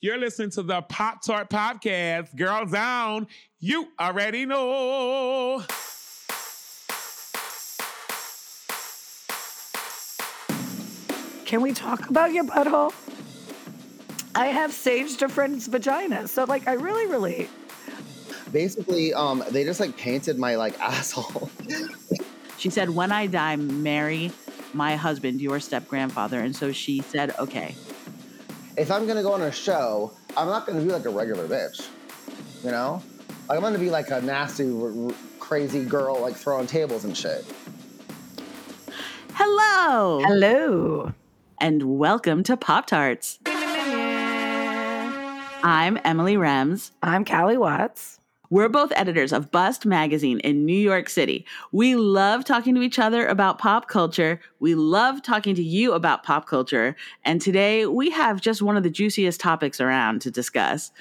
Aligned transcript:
You're 0.00 0.16
listening 0.16 0.50
to 0.50 0.62
the 0.62 0.80
Pop 0.82 1.22
Tart 1.22 1.50
Podcast, 1.50 2.36
Girls 2.36 2.70
Down. 2.70 3.26
You 3.58 3.88
already 3.98 4.46
know. 4.46 5.64
Can 11.44 11.62
we 11.62 11.72
talk 11.72 12.08
about 12.08 12.32
your 12.32 12.44
butthole? 12.44 12.94
I 14.36 14.46
have 14.46 14.70
saged 14.70 15.20
a 15.22 15.28
friend's 15.28 15.66
vagina, 15.66 16.28
so 16.28 16.44
like 16.44 16.68
I 16.68 16.74
really 16.74 17.06
relate. 17.06 17.50
Basically, 18.52 19.12
um, 19.14 19.42
they 19.50 19.64
just 19.64 19.80
like 19.80 19.96
painted 19.96 20.38
my 20.38 20.54
like 20.54 20.78
asshole. 20.80 21.50
She 22.56 22.70
said, 22.70 22.90
When 22.90 23.10
I 23.10 23.26
die, 23.26 23.56
marry 23.56 24.30
my 24.72 24.94
husband, 24.94 25.40
your 25.40 25.58
step 25.58 25.88
grandfather. 25.88 26.38
And 26.38 26.54
so 26.54 26.70
she 26.70 27.00
said, 27.00 27.34
Okay. 27.40 27.74
If 28.78 28.90
I'm 28.92 29.06
gonna 29.08 29.22
go 29.22 29.32
on 29.32 29.42
a 29.42 29.50
show, 29.50 30.12
I'm 30.36 30.46
not 30.46 30.64
gonna 30.64 30.80
be 30.80 30.90
like 30.90 31.04
a 31.04 31.10
regular 31.10 31.48
bitch. 31.48 31.88
You 32.62 32.70
know, 32.70 33.02
like, 33.48 33.56
I'm 33.56 33.62
gonna 33.62 33.78
be 33.78 33.90
like 33.90 34.10
a 34.10 34.20
nasty, 34.20 34.70
r- 34.70 35.06
r- 35.06 35.14
crazy 35.40 35.84
girl, 35.84 36.20
like 36.20 36.36
throwing 36.36 36.68
tables 36.68 37.04
and 37.04 37.16
shit. 37.16 37.44
Hello. 39.34 40.22
Hello. 40.24 41.12
And 41.60 41.98
welcome 41.98 42.44
to 42.44 42.56
Pop 42.56 42.86
Tarts. 42.86 43.40
I'm 45.64 45.98
Emily 46.04 46.36
Rems. 46.36 46.92
I'm 47.02 47.24
Callie 47.24 47.58
Watts. 47.58 48.17
We're 48.50 48.70
both 48.70 48.92
editors 48.96 49.34
of 49.34 49.50
Bust 49.50 49.84
Magazine 49.84 50.40
in 50.40 50.64
New 50.64 50.78
York 50.78 51.10
City. 51.10 51.44
We 51.70 51.96
love 51.96 52.44
talking 52.44 52.74
to 52.76 52.80
each 52.80 52.98
other 52.98 53.26
about 53.26 53.58
pop 53.58 53.88
culture. 53.88 54.40
We 54.58 54.74
love 54.74 55.22
talking 55.22 55.54
to 55.54 55.62
you 55.62 55.92
about 55.92 56.22
pop 56.22 56.46
culture. 56.46 56.96
And 57.26 57.42
today 57.42 57.84
we 57.84 58.08
have 58.08 58.40
just 58.40 58.62
one 58.62 58.78
of 58.78 58.84
the 58.84 58.90
juiciest 58.90 59.38
topics 59.38 59.82
around 59.82 60.22
to 60.22 60.30
discuss. 60.30 60.92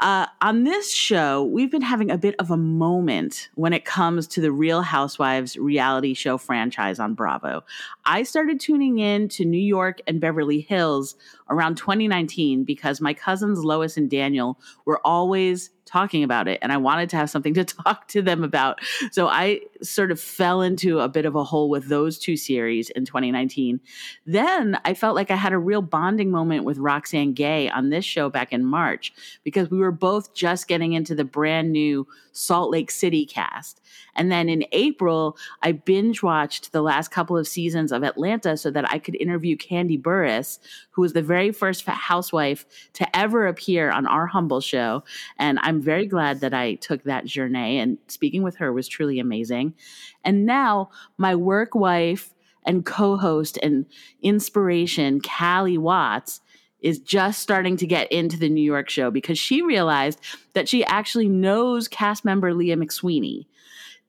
Uh, 0.00 0.26
on 0.42 0.64
this 0.64 0.92
show, 0.92 1.44
we've 1.44 1.70
been 1.70 1.80
having 1.80 2.10
a 2.10 2.18
bit 2.18 2.34
of 2.38 2.50
a 2.50 2.56
moment 2.56 3.48
when 3.54 3.72
it 3.72 3.84
comes 3.84 4.26
to 4.26 4.40
the 4.40 4.52
Real 4.52 4.82
Housewives 4.82 5.56
reality 5.56 6.12
show 6.12 6.36
franchise 6.36 6.98
on 6.98 7.14
Bravo. 7.14 7.62
I 8.04 8.24
started 8.24 8.58
tuning 8.60 8.98
in 8.98 9.28
to 9.28 9.44
New 9.44 9.60
York 9.60 10.00
and 10.06 10.20
Beverly 10.20 10.60
Hills 10.60 11.14
around 11.48 11.76
2019 11.76 12.64
because 12.64 13.00
my 13.00 13.14
cousins 13.14 13.64
Lois 13.64 13.96
and 13.96 14.10
Daniel 14.10 14.58
were 14.84 15.00
always 15.06 15.70
talking 15.92 16.24
about 16.24 16.48
it 16.48 16.58
and 16.62 16.72
I 16.72 16.78
wanted 16.78 17.10
to 17.10 17.16
have 17.16 17.28
something 17.28 17.54
to 17.54 17.64
talk 17.84 18.08
to 18.08 18.22
them 18.22 18.42
about. 18.42 18.80
So 19.10 19.28
I 19.28 19.60
sort 19.82 20.10
of 20.10 20.20
fell 20.20 20.62
into 20.62 21.00
a 21.00 21.08
bit 21.08 21.26
of 21.26 21.34
a 21.34 21.44
hole 21.44 21.68
with 21.68 21.88
those 21.88 22.18
two 22.18 22.36
series 22.36 22.88
in 22.90 23.04
2019. 23.04 23.80
Then 24.24 24.78
I 24.84 24.94
felt 24.94 25.14
like 25.14 25.30
I 25.30 25.36
had 25.36 25.52
a 25.52 25.58
real 25.58 25.82
bonding 25.82 26.30
moment 26.30 26.64
with 26.64 26.78
Roxane 26.78 27.34
Gay 27.34 27.68
on 27.68 27.90
this 27.90 28.04
show 28.04 28.30
back 28.30 28.52
in 28.52 28.64
March 28.64 29.12
because 29.44 29.70
we 29.70 29.78
were 29.78 29.92
both 29.92 30.32
just 30.34 30.66
getting 30.66 30.94
into 30.94 31.14
the 31.14 31.24
brand 31.24 31.72
new 31.72 32.06
Salt 32.32 32.70
Lake 32.70 32.90
City 32.90 33.26
cast. 33.26 33.81
And 34.14 34.30
then 34.30 34.48
in 34.48 34.64
April, 34.72 35.36
I 35.62 35.72
binge 35.72 36.22
watched 36.22 36.72
the 36.72 36.82
last 36.82 37.10
couple 37.10 37.36
of 37.36 37.48
seasons 37.48 37.92
of 37.92 38.02
Atlanta 38.02 38.56
so 38.56 38.70
that 38.70 38.90
I 38.90 38.98
could 38.98 39.16
interview 39.16 39.56
Kandi 39.56 40.00
Burruss, 40.00 40.58
who 40.90 41.02
was 41.02 41.12
the 41.12 41.22
very 41.22 41.52
first 41.52 41.84
housewife 41.86 42.66
to 42.94 43.16
ever 43.16 43.46
appear 43.46 43.90
on 43.90 44.06
our 44.06 44.26
humble 44.26 44.60
show. 44.60 45.04
And 45.38 45.58
I'm 45.62 45.80
very 45.80 46.06
glad 46.06 46.40
that 46.40 46.54
I 46.54 46.74
took 46.74 47.04
that 47.04 47.24
journey. 47.24 47.78
And 47.78 47.98
speaking 48.08 48.42
with 48.42 48.56
her 48.56 48.72
was 48.72 48.88
truly 48.88 49.18
amazing. 49.18 49.74
And 50.24 50.46
now, 50.46 50.90
my 51.16 51.34
work 51.34 51.74
wife 51.74 52.34
and 52.64 52.84
co 52.84 53.16
host 53.16 53.58
and 53.62 53.86
inspiration, 54.22 55.20
Callie 55.20 55.78
Watts, 55.78 56.40
is 56.80 56.98
just 56.98 57.40
starting 57.40 57.76
to 57.76 57.86
get 57.86 58.10
into 58.10 58.36
the 58.36 58.48
New 58.48 58.62
York 58.62 58.90
show 58.90 59.10
because 59.10 59.38
she 59.38 59.62
realized 59.62 60.20
that 60.54 60.68
she 60.68 60.84
actually 60.84 61.28
knows 61.28 61.88
cast 61.88 62.24
member 62.24 62.52
Leah 62.52 62.76
McSweeney. 62.76 63.46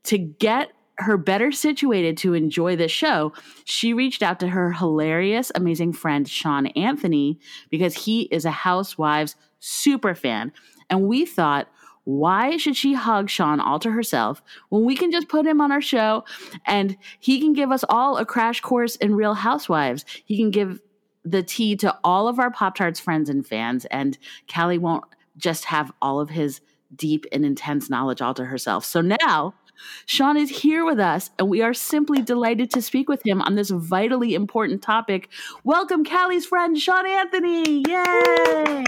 To 0.06 0.18
get 0.18 0.72
her 0.98 1.18
better 1.18 1.52
situated 1.52 2.18
to 2.18 2.34
enjoy 2.34 2.76
the 2.76 2.88
show, 2.88 3.34
she 3.64 3.94
reached 3.94 4.22
out 4.22 4.40
to 4.42 4.48
her 4.48 4.72
hilarious, 4.72 5.52
amazing 5.56 5.94
friend 5.94 6.28
Sean 6.28 6.68
Anthony 6.68 7.40
because 7.70 7.96
he 7.96 8.24
is 8.24 8.46
a 8.46 8.52
Housewives 8.52 9.36
super 9.60 10.14
fan. 10.14 10.52
And 10.90 11.08
we 11.08 11.26
thought, 11.26 11.68
why 12.06 12.58
should 12.58 12.76
she 12.76 12.94
hug 12.94 13.30
Sean 13.30 13.60
all 13.60 13.80
to 13.80 13.90
herself 13.90 14.44
when 14.70 14.84
we 14.84 14.96
can 14.96 15.12
just 15.12 15.30
put 15.30 15.46
him 15.46 15.62
on 15.62 15.72
our 15.72 15.82
show 15.82 16.26
and 16.66 16.98
he 17.20 17.40
can 17.40 17.54
give 17.54 17.72
us 17.72 17.86
all 17.88 18.18
a 18.18 18.26
crash 18.26 18.60
course 18.60 18.98
in 18.98 19.16
Real 19.16 19.34
Housewives? 19.34 20.04
He 20.26 20.38
can 20.38 20.52
give 20.52 20.82
the 21.24 21.42
tea 21.42 21.78
to 21.78 21.98
all 22.04 22.28
of 22.28 22.40
our 22.40 22.52
Pop 22.52 22.76
Tarts 22.76 23.00
friends 23.00 23.30
and 23.30 23.48
fans, 23.48 23.86
and 23.86 24.18
Callie 24.54 24.78
won't 24.78 25.06
just 25.38 25.66
have 25.66 25.94
all 26.02 26.20
of 26.20 26.30
his 26.30 26.60
deep 26.94 27.26
and 27.32 27.46
intense 27.46 27.90
knowledge 27.90 28.22
all 28.22 28.34
to 28.34 28.46
herself. 28.46 28.84
So 28.84 29.00
now, 29.00 29.54
Sean 30.06 30.38
is 30.38 30.50
here 30.50 30.86
with 30.86 31.00
us, 31.00 31.30
and 31.40 31.50
we 31.50 31.62
are 31.62 31.74
simply 31.74 32.22
delighted 32.22 32.72
to 32.72 32.82
speak 32.82 33.10
with 33.10 33.26
him 33.26 33.42
on 33.42 33.56
this 33.56 33.70
vitally 33.70 34.34
important 34.34 34.82
topic. 34.82 35.30
Welcome, 35.64 36.04
Callie's 36.04 36.46
friend, 36.46 36.78
Sean 36.78 37.08
Anthony. 37.08 37.84
Yay! 37.88 38.86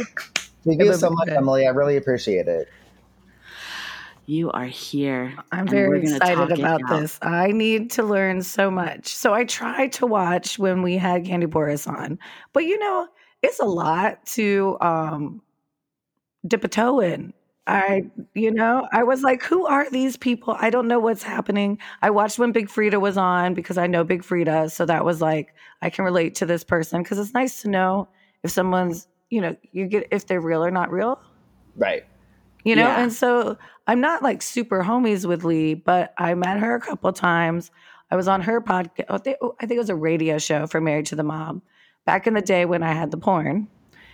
Thank 0.65 0.81
you 0.81 0.93
so 0.93 1.09
much, 1.09 1.29
Emily. 1.29 1.67
I 1.67 1.71
really 1.71 1.97
appreciate 1.97 2.47
it. 2.47 2.67
You 4.27 4.49
are 4.51 4.65
here. 4.65 5.35
I'm 5.51 5.67
very 5.67 6.01
excited 6.01 6.51
about 6.51 6.81
this. 6.89 7.19
I 7.21 7.51
need 7.51 7.91
to 7.91 8.03
learn 8.03 8.41
so 8.41 8.71
much. 8.71 9.07
So 9.07 9.33
I 9.33 9.45
tried 9.45 9.93
to 9.93 10.07
watch 10.07 10.57
when 10.57 10.81
we 10.81 10.97
had 10.97 11.25
Kandi 11.25 11.45
Burruss 11.45 11.87
on, 11.87 12.17
but 12.51 12.63
you 12.63 12.79
know, 12.79 13.07
it's 13.43 13.59
a 13.59 13.65
lot 13.65 14.25
to 14.27 14.77
um 14.81 15.41
dip 16.47 16.63
a 16.63 16.67
toe 16.67 16.99
in. 17.01 17.33
I, 17.67 18.05
you 18.35 18.51
know, 18.51 18.87
I 18.91 19.03
was 19.03 19.23
like, 19.23 19.41
who 19.43 19.65
are 19.65 19.89
these 19.89 20.17
people? 20.17 20.55
I 20.59 20.69
don't 20.69 20.87
know 20.87 20.99
what's 20.99 21.23
happening. 21.23 21.79
I 22.01 22.11
watched 22.11 22.37
when 22.37 22.51
Big 22.51 22.67
Freedia 22.69 23.01
was 23.01 23.17
on 23.17 23.53
because 23.55 23.77
I 23.77 23.87
know 23.87 24.03
Big 24.03 24.21
Freedia. 24.21 24.69
So 24.71 24.85
that 24.85 25.03
was 25.03 25.19
like, 25.21 25.53
I 25.81 25.89
can 25.89 26.05
relate 26.05 26.35
to 26.35 26.45
this 26.45 26.63
person 26.63 27.01
because 27.01 27.17
it's 27.17 27.33
nice 27.33 27.61
to 27.63 27.69
know 27.69 28.07
if 28.43 28.51
someone's, 28.51 29.07
you 29.31 29.41
know, 29.41 29.55
you 29.71 29.87
get 29.87 30.07
if 30.11 30.27
they're 30.27 30.39
real 30.41 30.63
or 30.63 30.69
not 30.71 30.91
real 30.91 31.19
Right. 31.75 32.05
you 32.63 32.75
know 32.75 32.83
Yeah. 32.83 33.01
and 33.03 33.11
so 33.11 33.57
i'm 33.87 33.99
not 33.99 34.23
like 34.23 34.41
super 34.41 34.81
homies 34.83 35.25
with 35.25 35.43
lee 35.43 35.73
but 35.73 36.13
i 36.17 36.33
met 36.35 36.57
her 36.59 36.75
a 36.75 36.79
couple 36.79 37.11
times 37.11 37.69
i 38.11 38.15
was 38.15 38.27
on 38.29 38.41
her 38.41 38.61
podcast 38.61 39.05
i 39.09 39.17
think 39.17 39.37
I 39.59 39.65
think 39.65 39.71
it 39.77 39.79
was 39.79 39.89
a 39.89 39.95
radio 39.95 40.37
show 40.37 40.65
for 40.67 40.79
Married 40.79 41.07
to 41.07 41.15
the 41.17 41.23
Mob 41.23 41.61
back 42.05 42.27
in 42.27 42.33
the 42.33 42.41
day 42.41 42.65
when 42.65 42.81
i 42.81 42.93
had 42.93 43.11
the 43.11 43.17
porn 43.17 43.67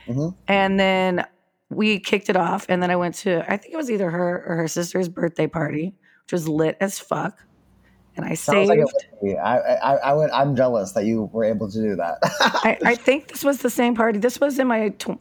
Mhm. 0.08 0.34
and 0.48 0.80
then 0.80 1.26
we 1.72 2.00
kicked 2.00 2.30
it 2.30 2.36
off 2.36 2.66
and 2.70 2.84
then 2.84 2.92
i 2.92 2.96
went 2.96 3.16
to 3.16 3.40
i 3.52 3.58
think 3.58 3.74
it 3.74 3.78
was 3.78 3.90
either 3.90 4.10
her 4.10 4.44
or 4.48 4.56
her 4.58 4.68
sister's 4.68 5.10
birthday 5.10 5.48
party 5.48 5.94
which 6.26 6.34
was 6.34 6.48
lit 6.48 6.78
as 6.80 7.00
fuck 7.00 7.44
and 8.16 8.26
i 8.26 8.34
Sounds 8.34 8.68
saved 8.68 8.82
like. 9.22 9.38
I, 9.42 9.58
I, 9.58 9.96
I 9.96 10.14
would, 10.14 10.30
I'm 10.32 10.56
jealous 10.56 10.92
that 10.92 11.06
you 11.06 11.30
were 11.32 11.46
able 11.46 11.72
to 11.72 11.82
do 11.82 11.96
that. 11.96 12.18
I, 12.22 12.78
I 12.86 12.96
think 12.96 13.30
this 13.30 13.44
was 13.44 13.60
the 13.60 13.70
same 13.70 13.96
party. 13.96 14.20
This 14.20 14.40
was 14.40 14.60
in 14.60 14.68
my 14.68 14.90
tw- 14.90 15.20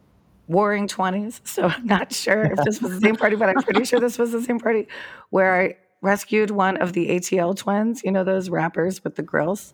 warring 0.51 0.89
20s. 0.89 1.41
So 1.45 1.69
I'm 1.69 1.87
not 1.87 2.13
sure 2.13 2.43
if 2.43 2.59
this 2.65 2.83
was 2.83 2.93
the 2.93 3.01
same 3.01 3.17
party, 3.17 3.37
but 3.37 3.49
I'm 3.49 3.63
pretty 3.63 3.85
sure 3.85 4.01
this 4.01 4.19
was 4.19 4.33
the 4.33 4.43
same 4.43 4.59
party 4.59 4.89
where 5.31 5.61
I 5.61 5.77
rescued 6.03 6.51
one 6.51 6.77
of 6.79 6.93
the 6.93 7.09
ATL 7.11 7.57
twins. 7.57 8.03
You 8.05 8.11
know, 8.11 8.25
those 8.25 8.51
rappers 8.51 9.03
with 9.05 9.15
the 9.15 9.23
grills 9.23 9.73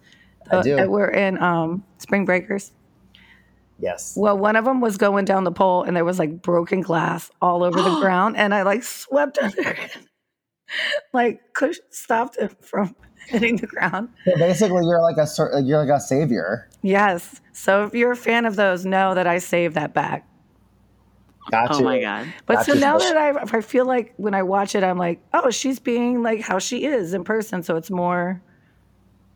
I 0.50 0.60
do. 0.62 0.76
that 0.76 0.90
were 0.90 1.08
in 1.08 1.42
um, 1.42 1.82
Spring 1.98 2.24
Breakers. 2.24 2.72
Yes. 3.78 4.14
Well, 4.16 4.36
one 4.38 4.56
of 4.56 4.64
them 4.64 4.80
was 4.80 4.96
going 4.96 5.24
down 5.24 5.44
the 5.44 5.52
pole 5.52 5.82
and 5.82 5.96
there 5.96 6.04
was 6.04 6.18
like 6.18 6.42
broken 6.42 6.80
glass 6.80 7.30
all 7.40 7.62
over 7.62 7.80
the 7.80 7.96
ground. 8.00 8.36
And 8.36 8.54
I 8.54 8.62
like 8.62 8.82
swept 8.82 9.38
under 9.42 9.70
it, 9.70 9.96
like 11.12 11.40
cush- 11.54 11.80
stopped 11.90 12.36
it 12.38 12.64
from 12.64 12.94
hitting 13.28 13.56
the 13.56 13.66
ground. 13.66 14.08
So 14.24 14.36
basically, 14.36 14.84
you're 14.86 15.02
like 15.02 15.16
a 15.16 15.26
cer- 15.26 15.60
you're 15.64 15.84
like 15.84 15.96
a 15.96 16.00
savior. 16.00 16.68
Yes. 16.82 17.40
So 17.52 17.84
if 17.84 17.94
you're 17.94 18.12
a 18.12 18.16
fan 18.16 18.46
of 18.46 18.56
those, 18.56 18.84
know 18.86 19.14
that 19.14 19.26
I 19.26 19.38
saved 19.38 19.74
that 19.74 19.94
back. 19.94 20.28
Got 21.50 21.76
Oh 21.76 21.80
my 21.80 22.00
God. 22.00 22.26
But 22.46 22.64
so 22.64 22.72
Gotcha. 22.74 22.80
now 22.80 22.98
that 22.98 23.16
I, 23.16 23.56
I 23.56 23.60
feel 23.60 23.86
like 23.86 24.14
when 24.16 24.34
I 24.34 24.42
watch 24.42 24.74
it, 24.74 24.82
I'm 24.82 24.98
like, 24.98 25.20
oh, 25.32 25.50
she's 25.50 25.78
being 25.78 26.22
like 26.22 26.40
how 26.40 26.58
she 26.58 26.84
is 26.84 27.14
in 27.14 27.22
person. 27.22 27.62
So 27.62 27.76
it's 27.76 27.90
more 27.90 28.42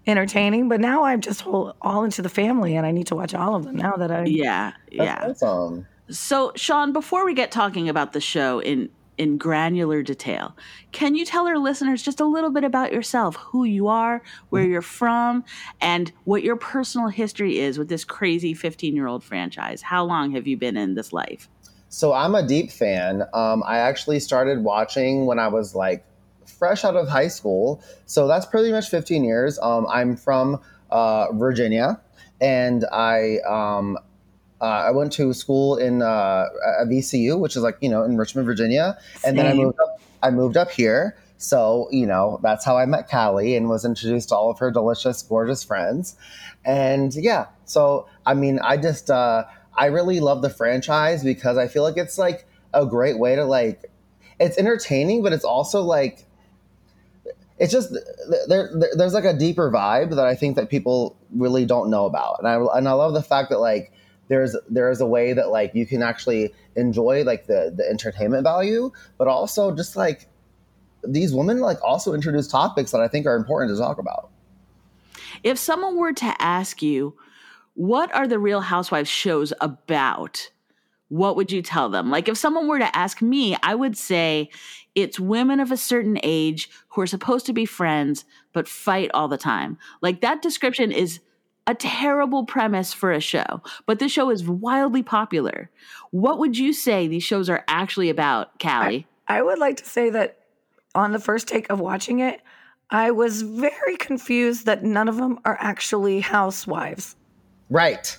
entertaining. 0.06 0.68
But 0.68 0.80
now 0.80 1.04
I'm 1.04 1.20
just 1.20 1.42
whole, 1.42 1.74
all 1.80 2.04
into 2.04 2.22
the 2.22 2.28
family 2.28 2.76
and 2.76 2.86
I 2.86 2.90
need 2.90 3.06
to 3.08 3.14
watch 3.14 3.34
all 3.34 3.54
of 3.54 3.64
them 3.64 3.76
now 3.76 3.92
that 3.92 4.10
I. 4.10 4.24
Yeah, 4.24 4.72
yeah. 4.90 5.28
Awesome. 5.30 5.86
So, 6.08 6.52
Sean, 6.56 6.92
before 6.92 7.24
we 7.24 7.34
get 7.34 7.52
talking 7.52 7.88
about 7.88 8.12
the 8.12 8.20
show 8.20 8.60
in 8.60 8.90
in 9.18 9.36
granular 9.36 10.02
detail, 10.02 10.56
can 10.92 11.14
you 11.14 11.26
tell 11.26 11.46
our 11.46 11.58
listeners 11.58 12.02
just 12.02 12.20
a 12.20 12.24
little 12.24 12.48
bit 12.48 12.64
about 12.64 12.90
yourself, 12.90 13.36
who 13.36 13.64
you 13.64 13.86
are, 13.86 14.22
where 14.48 14.64
you're 14.64 14.80
from, 14.80 15.44
and 15.78 16.10
what 16.24 16.42
your 16.42 16.56
personal 16.56 17.08
history 17.08 17.58
is 17.58 17.78
with 17.78 17.88
this 17.88 18.02
crazy 18.02 18.54
15 18.54 18.96
year 18.96 19.06
old 19.06 19.22
franchise? 19.22 19.82
How 19.82 20.04
long 20.04 20.32
have 20.32 20.46
you 20.46 20.56
been 20.56 20.76
in 20.76 20.94
this 20.94 21.12
life? 21.12 21.50
So 21.90 22.12
I'm 22.12 22.34
a 22.34 22.46
deep 22.46 22.70
fan. 22.70 23.24
Um, 23.34 23.62
I 23.66 23.78
actually 23.78 24.20
started 24.20 24.64
watching 24.64 25.26
when 25.26 25.38
I 25.38 25.48
was 25.48 25.74
like 25.74 26.04
fresh 26.50 26.84
out 26.84 26.96
of 26.96 27.08
high 27.08 27.28
school. 27.28 27.82
So 28.06 28.26
that's 28.26 28.46
pretty 28.46 28.70
much 28.72 28.88
15 28.88 29.24
years. 29.24 29.58
Um, 29.60 29.86
I'm 29.88 30.16
from 30.16 30.60
uh, 30.90 31.32
Virginia, 31.32 32.00
and 32.40 32.84
I 32.92 33.38
um, 33.48 33.96
uh, 34.60 34.64
I 34.64 34.90
went 34.90 35.12
to 35.14 35.32
school 35.32 35.76
in 35.76 36.02
uh, 36.02 36.46
at 36.80 36.88
VCU, 36.88 37.38
which 37.38 37.56
is 37.56 37.62
like 37.62 37.78
you 37.80 37.88
know 37.88 38.02
in 38.04 38.16
Richmond, 38.16 38.46
Virginia, 38.46 38.98
and 39.24 39.38
then 39.38 39.46
I 39.46 39.54
moved 39.54 39.78
up. 39.80 40.00
I 40.22 40.30
moved 40.30 40.56
up 40.56 40.70
here, 40.70 41.16
so 41.38 41.88
you 41.90 42.06
know 42.06 42.38
that's 42.42 42.64
how 42.64 42.76
I 42.76 42.84
met 42.86 43.08
Callie 43.08 43.56
and 43.56 43.68
was 43.68 43.84
introduced 43.84 44.30
to 44.30 44.36
all 44.36 44.50
of 44.50 44.58
her 44.58 44.70
delicious, 44.70 45.22
gorgeous 45.22 45.64
friends, 45.64 46.16
and 46.64 47.14
yeah. 47.14 47.46
So 47.64 48.08
I 48.26 48.34
mean, 48.34 48.58
I 48.62 48.76
just 48.76 49.10
uh, 49.10 49.44
I 49.74 49.86
really 49.86 50.20
love 50.20 50.42
the 50.42 50.50
franchise 50.50 51.24
because 51.24 51.56
I 51.56 51.68
feel 51.68 51.82
like 51.82 51.96
it's 51.96 52.18
like 52.18 52.46
a 52.74 52.84
great 52.84 53.18
way 53.18 53.36
to 53.36 53.44
like 53.44 53.90
it's 54.38 54.58
entertaining, 54.58 55.22
but 55.22 55.32
it's 55.32 55.44
also 55.44 55.82
like 55.82 56.26
it's 57.60 57.72
just 57.72 57.92
there, 57.92 58.70
there 58.78 58.90
there's 58.96 59.12
like 59.12 59.24
a 59.24 59.34
deeper 59.34 59.70
vibe 59.70 60.16
that 60.16 60.24
I 60.24 60.34
think 60.34 60.56
that 60.56 60.70
people 60.70 61.16
really 61.30 61.66
don't 61.66 61.90
know 61.90 62.06
about, 62.06 62.36
and 62.38 62.48
I 62.48 62.54
and 62.76 62.88
I 62.88 62.92
love 62.92 63.12
the 63.12 63.22
fact 63.22 63.50
that 63.50 63.58
like 63.58 63.92
there's 64.28 64.56
there's 64.70 65.00
a 65.02 65.06
way 65.06 65.34
that 65.34 65.50
like 65.50 65.74
you 65.74 65.84
can 65.84 66.02
actually 66.02 66.54
enjoy 66.74 67.22
like 67.24 67.46
the 67.46 67.72
the 67.76 67.86
entertainment 67.88 68.44
value, 68.44 68.90
but 69.18 69.28
also 69.28 69.76
just 69.76 69.94
like 69.94 70.26
these 71.04 71.34
women 71.34 71.60
like 71.60 71.78
also 71.84 72.14
introduce 72.14 72.48
topics 72.48 72.92
that 72.92 73.02
I 73.02 73.08
think 73.08 73.26
are 73.26 73.36
important 73.36 73.76
to 73.76 73.78
talk 73.78 73.98
about. 73.98 74.30
If 75.42 75.58
someone 75.58 75.96
were 75.96 76.14
to 76.14 76.34
ask 76.38 76.80
you, 76.80 77.14
what 77.74 78.14
are 78.14 78.26
the 78.26 78.38
Real 78.38 78.62
Housewives 78.62 79.10
shows 79.10 79.52
about? 79.60 80.50
What 81.10 81.36
would 81.36 81.52
you 81.52 81.60
tell 81.60 81.88
them? 81.88 82.10
Like, 82.10 82.28
if 82.28 82.38
someone 82.38 82.66
were 82.66 82.78
to 82.78 82.96
ask 82.96 83.20
me, 83.20 83.56
I 83.62 83.74
would 83.74 83.96
say 83.96 84.48
it's 84.94 85.20
women 85.20 85.60
of 85.60 85.70
a 85.70 85.76
certain 85.76 86.18
age 86.22 86.70
who 86.88 87.02
are 87.02 87.06
supposed 87.06 87.46
to 87.46 87.52
be 87.52 87.66
friends 87.66 88.24
but 88.52 88.68
fight 88.68 89.10
all 89.12 89.28
the 89.28 89.36
time. 89.36 89.76
Like, 90.02 90.20
that 90.20 90.40
description 90.40 90.92
is 90.92 91.20
a 91.66 91.74
terrible 91.74 92.44
premise 92.44 92.92
for 92.92 93.12
a 93.12 93.20
show, 93.20 93.62
but 93.86 93.98
this 93.98 94.12
show 94.12 94.30
is 94.30 94.48
wildly 94.48 95.02
popular. 95.02 95.70
What 96.10 96.38
would 96.38 96.56
you 96.56 96.72
say 96.72 97.06
these 97.06 97.22
shows 97.22 97.50
are 97.50 97.64
actually 97.68 98.08
about, 98.08 98.58
Callie? 98.60 99.06
I 99.28 99.42
would 99.42 99.58
like 99.58 99.76
to 99.76 99.84
say 99.84 100.10
that 100.10 100.38
on 100.94 101.12
the 101.12 101.20
first 101.20 101.46
take 101.46 101.70
of 101.70 101.80
watching 101.80 102.20
it, 102.20 102.40
I 102.90 103.10
was 103.10 103.42
very 103.42 103.96
confused 103.96 104.66
that 104.66 104.84
none 104.84 105.08
of 105.08 105.16
them 105.16 105.38
are 105.44 105.56
actually 105.60 106.20
housewives. 106.20 107.14
Right. 107.68 108.16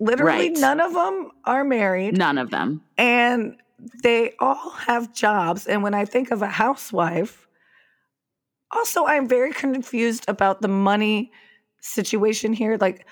Literally, 0.00 0.48
Right. 0.50 0.56
none 0.58 0.80
of 0.80 0.94
them 0.94 1.30
are 1.44 1.62
married, 1.62 2.16
None 2.16 2.38
of 2.38 2.50
them. 2.50 2.82
and 2.98 3.56
they 4.02 4.34
all 4.40 4.70
have 4.70 5.12
jobs. 5.12 5.66
And 5.66 5.82
when 5.82 5.94
I 5.94 6.04
think 6.06 6.30
of 6.30 6.40
a 6.42 6.46
housewife, 6.48 7.46
also, 8.72 9.04
I'm 9.06 9.28
very 9.28 9.52
confused 9.52 10.24
about 10.28 10.60
the 10.62 10.68
money 10.68 11.32
situation 11.80 12.52
here. 12.52 12.76
Like, 12.80 13.06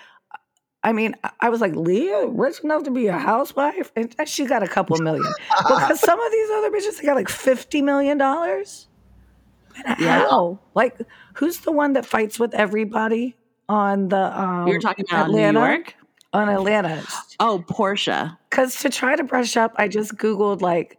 I 0.84 0.92
mean, 0.92 1.14
I- 1.24 1.30
I 1.40 1.48
was 1.48 1.60
like, 1.60 1.74
Leah, 1.74 2.26
rich 2.28 2.60
enough 2.60 2.84
to 2.84 2.90
be 2.90 3.08
a 3.08 3.18
housewife? 3.18 3.90
And 3.96 4.14
she 4.26 4.46
got 4.46 4.62
a 4.62 4.68
couple 4.68 4.96
million. 4.98 5.24
because 5.68 6.00
some 6.00 6.20
of 6.20 6.32
these 6.32 6.50
other 6.50 6.70
bitches, 6.70 6.98
they 7.00 7.06
got 7.06 7.16
like 7.16 7.28
$50 7.28 7.82
million. 7.82 8.20
And 8.20 9.98
Yeah. 9.98 10.20
how? 10.20 10.58
Like, 10.74 10.96
who's 11.34 11.58
the 11.60 11.72
one 11.72 11.94
that 11.94 12.06
fights 12.06 12.38
with 12.38 12.54
everybody 12.54 13.36
on 13.68 14.08
the 14.08 14.40
um, 14.40 14.68
You're 14.68 14.80
talking 14.80 15.04
about 15.10 15.26
Atlanta? 15.26 15.60
New 15.60 15.66
York? 15.66 15.94
On 16.32 16.48
Atlanta. 16.48 17.02
Oh, 17.40 17.64
Porsha. 17.68 18.36
Because 18.50 18.76
to 18.80 18.90
try 18.90 19.16
to 19.16 19.24
brush 19.24 19.56
up, 19.56 19.72
I 19.76 19.88
just 19.88 20.14
Googled 20.16 20.60
like 20.60 20.98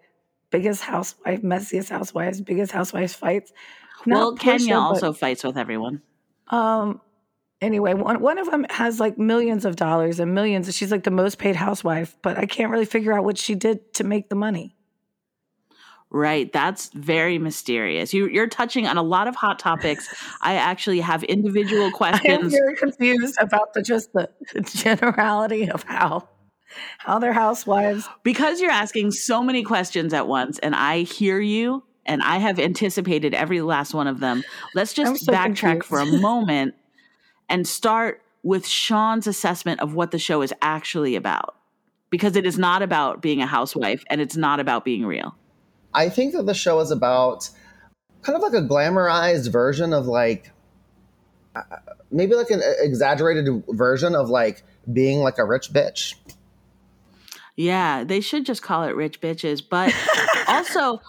biggest 0.49 0.81
housewife, 0.81 1.41
messiest 1.41 1.89
housewives, 1.89 2.41
biggest 2.41 2.71
housewives 2.71 3.13
fights. 3.13 3.53
Not 4.05 4.15
well, 4.17 4.35
Kenya 4.35 4.75
Porsha, 4.75 4.77
but- 4.77 4.83
also 4.93 5.13
fights 5.13 5.43
with 5.43 5.57
everyone. 5.57 6.01
um. 6.49 7.01
Anyway, 7.61 7.93
one 7.93 8.21
one 8.21 8.37
of 8.37 8.49
them 8.49 8.65
has 8.69 9.01
like 9.01 9.17
millions 9.17 9.65
of 9.65 9.75
dollars 9.75 10.21
and 10.21 10.33
millions. 10.33 10.73
She's 10.73 10.91
like 10.91 11.03
the 11.03 11.11
most 11.11 11.37
paid 11.37 11.57
housewife, 11.57 12.15
but 12.21 12.37
I 12.37 12.45
can't 12.45 12.71
really 12.71 12.85
figure 12.85 13.11
out 13.11 13.25
what 13.25 13.37
she 13.37 13.53
did 13.53 13.93
to 13.95 14.05
make 14.05 14.29
the 14.29 14.35
money. 14.35 14.77
Right. 16.11 16.51
That's 16.51 16.89
very 16.89 17.37
mysterious. 17.37 18.15
You, 18.15 18.27
you're 18.27 18.47
touching 18.47 18.87
on 18.87 18.97
a 18.97 19.03
lot 19.03 19.27
of 19.27 19.35
hot 19.35 19.59
topics. 19.59 20.07
I 20.41 20.55
actually 20.55 21.01
have 21.01 21.23
individual 21.23 21.91
questions. 21.91 22.25
I 22.27 22.45
am 22.45 22.49
very 22.49 22.75
confused 22.75 23.37
about 23.39 23.73
the 23.73 23.83
just 23.83 24.11
the, 24.13 24.29
generality 24.63 25.69
of 25.69 25.83
how 25.83 26.27
how 26.99 27.19
their 27.19 27.33
housewives. 27.33 28.07
because 28.23 28.61
you're 28.61 28.71
asking 28.71 29.11
so 29.11 29.43
many 29.43 29.63
questions 29.63 30.13
at 30.13 30.27
once, 30.27 30.59
and 30.59 30.75
I 30.75 31.01
hear 31.01 31.39
you, 31.39 31.83
and 32.05 32.21
I 32.23 32.37
have 32.37 32.59
anticipated 32.59 33.33
every 33.33 33.61
last 33.61 33.93
one 33.93 34.07
of 34.07 34.19
them. 34.19 34.43
Let's 34.73 34.93
just 34.93 35.25
so 35.25 35.31
backtrack 35.31 35.83
for 35.83 35.99
a 35.99 36.05
moment 36.19 36.75
and 37.49 37.67
start 37.67 38.21
with 38.43 38.65
Sean's 38.65 39.27
assessment 39.27 39.79
of 39.79 39.93
what 39.93 40.11
the 40.11 40.19
show 40.19 40.41
is 40.41 40.53
actually 40.61 41.15
about. 41.15 41.55
Because 42.09 42.35
it 42.35 42.45
is 42.45 42.57
not 42.57 42.81
about 42.81 43.21
being 43.21 43.41
a 43.41 43.45
housewife 43.45 44.03
and 44.09 44.19
it's 44.19 44.35
not 44.35 44.59
about 44.59 44.83
being 44.83 45.05
real. 45.05 45.35
I 45.93 46.09
think 46.09 46.33
that 46.33 46.45
the 46.45 46.53
show 46.53 46.79
is 46.79 46.91
about 46.91 47.49
kind 48.21 48.35
of 48.35 48.41
like 48.41 48.53
a 48.53 48.65
glamorized 48.65 49.51
version 49.51 49.93
of 49.93 50.05
like 50.07 50.51
uh, 51.55 51.61
maybe 52.11 52.35
like 52.35 52.49
an 52.49 52.61
exaggerated 52.79 53.63
version 53.69 54.15
of 54.15 54.29
like 54.29 54.63
being 54.91 55.19
like 55.19 55.37
a 55.37 55.45
rich 55.45 55.71
bitch. 55.71 56.15
Yeah, 57.55 58.03
they 58.03 58.21
should 58.21 58.45
just 58.45 58.61
call 58.61 58.83
it 58.83 58.95
rich 58.95 59.19
bitches. 59.19 59.61
But 59.67 59.93
also, 60.47 61.01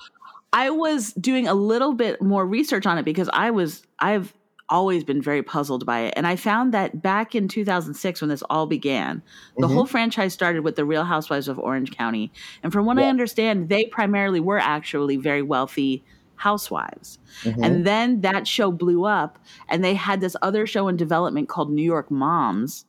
I 0.52 0.70
was 0.70 1.12
doing 1.12 1.46
a 1.46 1.54
little 1.54 1.94
bit 1.94 2.20
more 2.20 2.44
research 2.44 2.86
on 2.86 2.98
it 2.98 3.04
because 3.04 3.30
I 3.32 3.50
was, 3.50 3.86
I've 4.00 4.34
always 4.70 5.04
been 5.04 5.20
very 5.20 5.42
puzzled 5.42 5.84
by 5.84 6.00
it. 6.00 6.14
And 6.16 6.26
I 6.26 6.36
found 6.36 6.72
that 6.72 7.02
back 7.02 7.34
in 7.34 7.48
2006, 7.48 8.20
when 8.20 8.30
this 8.30 8.42
all 8.48 8.66
began, 8.66 9.22
the 9.58 9.66
Mhm. 9.66 9.74
whole 9.74 9.86
franchise 9.86 10.32
started 10.32 10.62
with 10.62 10.76
the 10.76 10.84
Real 10.84 11.04
Housewives 11.04 11.48
of 11.48 11.58
Orange 11.58 11.90
County. 11.90 12.32
And 12.62 12.72
from 12.72 12.86
what 12.86 12.98
I 12.98 13.08
understand, 13.08 13.68
they 13.68 13.84
primarily 13.84 14.40
were 14.40 14.58
actually 14.58 15.16
very 15.16 15.42
wealthy 15.42 16.02
housewives. 16.36 17.18
Mhm. 17.42 17.58
And 17.62 17.86
then 17.86 18.22
that 18.22 18.46
show 18.46 18.72
blew 18.72 19.04
up, 19.04 19.38
and 19.68 19.84
they 19.84 19.94
had 19.94 20.22
this 20.22 20.36
other 20.40 20.66
show 20.66 20.88
in 20.88 20.96
development 20.96 21.48
called 21.48 21.70
New 21.70 21.82
York 21.82 22.10
Moms, 22.10 22.86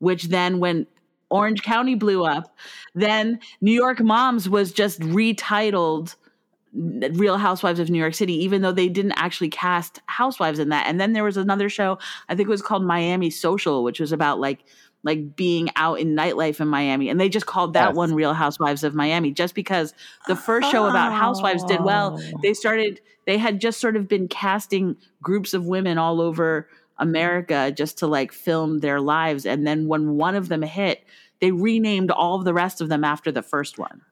which 0.00 0.24
then, 0.24 0.58
when 0.58 0.86
Orange 1.28 1.62
County 1.62 1.94
blew 1.94 2.24
up, 2.24 2.56
then 2.94 3.38
New 3.60 3.70
York 3.72 4.00
Moms 4.00 4.48
was 4.48 4.72
just 4.72 5.00
retitled 5.00 6.16
Real 6.72 7.36
Housewives 7.36 7.80
of 7.80 7.90
New 7.90 7.98
York 7.98 8.14
City, 8.14 8.44
even 8.44 8.62
though 8.62 8.72
they 8.72 8.88
didn't 8.88 9.12
actually 9.12 9.48
cast 9.48 10.00
housewives 10.06 10.58
in 10.58 10.68
that. 10.68 10.86
And 10.86 11.00
then 11.00 11.12
there 11.12 11.24
was 11.24 11.36
another 11.36 11.68
show, 11.68 11.98
I 12.28 12.34
think 12.34 12.48
it 12.48 12.50
was 12.50 12.62
called 12.62 12.84
Miami 12.84 13.30
Social, 13.30 13.82
which 13.82 14.00
was 14.00 14.12
about 14.12 14.40
like 14.40 14.64
like 15.02 15.34
being 15.34 15.70
out 15.76 15.98
in 15.98 16.14
nightlife 16.14 16.60
in 16.60 16.68
Miami. 16.68 17.08
And 17.08 17.18
they 17.18 17.30
just 17.30 17.46
called 17.46 17.72
that 17.72 17.88
Yes. 17.88 17.96
one 17.96 18.14
Real 18.14 18.34
Housewives 18.34 18.84
of 18.84 18.94
Miami 18.94 19.30
just 19.30 19.54
because 19.54 19.94
the 20.28 20.36
first 20.36 20.70
show 20.70 20.86
about 20.86 21.12
housewives 21.14 21.64
did 21.64 21.82
well. 21.82 22.20
Oh. 22.20 22.38
They 22.42 22.52
started 22.54 23.00
they 23.26 23.38
had 23.38 23.60
just 23.60 23.80
sort 23.80 23.96
of 23.96 24.08
been 24.08 24.28
casting 24.28 24.96
groups 25.22 25.54
of 25.54 25.64
women 25.66 25.98
all 25.98 26.20
over 26.20 26.68
America 26.98 27.72
just 27.74 27.98
to 27.98 28.06
like 28.06 28.32
film 28.32 28.80
their 28.80 29.00
lives. 29.00 29.46
And 29.46 29.66
then 29.66 29.88
when 29.88 30.16
one 30.16 30.34
of 30.34 30.48
them 30.48 30.62
hit, 30.62 31.02
they 31.40 31.50
renamed 31.50 32.10
all 32.10 32.36
of 32.38 32.44
the 32.44 32.54
rest 32.54 32.80
of 32.80 32.88
them 32.88 33.02
after 33.02 33.32
the 33.32 33.42
first 33.42 33.78
one. 33.78 34.02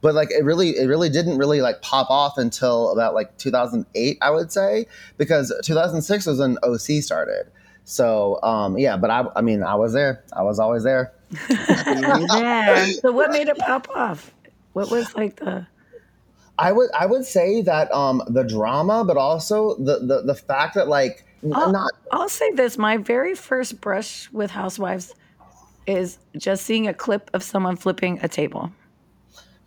But 0.00 0.14
like 0.14 0.30
it 0.30 0.44
really 0.44 0.70
it 0.70 0.86
really 0.86 1.08
didn't 1.08 1.38
really 1.38 1.60
like 1.60 1.80
pop 1.82 2.10
off 2.10 2.38
until 2.38 2.90
about 2.90 3.14
like 3.14 3.36
2008 3.38 4.18
i 4.20 4.30
would 4.30 4.50
say 4.50 4.86
because 5.18 5.52
2006 5.64 6.26
was 6.26 6.38
when 6.38 6.58
oc 6.62 7.02
started 7.02 7.46
so 7.84 8.40
um 8.42 8.78
yeah 8.78 8.96
but 8.96 9.10
i 9.10 9.24
i 9.36 9.40
mean 9.40 9.62
i 9.62 9.74
was 9.74 9.92
there 9.92 10.24
i 10.32 10.42
was 10.42 10.58
always 10.58 10.82
there 10.82 11.12
there. 11.48 12.86
So 13.02 13.10
what 13.10 13.32
made 13.32 13.48
it 13.48 13.58
pop 13.58 13.88
off? 13.92 14.32
What 14.74 14.92
was 14.92 15.12
like 15.16 15.36
the 15.36 15.66
i 16.58 16.70
would 16.70 16.88
i 16.92 17.04
would 17.04 17.24
say 17.24 17.62
that 17.62 17.92
um 17.92 18.22
the 18.28 18.44
drama 18.44 19.04
but 19.04 19.16
also 19.16 19.74
the 19.76 19.98
the, 19.98 20.22
the 20.22 20.34
fact 20.34 20.74
that 20.74 20.88
like 20.88 21.24
Oh. 21.44 21.70
not 21.70 21.92
I'll 22.10 22.30
say 22.30 22.50
this: 22.52 22.78
my 22.78 22.96
very 22.96 23.34
first 23.34 23.80
brush 23.80 24.28
with 24.32 24.50
housewives 24.50 25.14
is 25.86 26.18
just 26.36 26.64
seeing 26.64 26.88
a 26.88 26.94
clip 26.94 27.30
of 27.34 27.42
someone 27.42 27.76
flipping 27.76 28.18
a 28.22 28.28
table. 28.28 28.72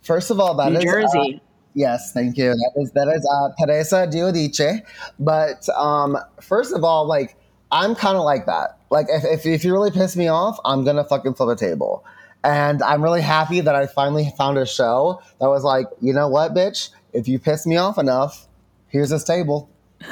First 0.02 0.30
of 0.30 0.40
all 0.40 0.54
that 0.54 0.72
New 0.72 0.78
is, 0.78 0.84
uh, 0.84 0.92
Jersey. 0.92 1.42
Yes, 1.74 2.12
thank 2.12 2.36
you. 2.36 2.50
That 2.50 2.72
is 2.76 2.90
that 2.92 3.08
is 3.08 3.26
uh, 3.30 3.50
Teresa 3.58 4.06
Giudice. 4.06 4.82
But 5.18 5.68
um, 5.70 6.18
first 6.40 6.74
of 6.74 6.84
all, 6.84 7.06
like 7.06 7.36
I'm 7.70 7.94
kind 7.94 8.16
of 8.16 8.24
like 8.24 8.46
that. 8.46 8.78
Like 8.90 9.06
if, 9.08 9.24
if 9.24 9.46
if 9.46 9.64
you 9.64 9.72
really 9.72 9.90
piss 9.90 10.16
me 10.16 10.28
off, 10.28 10.58
I'm 10.64 10.84
gonna 10.84 11.04
fucking 11.04 11.34
flip 11.34 11.56
a 11.56 11.58
table. 11.58 12.04
And 12.42 12.82
I'm 12.82 13.02
really 13.02 13.20
happy 13.20 13.60
that 13.60 13.74
I 13.74 13.86
finally 13.86 14.32
found 14.38 14.56
a 14.56 14.64
show 14.64 15.20
that 15.40 15.48
was 15.48 15.62
like, 15.62 15.86
you 16.00 16.14
know 16.14 16.28
what, 16.28 16.54
bitch? 16.54 16.88
If 17.12 17.28
you 17.28 17.38
piss 17.38 17.66
me 17.66 17.76
off 17.76 17.98
enough, 17.98 18.48
here's 18.88 19.10
this 19.10 19.24
table. 19.24 19.68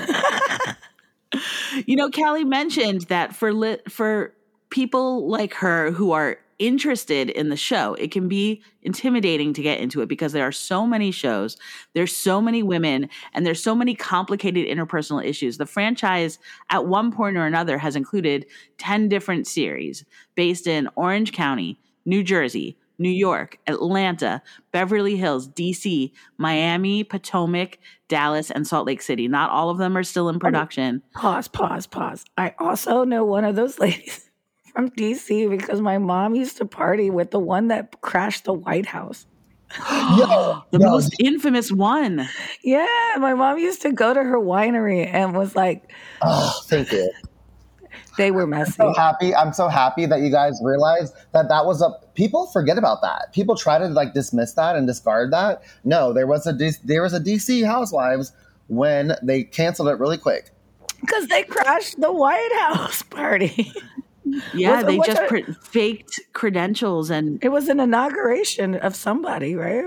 You 1.87 1.97
know, 1.97 2.11
Callie 2.11 2.45
mentioned 2.45 3.03
that 3.03 3.35
for 3.35 3.53
li- 3.53 3.81
for 3.89 4.33
people 4.71 5.29
like 5.29 5.55
her 5.55 5.91
who 5.91 6.13
are 6.13 6.39
interested 6.59 7.31
in 7.31 7.49
the 7.49 7.57
show, 7.57 7.95
it 7.95 8.11
can 8.11 8.29
be 8.29 8.63
intimidating 8.83 9.53
to 9.55 9.63
get 9.63 9.81
into 9.81 10.01
it 10.01 10.09
because 10.09 10.33
there 10.33 10.47
are 10.47 10.53
so 10.53 10.87
many 10.87 11.11
shows, 11.11 11.57
there's 11.95 12.17
so 12.17 12.41
many 12.41 12.63
women, 12.63 13.09
and 13.33 13.47
there's 13.47 13.63
so 13.63 13.75
many 13.75 13.95
complicated 13.95 14.67
interpersonal 14.67 15.25
issues. 15.25 15.59
The 15.59 15.67
franchise, 15.67 16.39
at 16.71 16.87
one 16.87 17.13
point 17.13 17.37
or 17.37 17.47
another, 17.47 17.79
has 17.79 17.97
included 17.97 18.47
10 18.79 19.09
different 19.09 19.47
series 19.47 20.05
based 20.35 20.67
in 20.67 20.89
Orange 20.97 21.33
County, 21.33 21.81
New 22.05 22.23
Jersey, 22.23 22.77
New 22.99 23.11
York, 23.11 23.59
Atlanta, 23.67 24.43
Beverly 24.73 25.17
Hills, 25.17 25.49
DC, 25.49 26.11
Miami, 26.37 27.05
Potomac, 27.05 27.79
Dallas, 28.09 28.51
and 28.51 28.67
Salt 28.67 28.87
Lake 28.87 29.03
City. 29.03 29.29
Not 29.29 29.51
all 29.51 29.71
of 29.71 29.79
them 29.79 29.97
are 29.97 30.03
still 30.03 30.29
in 30.29 30.41
production. 30.41 31.03
Pause, 31.15 31.49
pause, 31.49 31.87
pause. 31.87 32.25
I 32.37 32.55
also 32.59 33.05
know 33.05 33.25
one 33.25 33.45
of 33.45 33.55
those 33.55 33.79
ladies 33.79 34.28
from 34.79 34.91
DC 34.91 35.51
because 35.51 35.81
my 35.81 35.99
mom 35.99 36.37
used 36.37 36.57
to 36.59 36.65
party 36.65 37.11
with 37.11 37.33
the 37.33 37.41
one 37.41 37.67
that 37.67 38.01
crashed 38.01 38.45
the 38.45 38.53
White 38.53 38.87
House. 38.87 39.27
Yo, 39.91 40.63
the 40.71 40.79
yo, 40.79 40.89
most 40.89 41.17
infamous 41.19 41.73
one. 41.73 42.29
Yeah, 42.63 42.87
my 43.17 43.35
mom 43.35 43.59
used 43.59 43.83
to 43.83 43.91
go 43.91 44.15
to 44.15 44.23
her 44.23 44.39
winery 44.39 45.05
and 45.05 45.37
was 45.37 45.57
like, 45.57 45.91
oh, 46.23 46.63
thank 46.67 46.93
you. 46.93 47.11
they 48.19 48.31
were 48.31 48.47
messy. 48.47 48.75
so 48.75 48.95
happy. 48.95 49.35
I'm 49.35 49.53
so 49.53 49.67
happy 49.67 50.07
that 50.07 50.21
you 50.21 50.31
guys 50.31 50.61
realized 50.63 51.13
that 51.33 51.49
that 51.49 51.67
was 51.67 51.83
a. 51.83 51.91
People 52.15 52.47
forget 52.47 52.79
about 52.79 53.03
that. 53.03 53.33
People 53.33 53.57
try 53.57 53.79
to 53.79 53.89
like 53.89 54.15
dismiss 54.15 54.53
that 54.53 54.77
and 54.77 54.87
discard 54.87 55.33
that. 55.33 55.61
No, 55.83 56.13
there 56.13 56.29
was 56.29 56.47
a 56.47 56.53
D- 56.53 56.71
there 56.85 57.03
was 57.03 57.15
a 57.15 57.21
DC 57.21 57.67
Housewives 57.67 58.31
when 58.69 59.17
they 59.25 59.43
canceled 59.43 59.89
it 59.89 59.99
really 59.99 60.19
quick. 60.19 60.53
Because 61.01 61.27
they 61.27 61.43
crashed 61.43 62.01
the 62.01 62.13
White 62.13 62.53
House 62.61 63.03
party. 63.03 63.73
Yeah, 64.55 64.77
Was- 64.77 64.85
they 64.85 64.97
just 64.99 65.23
it- 65.23 65.29
pre- 65.29 65.43
faked 65.63 66.21
credentials 66.33 67.11
and 67.11 67.43
It 67.43 67.51
was 67.51 67.69
an 67.69 67.81
inauguration 67.81 68.75
of 68.77 68.95
somebody, 68.97 69.55
right? 69.55 69.87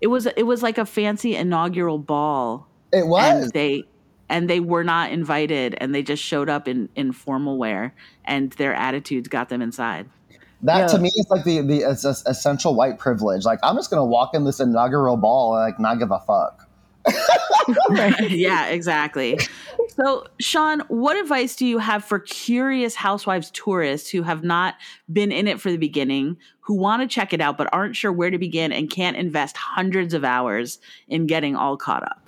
it 0.00 0.08
was 0.08 0.26
it 0.26 0.42
was 0.44 0.62
like 0.62 0.76
a 0.78 0.84
fancy 0.84 1.34
inaugural 1.36 1.98
ball. 1.98 2.68
It 2.92 3.06
was. 3.06 3.44
and 3.44 3.52
they 3.52 3.84
and 4.28 4.50
they 4.50 4.60
were 4.60 4.84
not 4.84 5.10
invited 5.12 5.74
and 5.80 5.94
they 5.94 6.02
just 6.02 6.22
showed 6.22 6.48
up 6.48 6.68
in 6.68 6.88
in 6.96 7.12
formal 7.12 7.56
wear 7.58 7.94
and 8.24 8.52
their 8.52 8.74
attitudes 8.74 9.28
got 9.28 9.48
them 9.48 9.62
inside 9.62 10.08
That 10.62 10.88
to 10.90 10.98
me 10.98 11.08
is 11.14 11.26
like 11.30 11.44
the 11.44 11.60
the 11.62 11.84
es- 11.84 12.04
es- 12.04 12.24
essential 12.26 12.74
white 12.74 12.98
privilege. 12.98 13.44
Like 13.44 13.58
I'm 13.62 13.76
just 13.76 13.88
gonna 13.90 14.04
walk 14.04 14.34
in 14.34 14.44
this 14.44 14.60
inaugural 14.60 15.16
ball 15.16 15.54
and 15.54 15.62
like 15.64 15.78
not 15.80 15.98
give 15.98 16.10
a 16.10 16.18
fuck. 16.20 16.65
yeah 18.28 18.66
exactly. 18.66 19.38
So 19.88 20.26
sean 20.38 20.80
what 20.88 21.16
advice 21.16 21.56
do 21.56 21.66
you 21.66 21.78
have 21.78 22.04
for 22.04 22.18
curious 22.20 22.94
housewives 22.94 23.50
tourists 23.50 24.10
who 24.10 24.22
have 24.22 24.44
not 24.44 24.74
been 25.12 25.32
in 25.32 25.48
it 25.48 25.60
for 25.60 25.70
the 25.70 25.76
beginning 25.76 26.36
who 26.60 26.74
want 26.74 27.02
to 27.02 27.08
check 27.08 27.32
it 27.32 27.40
out 27.40 27.56
but 27.56 27.68
aren't 27.72 27.96
sure 27.96 28.12
where 28.12 28.30
to 28.30 28.38
begin 28.38 28.72
and 28.72 28.90
can't 28.90 29.16
invest 29.16 29.56
hundreds 29.56 30.14
of 30.14 30.24
hours 30.24 30.78
in 31.08 31.26
getting 31.26 31.56
all 31.56 31.76
caught 31.76 32.02
up 32.02 32.25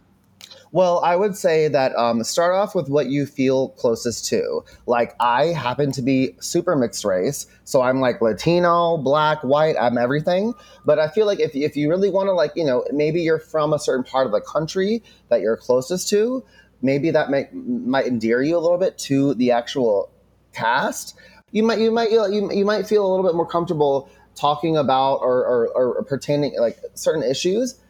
Well, 0.71 1.01
I 1.01 1.17
would 1.17 1.37
say 1.37 1.69
that 1.69 1.97
um, 1.97 2.23
start 2.25 2.55
off 2.55 2.75
with 2.75 2.89
what 2.89 3.07
you 3.07 3.25
feel 3.25 3.71
closest 3.71 4.27
to. 4.27 4.65
Like 4.87 5.15
I 5.19 5.47
happen 5.47 5.93
to 5.93 6.03
be 6.03 6.37
super 6.41 6.77
mixed 6.77 7.05
race, 7.05 7.47
so 7.65 7.81
I'm 7.81 8.01
like 8.01 8.21
Latino, 8.21 8.99
black, 8.99 9.43
white, 9.43 9.77
I'm 9.81 9.97
everything. 9.97 10.53
But 10.85 10.99
I 10.99 11.09
feel 11.09 11.27
like 11.27 11.41
if 11.41 11.55
if 11.55 11.77
you 11.77 11.89
really 11.89 12.11
want 12.11 12.27
to 12.29 12.33
like 12.33 12.53
you 12.55 12.65
know 12.65 12.85
maybe 12.93 13.23
you're 13.23 13.39
from 13.39 13.73
a 13.73 13.79
certain 13.79 14.05
part 14.05 14.27
of 14.27 14.33
the 14.33 14.41
country 14.41 15.03
that 15.31 15.41
you're 15.41 15.57
closest 15.57 16.09
to, 16.11 16.45
maybe 16.83 17.11
that 17.11 17.31
might 17.31 17.53
might 17.55 18.07
endear 18.07 18.43
you 18.43 18.57
a 18.57 18.61
little 18.61 18.79
bit 18.79 18.99
to 18.99 19.35
the 19.35 19.51
actual 19.53 20.11
cast. 20.53 21.17
You 21.51 21.63
might 21.63 21.79
you 21.79 21.91
might 21.91 22.11
you, 22.11 22.53
you 22.53 22.65
might 22.67 22.87
feel 22.87 23.07
a 23.07 23.09
little 23.09 23.25
bit 23.25 23.35
more 23.35 23.47
comfortable 23.47 24.11
talking 24.35 24.77
about 24.77 25.17
or, 25.17 25.45
or, 25.45 25.69
or 25.75 26.05
pertaining 26.05 26.55
like 26.61 26.79
certain 26.95 27.25
issues 27.25 27.81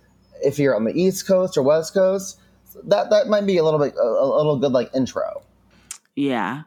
if 0.42 0.58
you're 0.58 0.74
on 0.74 0.84
the 0.84 0.98
East 0.98 1.26
Coast 1.26 1.58
or 1.58 1.62
West 1.62 1.92
Coast 1.92 2.38
that 2.84 3.10
that 3.10 3.28
might 3.28 3.46
be 3.46 3.56
a 3.58 3.64
little 3.64 3.80
bit 3.80 3.94
a, 3.96 4.02
a 4.02 4.36
little 4.36 4.58
good 4.58 4.72
like 4.72 4.90
intro. 4.94 5.42
Yeah. 6.14 6.62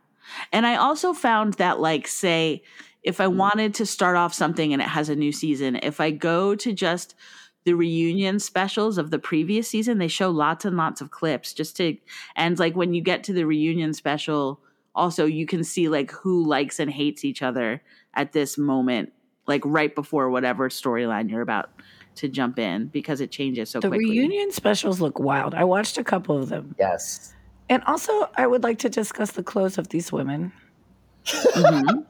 And 0.51 0.65
I 0.65 0.75
also 0.75 1.13
found 1.13 1.55
that, 1.55 1.79
like, 1.79 2.07
say, 2.07 2.63
if 3.03 3.19
I 3.19 3.25
mm-hmm. 3.25 3.37
wanted 3.37 3.73
to 3.75 3.85
start 3.85 4.15
off 4.15 4.33
something 4.33 4.73
and 4.73 4.81
it 4.81 4.87
has 4.87 5.09
a 5.09 5.15
new 5.15 5.31
season, 5.31 5.79
if 5.81 5.99
I 5.99 6.11
go 6.11 6.55
to 6.55 6.71
just 6.71 7.15
the 7.63 7.73
reunion 7.73 8.39
specials 8.39 8.97
of 8.97 9.11
the 9.11 9.19
previous 9.19 9.67
season, 9.67 9.97
they 9.97 10.07
show 10.07 10.29
lots 10.29 10.65
and 10.65 10.77
lots 10.77 11.01
of 11.01 11.11
clips 11.11 11.53
just 11.53 11.77
to, 11.77 11.97
and 12.35 12.57
like 12.57 12.75
when 12.75 12.93
you 12.93 13.01
get 13.01 13.23
to 13.25 13.33
the 13.33 13.45
reunion 13.45 13.93
special, 13.93 14.59
also 14.95 15.25
you 15.25 15.45
can 15.45 15.63
see 15.63 15.89
like 15.89 16.11
who 16.11 16.45
likes 16.47 16.79
and 16.79 16.89
hates 16.89 17.23
each 17.23 17.41
other 17.41 17.83
at 18.13 18.31
this 18.31 18.57
moment, 18.57 19.13
like 19.47 19.61
right 19.63 19.93
before 19.93 20.29
whatever 20.29 20.69
storyline 20.69 21.29
you're 21.29 21.41
about 21.41 21.69
to 22.21 22.29
jump 22.29 22.57
in 22.57 22.87
because 22.87 23.19
it 23.21 23.31
changes 23.31 23.69
so 23.69 23.79
The 23.79 23.89
quickly. 23.89 24.09
reunion 24.09 24.51
specials 24.51 25.01
look 25.01 25.19
wild. 25.19 25.53
I 25.53 25.63
watched 25.63 25.97
a 25.97 26.03
couple 26.03 26.37
of 26.37 26.49
them. 26.49 26.75
Yes. 26.79 27.33
And 27.69 27.83
also, 27.85 28.29
I 28.37 28.47
would 28.47 28.63
like 28.63 28.79
to 28.79 28.89
discuss 28.89 29.31
the 29.31 29.43
clothes 29.43 29.77
of 29.77 29.89
these 29.89 30.11
women. 30.11 30.51
Mhm. 31.25 32.05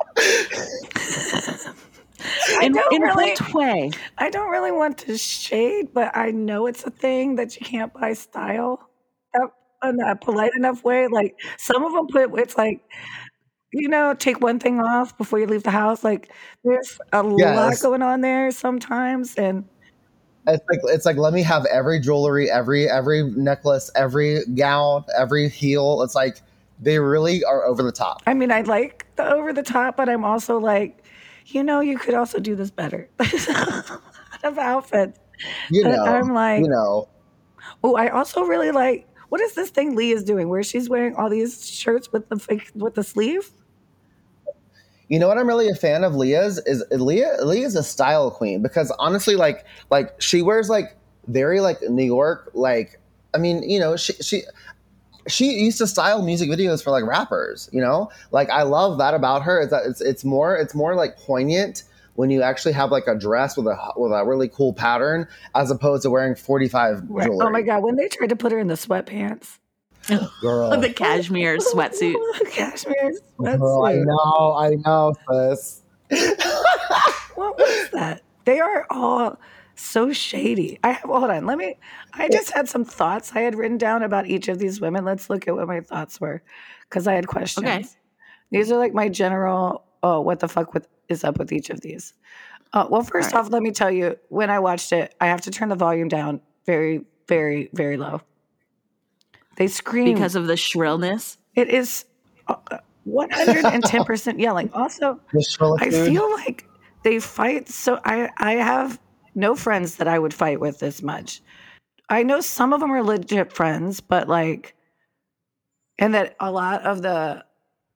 I 2.59 2.65
In, 2.65 2.73
don't 2.73 2.93
in 2.93 3.01
really, 3.01 3.31
what 3.31 3.53
way? 3.53 3.91
I 4.17 4.29
don't 4.29 4.49
really 4.51 4.71
want 4.71 4.97
to 4.99 5.17
shade, 5.17 5.89
but 5.93 6.15
I 6.15 6.31
know 6.31 6.67
it's 6.67 6.83
a 6.83 6.91
thing 6.91 7.35
that 7.35 7.59
you 7.59 7.65
can't 7.65 7.91
buy 7.93 8.13
style 8.13 8.87
in 9.83 9.99
a 10.01 10.15
polite 10.15 10.51
enough 10.55 10.83
way. 10.83 11.07
Like 11.07 11.35
some 11.57 11.83
of 11.83 11.93
them 11.93 12.07
put 12.07 12.37
it's 12.39 12.57
like, 12.57 12.81
you 13.73 13.87
know, 13.87 14.13
take 14.13 14.41
one 14.41 14.59
thing 14.59 14.79
off 14.79 15.17
before 15.17 15.39
you 15.39 15.47
leave 15.47 15.63
the 15.63 15.71
house. 15.71 16.03
Like 16.03 16.31
there's 16.63 16.99
a 17.11 17.23
lot 17.23 17.73
going 17.81 18.01
on 18.03 18.21
there 18.21 18.51
sometimes, 18.51 19.35
and 19.35 19.65
It's 20.47 20.63
like 20.69 20.79
it's 20.85 21.05
like 21.05 21.17
let 21.17 21.33
me 21.33 21.43
have 21.43 21.65
every 21.65 21.99
jewelry, 21.99 22.49
every 22.49 22.89
every 22.89 23.23
necklace, 23.23 23.91
every 23.95 24.43
gown, 24.55 25.05
every 25.17 25.49
heel. 25.49 26.01
It's 26.01 26.15
like 26.15 26.41
they 26.79 26.97
really 26.99 27.43
are 27.43 27.63
over 27.63 27.83
the 27.83 27.91
top. 27.91 28.23
I 28.25 28.33
mean, 28.33 28.51
I 28.51 28.61
like 28.61 29.05
the 29.15 29.29
over 29.29 29.53
the 29.53 29.63
top, 29.63 29.97
but 29.97 30.09
I'm 30.09 30.25
also 30.25 30.57
like, 30.59 31.03
you 31.45 31.63
know, 31.63 31.79
you 31.79 31.97
could 31.97 32.15
also 32.15 32.39
do 32.39 32.55
this 32.55 32.71
better. 32.71 33.07
of 34.43 34.57
outfits. 34.57 35.19
You 35.69 35.83
know. 35.83 36.03
I'm 36.03 36.33
like, 36.33 36.63
you 36.63 36.69
know. 36.69 37.07
Oh, 37.83 37.95
I 37.95 38.09
also 38.09 38.43
really 38.43 38.71
like 38.71 39.07
what 39.29 39.39
is 39.39 39.53
this 39.53 39.69
thing 39.69 39.95
Lee 39.95 40.11
is 40.11 40.23
doing 40.23 40.49
where 40.49 40.61
she's 40.61 40.89
wearing 40.89 41.15
all 41.15 41.29
these 41.29 41.65
shirts 41.69 42.11
with 42.11 42.27
the 42.27 42.37
fake 42.37 42.69
with 42.75 42.95
the 42.95 43.03
sleeve? 43.03 43.49
You 45.11 45.19
know 45.19 45.27
what 45.27 45.37
I'm 45.37 45.45
really 45.45 45.67
a 45.67 45.75
fan 45.75 46.05
of 46.05 46.15
Leah's 46.15 46.57
is 46.59 46.85
Leah 46.89 47.35
Leah's 47.43 47.75
a 47.75 47.83
style 47.83 48.31
queen 48.31 48.61
because 48.61 48.91
honestly 48.97 49.35
like 49.35 49.65
like 49.89 50.19
she 50.21 50.41
wears 50.41 50.69
like 50.69 50.95
very 51.27 51.59
like 51.59 51.81
New 51.81 52.05
York 52.05 52.49
like 52.53 52.97
I 53.33 53.37
mean, 53.37 53.69
you 53.69 53.77
know, 53.77 53.97
she 53.97 54.13
she 54.13 54.43
she 55.27 55.51
used 55.51 55.79
to 55.79 55.87
style 55.87 56.21
music 56.21 56.49
videos 56.49 56.81
for 56.81 56.91
like 56.91 57.05
rappers, 57.05 57.69
you 57.73 57.81
know? 57.81 58.09
Like 58.31 58.49
I 58.51 58.63
love 58.63 58.99
that 58.99 59.13
about 59.13 59.43
her 59.43 59.59
is 59.59 59.69
that 59.71 59.85
it's 59.85 59.99
it's 59.99 60.23
more 60.23 60.55
it's 60.55 60.73
more 60.73 60.95
like 60.95 61.17
poignant 61.17 61.83
when 62.15 62.29
you 62.29 62.41
actually 62.41 62.71
have 62.71 62.89
like 62.89 63.07
a 63.07 63.15
dress 63.15 63.57
with 63.57 63.67
a 63.67 63.93
with 63.97 64.13
a 64.13 64.25
really 64.25 64.47
cool 64.47 64.71
pattern 64.71 65.27
as 65.55 65.71
opposed 65.71 66.03
to 66.03 66.09
wearing 66.09 66.35
45 66.35 67.03
Right. 67.09 67.23
Oh 67.23 67.31
jewelry. 67.31 67.47
Oh 67.47 67.49
my 67.49 67.61
god, 67.61 67.83
when 67.83 67.97
they 67.97 68.07
tried 68.07 68.29
to 68.29 68.37
put 68.37 68.53
her 68.53 68.59
in 68.59 68.67
the 68.67 68.75
sweatpants. 68.75 69.57
Girl. 70.41 70.79
the 70.79 70.91
cashmere 70.91 71.57
sweatsuit. 71.57 72.15
Cashmere 72.51 73.13
Girl, 73.37 73.83
I 73.83 73.95
sweatsuit. 73.95 74.05
know, 74.05 74.55
I 74.57 74.75
know, 74.75 75.13
sis. 75.29 75.81
What 77.35 77.57
was 77.57 77.89
that? 77.93 78.21
They 78.45 78.59
are 78.59 78.85
all 78.89 79.39
so 79.75 80.13
shady. 80.13 80.77
I 80.83 80.91
have 80.91 81.09
hold 81.09 81.31
on, 81.31 81.45
let 81.45 81.57
me 81.57 81.77
I 82.13 82.27
just 82.29 82.51
had 82.51 82.69
some 82.69 82.85
thoughts 82.85 83.31
I 83.33 83.39
had 83.39 83.55
written 83.55 83.77
down 83.77 84.03
about 84.03 84.27
each 84.27 84.47
of 84.47 84.59
these 84.59 84.79
women. 84.79 85.05
Let's 85.05 85.29
look 85.29 85.47
at 85.47 85.55
what 85.55 85.67
my 85.67 85.79
thoughts 85.79 86.21
were. 86.21 86.43
Because 86.87 87.07
I 87.07 87.13
had 87.13 87.27
questions. 87.27 87.65
Okay. 87.65 87.85
These 88.51 88.71
are 88.71 88.77
like 88.77 88.93
my 88.93 89.09
general 89.09 89.85
oh, 90.03 90.21
what 90.21 90.39
the 90.39 90.47
fuck 90.47 90.73
with 90.73 90.87
is 91.09 91.23
up 91.23 91.37
with 91.37 91.51
each 91.51 91.69
of 91.69 91.81
these? 91.81 92.13
Uh, 92.73 92.87
well, 92.89 93.03
first 93.03 93.33
All 93.33 93.41
off, 93.41 93.49
let 93.49 93.61
me 93.61 93.71
tell 93.71 93.91
you, 93.91 94.17
when 94.29 94.49
I 94.49 94.59
watched 94.59 94.91
it, 94.91 95.13
I 95.19 95.27
have 95.27 95.41
to 95.41 95.51
turn 95.51 95.69
the 95.69 95.75
volume 95.75 96.07
down 96.07 96.41
very, 96.65 97.03
very, 97.27 97.69
very 97.73 97.97
low. 97.97 98.21
They 99.61 99.67
scream 99.67 100.05
because 100.15 100.35
of 100.35 100.47
the 100.47 100.57
shrillness. 100.57 101.37
it 101.53 101.69
is 101.69 102.05
uh, 102.47 102.55
110% 103.07 104.39
yelling. 104.39 104.71
Also, 104.73 105.19
I 105.77 105.91
feel 105.91 106.31
like 106.31 106.67
they 107.03 107.19
fight 107.19 107.69
so 107.69 107.99
I 108.03 108.31
I 108.37 108.53
have 108.53 108.99
no 109.35 109.55
friends 109.55 109.97
that 109.97 110.07
I 110.07 110.17
would 110.17 110.33
fight 110.33 110.59
with 110.59 110.79
this 110.79 111.03
much. 111.03 111.43
I 112.09 112.23
know 112.23 112.41
some 112.41 112.73
of 112.73 112.79
them 112.79 112.91
are 112.91 113.03
legit 113.03 113.53
friends, 113.53 113.99
but 113.99 114.27
like 114.27 114.73
and 115.99 116.15
that 116.15 116.35
a 116.39 116.51
lot 116.51 116.81
of 116.81 117.03
the 117.03 117.45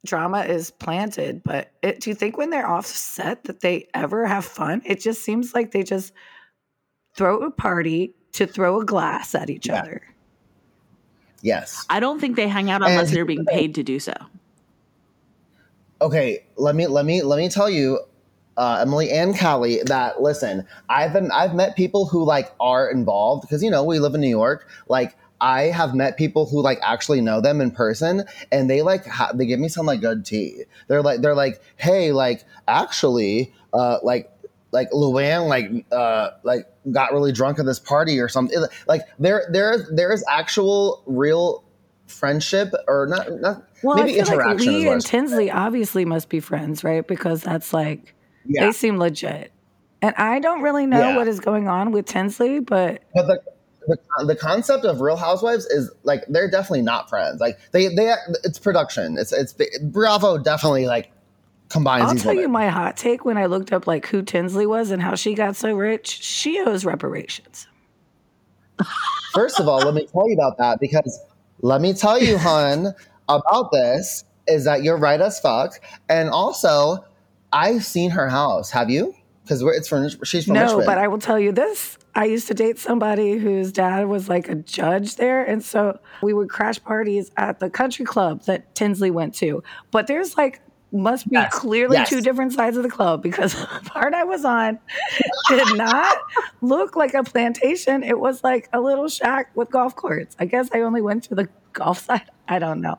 drama 0.06 0.42
is 0.42 0.70
planted, 0.70 1.42
but 1.44 1.72
it, 1.82 2.00
do 2.02 2.12
you 2.12 2.16
think 2.16 2.38
when 2.38 2.52
they're 2.52 2.70
off 2.70 2.86
set 2.86 3.46
that 3.46 3.62
they 3.62 3.88
ever 3.96 4.28
have 4.28 4.46
fun? 4.46 4.84
It 4.86 5.00
just 5.00 5.24
seems 5.24 5.56
like 5.56 5.72
they 5.72 5.82
just 5.82 6.14
throw 7.18 7.40
a 7.40 7.50
party 7.50 8.14
to 8.34 8.46
throw 8.46 8.82
a 8.82 8.86
glass 8.86 9.34
at 9.34 9.50
each 9.50 9.66
Yeah. 9.66 9.80
other. 9.82 10.04
Yes. 11.46 11.86
I 11.90 12.00
don't 12.00 12.20
think 12.20 12.36
they 12.36 12.48
hang 12.48 12.72
out 12.72 12.82
unless 12.82 13.10
And- 13.10 13.16
they're 13.18 13.26
being 13.26 13.46
paid 13.46 13.76
to 13.76 13.84
do 13.84 14.00
so. 14.00 14.14
okay 16.02 16.44
let 16.58 16.76
me 16.76 16.88
let 16.88 17.06
me 17.06 17.22
let 17.22 17.38
me 17.38 17.48
tell 17.50 17.70
you 17.70 18.00
uh, 18.58 18.80
emily 18.82 19.10
and 19.10 19.38
callie 19.38 19.82
that 19.84 20.22
listen 20.22 20.66
i've 20.90 21.14
been 21.14 21.32
i've 21.32 21.54
met 21.56 21.76
people 21.76 22.06
who 22.06 22.24
like 22.24 22.54
are 22.60 22.90
involved 22.90 23.42
because 23.44 23.64
you 23.64 23.70
know 23.70 23.84
we 23.84 23.98
live 24.00 24.14
in 24.14 24.22
new 24.22 24.30
york 24.30 24.68
like 24.90 25.16
i 25.40 25.64
have 25.64 25.94
met 25.96 26.18
people 26.18 26.46
who 26.46 26.62
like 26.62 26.80
actually 26.82 27.22
know 27.22 27.40
them 27.42 27.62
in 27.62 27.72
person 27.72 28.24
and 28.52 28.70
they 28.70 28.82
like 28.82 29.06
ha- 29.06 29.32
they 29.34 29.46
give 29.46 29.60
me 29.60 29.68
some 29.70 29.86
like 29.86 30.02
good 30.02 30.26
tea 30.26 30.64
they're 30.88 31.02
like 31.02 31.22
they're 31.22 31.36
like 31.36 31.62
hey 31.78 32.12
like 32.12 32.44
actually 32.68 33.54
uh 33.74 33.98
like 34.04 34.30
like 34.76 34.92
Luann 34.92 35.48
like 35.48 35.86
uh 35.92 36.32
like 36.44 36.68
got 36.92 37.14
really 37.14 37.32
drunk 37.32 37.58
at 37.58 37.66
this 37.66 37.80
party 37.80 38.20
or 38.20 38.28
something. 38.28 38.64
Like 38.88 39.02
there 39.18 39.48
there 39.50 39.88
there 39.92 40.12
is 40.12 40.24
actual 40.30 41.02
real 41.08 41.64
friendship 42.08 42.74
or 42.88 43.08
not 43.08 43.32
not 43.40 43.64
Well, 43.82 43.96
maybe 43.96 44.22
I 44.22 44.26
feel 44.26 44.38
like 44.38 44.46
interaction 44.46 44.74
is 44.76 44.84
Lee 44.84 44.88
and 44.90 45.02
Tinsley 45.04 45.50
obviously 45.50 46.06
must 46.06 46.30
be 46.30 46.40
friends, 46.40 46.84
right? 46.84 47.08
Because 47.08 47.42
that's 47.42 47.74
like 47.74 48.14
yeah. 48.46 48.66
they 48.66 48.72
seem 48.74 48.98
legit. 48.98 49.52
And 50.02 50.14
I 50.18 50.40
don't 50.40 50.62
really 50.62 50.86
know 50.86 51.00
Yeah. 51.00 51.16
what 51.16 51.28
is 51.28 51.40
going 51.40 51.68
on 51.68 51.92
with 51.92 52.06
Tinsley, 52.06 52.60
but 52.60 53.02
But 53.16 53.28
the, 53.28 53.40
the 53.88 54.26
the 54.26 54.36
concept 54.36 54.84
of 54.84 55.00
Real 55.00 55.16
Housewives 55.16 55.66
is 55.68 55.90
like 56.04 56.26
they're 56.28 56.52
definitely 56.52 56.82
not 56.82 57.10
friends. 57.10 57.40
Like 57.40 57.58
they 57.72 57.88
they 57.88 58.14
it's 58.44 58.60
production. 58.60 59.18
It's 59.18 59.32
it's 59.32 59.56
Bravo 59.82 60.38
definitely 60.38 60.86
like 60.86 61.12
combines 61.76 62.10
I'll 62.10 62.16
tell 62.16 62.34
you 62.34 62.48
my 62.48 62.70
hot 62.70 62.96
take 62.96 63.26
when 63.26 63.38
I 63.38 63.48
looked 63.48 63.74
up 63.74 63.86
like 63.86 64.08
who 64.08 64.22
Tinsley 64.22 64.66
was 64.66 64.92
and 64.92 65.02
how 65.02 65.16
she 65.16 65.34
got 65.34 65.58
so 65.58 65.74
rich. 65.76 66.08
She 66.08 66.62
owes 66.62 66.86
reparations. 66.86 67.68
First 69.34 69.60
of 69.60 69.68
all, 69.68 69.80
let 69.80 69.94
me 69.94 70.08
tell 70.10 70.30
you 70.30 70.36
about 70.36 70.58
that 70.58 70.80
because 70.80 71.20
let 71.60 71.82
me 71.82 71.94
tell 71.94 72.18
you, 72.18 72.38
hon, 72.38 72.94
about 73.28 73.74
this 73.74 74.24
is 74.48 74.64
that 74.64 74.84
you're 74.84 74.98
right 74.98 75.20
as 75.20 75.38
fuck. 75.42 75.74
And 76.08 76.30
also, 76.30 77.04
I've 77.52 77.84
seen 77.84 78.10
her 78.12 78.30
house. 78.30 78.72
Have 78.72 78.90
you? 78.90 79.14
Because 79.44 79.62
it's 79.62 79.90
from 79.90 80.08
she's 80.24 80.46
from 80.46 80.54
no, 80.54 80.64
Richmond. 80.64 80.86
but 80.86 80.98
I 80.98 81.10
will 81.10 81.20
tell 81.20 81.38
you 81.38 81.52
this. 81.52 81.98
I 82.16 82.24
used 82.24 82.48
to 82.48 82.54
date 82.54 82.80
somebody 82.80 83.38
whose 83.38 83.74
dad 83.74 84.08
was 84.08 84.30
like 84.30 84.48
a 84.48 84.56
judge 84.56 85.18
there. 85.18 85.44
And 85.44 85.62
so 85.62 86.00
we 86.24 86.34
would 86.34 86.50
crash 86.50 86.82
parties 86.82 87.32
at 87.36 87.60
the 87.60 87.70
country 87.70 88.06
club 88.06 88.44
that 88.44 88.74
Tinsley 88.76 89.12
went 89.12 89.36
to. 89.36 89.62
But 89.92 90.08
there's 90.08 90.38
like, 90.38 90.62
must 90.96 91.30
be 91.30 91.36
Yes, 91.36 91.54
clearly 91.54 91.98
yes. 91.98 92.10
two 92.10 92.22
different 92.22 92.54
sides 92.54 92.78
of 92.78 92.84
the 92.84 92.90
club 92.90 93.22
because 93.22 93.54
the 93.60 93.68
part 93.86 94.14
I 94.14 94.24
was 94.24 94.46
on 94.46 94.80
did 95.50 95.78
not 95.78 96.18
look 96.62 96.96
like 96.96 97.14
a 97.14 97.24
plantation. 97.24 98.04
It 98.04 98.20
was 98.20 98.44
like 98.44 98.70
a 98.74 98.80
little 98.80 99.08
shack 99.08 99.52
with 99.56 99.70
golf 99.70 99.96
courts. 99.96 100.36
I 100.40 100.46
guess 100.46 100.70
I 100.74 100.82
only 100.82 101.02
went 101.02 101.24
to 101.26 101.36
the 101.36 101.50
golf 101.74 102.00
side. 102.06 102.30
I 102.48 102.60
don't 102.60 102.82
know. 102.82 102.98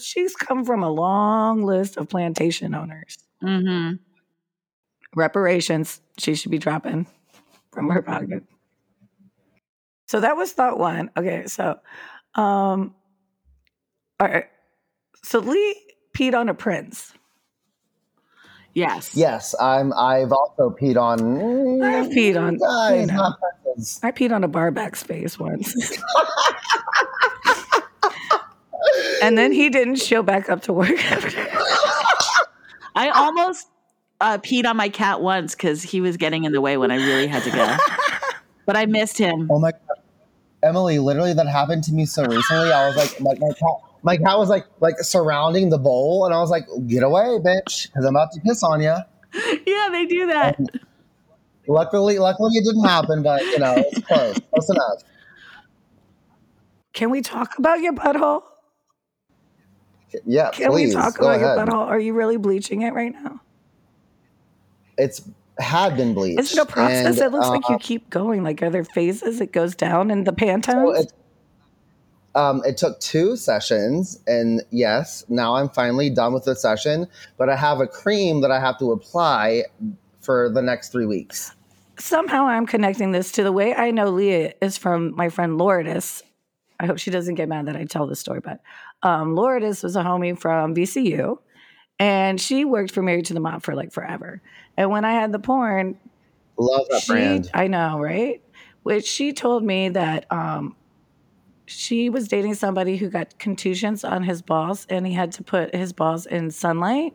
She's 0.00 0.36
come 0.36 0.64
from 0.64 0.82
a 0.82 0.90
long 0.90 1.64
list 1.64 1.96
of 1.96 2.08
plantation 2.08 2.74
owners. 2.74 3.18
Mm-hmm. 3.42 3.96
reparations 5.14 6.00
she 6.18 6.34
should 6.34 6.50
be 6.50 6.58
dropping 6.58 7.06
from 7.72 7.88
her 7.90 8.02
pocket. 8.02 8.42
So 10.06 10.20
that 10.20 10.36
was 10.36 10.52
thought 10.52 10.78
one. 10.78 11.10
Okay, 11.16 11.46
so 11.46 11.78
um 12.34 12.94
all 14.20 14.28
right. 14.28 14.46
So 15.24 15.38
Lee 15.40 15.76
peed 16.18 16.34
on 16.34 16.48
a 16.48 16.54
prince. 16.54 17.12
Yes. 18.74 19.14
yes, 19.14 19.54
I'm. 19.60 19.92
I've 19.94 20.30
also 20.32 20.70
peed 20.70 20.96
on. 20.96 21.82
I've 21.82 22.10
peed 22.10 22.40
on- 22.40 22.58
guys, 22.58 23.00
you 23.00 23.06
know. 23.06 23.34
I 24.02 24.12
peed 24.12 24.32
on 24.32 24.44
a 24.44 24.48
barback's 24.48 25.02
face 25.02 25.38
once. 25.38 25.72
and 29.22 29.38
then 29.38 29.52
he 29.52 29.68
didn't 29.68 29.96
show 29.96 30.22
back 30.22 30.48
up 30.48 30.62
to 30.62 30.72
work 30.72 30.98
after. 31.10 31.38
I 32.94 33.10
almost 33.10 33.68
uh, 34.20 34.38
peed 34.38 34.64
on 34.64 34.76
my 34.76 34.88
cat 34.88 35.20
once 35.20 35.54
because 35.54 35.82
he 35.82 36.00
was 36.00 36.16
getting 36.16 36.44
in 36.44 36.52
the 36.52 36.60
way 36.60 36.76
when 36.76 36.90
I 36.90 36.96
really 36.96 37.26
had 37.26 37.42
to 37.44 37.50
go. 37.50 37.76
But 38.66 38.76
I 38.76 38.86
missed 38.86 39.18
him. 39.18 39.48
Oh 39.50 39.58
my 39.58 39.72
god, 39.72 40.02
Emily! 40.62 40.98
Literally, 40.98 41.32
that 41.32 41.46
happened 41.48 41.84
to 41.84 41.92
me 41.92 42.04
so 42.04 42.24
recently. 42.24 42.72
I 42.72 42.86
was 42.86 42.96
like, 42.96 43.20
like 43.20 43.40
my 43.40 43.52
cat, 43.54 43.87
my 44.02 44.16
cat 44.16 44.38
was 44.38 44.48
like, 44.48 44.64
like 44.80 44.98
surrounding 45.00 45.70
the 45.70 45.78
bowl, 45.78 46.24
and 46.24 46.34
I 46.34 46.40
was 46.40 46.50
like, 46.50 46.64
"Get 46.86 47.02
away, 47.02 47.38
bitch!" 47.44 47.88
Because 47.88 48.04
I'm 48.04 48.14
about 48.16 48.32
to 48.32 48.40
piss 48.40 48.62
on 48.62 48.80
you. 48.80 48.96
Yeah, 49.66 49.88
they 49.92 50.06
do 50.06 50.26
that. 50.28 50.58
Luckily, 51.66 52.18
luckily 52.18 52.52
it 52.54 52.64
didn't 52.64 52.84
happen, 52.84 53.22
but 53.22 53.42
you 53.42 53.58
know, 53.58 53.74
it's 53.76 54.06
close, 54.06 54.38
close 54.50 54.70
enough. 54.70 55.02
Can 56.94 57.10
we 57.10 57.20
talk 57.20 57.58
about 57.58 57.80
your 57.80 57.92
butthole? 57.92 58.42
Yeah, 60.24 60.50
Can 60.50 60.70
please 60.70 60.94
we 60.94 61.00
talk 61.00 61.18
about 61.18 61.38
your 61.38 61.54
ahead. 61.54 61.68
butthole? 61.68 61.86
Are 61.86 62.00
you 62.00 62.14
really 62.14 62.38
bleaching 62.38 62.82
it 62.82 62.94
right 62.94 63.12
now? 63.12 63.40
It's 64.96 65.28
had 65.58 65.96
been 65.96 66.14
bleached. 66.14 66.40
Is 66.40 66.52
it 66.54 66.60
a 66.60 66.66
process? 66.66 67.06
and, 67.06 67.18
it 67.18 67.30
looks 67.32 67.48
like 67.48 67.68
uh, 67.68 67.74
you 67.74 67.78
keep 67.78 68.08
going. 68.10 68.42
Like 68.42 68.62
are 68.62 68.70
there 68.70 68.84
phases? 68.84 69.40
It 69.40 69.52
goes 69.52 69.74
down 69.74 70.10
in 70.10 70.24
the 70.24 70.30
so 70.32 70.36
Pantones. 70.36 71.00
it, 71.04 71.12
um, 72.34 72.62
it 72.64 72.76
took 72.76 73.00
two 73.00 73.36
sessions, 73.36 74.20
and 74.26 74.62
yes, 74.70 75.24
now 75.28 75.56
I'm 75.56 75.68
finally 75.68 76.10
done 76.10 76.32
with 76.32 76.44
the 76.44 76.54
session. 76.54 77.06
But 77.36 77.48
I 77.48 77.56
have 77.56 77.80
a 77.80 77.86
cream 77.86 78.40
that 78.42 78.50
I 78.50 78.60
have 78.60 78.78
to 78.78 78.92
apply 78.92 79.64
for 80.20 80.50
the 80.50 80.62
next 80.62 80.90
three 80.90 81.06
weeks. 81.06 81.54
Somehow 81.98 82.46
I'm 82.46 82.66
connecting 82.66 83.12
this 83.12 83.32
to 83.32 83.42
the 83.42 83.50
way 83.50 83.74
I 83.74 83.90
know 83.90 84.10
Leah 84.10 84.54
is 84.60 84.78
from 84.78 85.16
my 85.16 85.30
friend 85.30 85.58
Lourdes. 85.58 86.22
I 86.78 86.86
hope 86.86 86.98
she 86.98 87.10
doesn't 87.10 87.34
get 87.34 87.48
mad 87.48 87.66
that 87.66 87.74
I 87.74 87.84
tell 87.84 88.06
this 88.06 88.20
story, 88.20 88.40
but 88.40 88.60
um, 89.02 89.34
Lourdes 89.34 89.82
was 89.82 89.96
a 89.96 90.02
homie 90.02 90.38
from 90.38 90.76
VCU, 90.76 91.38
and 91.98 92.40
she 92.40 92.64
worked 92.64 92.92
for 92.92 93.02
Married 93.02 93.26
to 93.26 93.34
the 93.34 93.40
Mob 93.40 93.62
for 93.62 93.74
like 93.74 93.90
forever. 93.90 94.40
And 94.76 94.90
when 94.90 95.04
I 95.04 95.12
had 95.12 95.32
the 95.32 95.40
porn, 95.40 95.98
Love 96.56 96.86
that 96.90 97.02
she, 97.02 97.12
brand. 97.12 97.50
I 97.54 97.66
know, 97.66 97.98
right? 97.98 98.42
Which 98.82 99.06
she 99.06 99.32
told 99.32 99.64
me 99.64 99.88
that 99.90 100.30
um, 100.30 100.76
she 101.68 102.08
was 102.10 102.28
dating 102.28 102.54
somebody 102.54 102.96
who 102.96 103.08
got 103.10 103.38
contusions 103.38 104.02
on 104.04 104.22
his 104.24 104.42
balls, 104.42 104.86
and 104.88 105.06
he 105.06 105.12
had 105.12 105.32
to 105.32 105.42
put 105.44 105.74
his 105.74 105.92
balls 105.92 106.26
in 106.26 106.50
sunlight, 106.50 107.14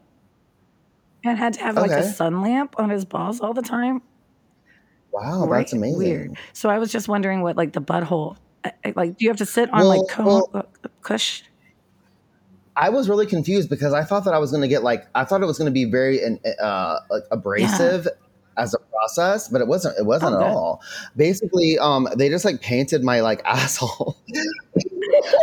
and 1.23 1.37
had 1.37 1.53
to 1.53 1.61
have 1.61 1.75
like 1.75 1.91
a 1.91 2.03
sun 2.03 2.41
lamp 2.41 2.75
on 2.77 2.89
his 2.89 3.03
balls 3.05 3.39
all 3.41 3.53
the 3.53 3.61
time. 3.61 4.01
Wow, 5.11 5.45
Right? 5.47 5.59
that's 5.59 5.73
amazing. 5.73 5.97
Weird. 5.97 6.37
So 6.53 6.69
I 6.69 6.79
was 6.79 6.91
just 6.91 7.07
wondering 7.07 7.41
what 7.41 7.55
like 7.57 7.73
the 7.73 7.81
butthole, 7.81 8.37
I- 8.63 8.73
I- 8.85 8.93
like, 8.95 9.17
do 9.17 9.25
you 9.25 9.29
have 9.29 9.37
to 9.37 9.45
sit 9.45 9.69
on 9.71 9.79
Well, 9.79 9.89
like 9.89 10.01
co- 10.09 10.25
well- 10.25 10.49
uh, 10.53 10.61
cush? 11.01 11.43
I 12.75 12.89
was 12.89 13.07
really 13.07 13.27
confused 13.27 13.69
because 13.69 13.93
I 13.93 14.03
thought 14.03 14.25
that 14.25 14.33
I 14.33 14.39
was 14.39 14.49
going 14.49 14.61
to 14.63 14.67
get 14.67 14.81
like 14.83 15.05
I 15.13 15.23
thought 15.25 15.43
it 15.43 15.45
was 15.45 15.59
going 15.59 15.67
to 15.67 15.71
be 15.71 15.85
very 15.85 16.19
uh, 16.59 16.99
like 17.11 17.23
abrasive 17.29 18.07
as 18.57 18.73
a 18.73 18.79
process, 18.79 19.47
but 19.47 19.61
it 19.61 19.67
wasn't. 19.67 19.97
It 19.97 20.05
wasn't 20.05 20.35
Oh, 20.35 20.41
at 20.41 20.51
all. 20.51 20.81
Basically, 21.15 21.77
um, 21.79 22.07
they 22.15 22.29
just 22.29 22.45
like 22.45 22.61
painted 22.61 23.03
my 23.03 23.21
like 23.21 23.41
asshole. 23.45 24.17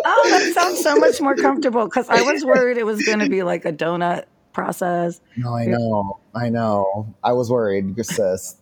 Oh, 0.05 0.29
that 0.31 0.53
sounds 0.55 0.81
so 0.81 0.97
much 0.97 1.21
more 1.21 1.37
comfortable 1.37 1.85
because 1.85 2.09
I 2.09 2.23
was 2.23 2.45
worried 2.45 2.77
it 2.77 2.87
was 2.87 3.03
going 3.03 3.21
to 3.21 3.29
be 3.29 3.43
like 3.43 3.65
a 3.65 3.73
donut 3.73 4.25
process. 4.53 5.21
No, 5.37 5.55
I 5.55 5.67
know, 5.67 6.21
I 6.35 6.49
know. 6.49 7.15
I 7.23 7.33
was 7.33 7.51
worried, 7.51 7.95
sis. 8.05 8.57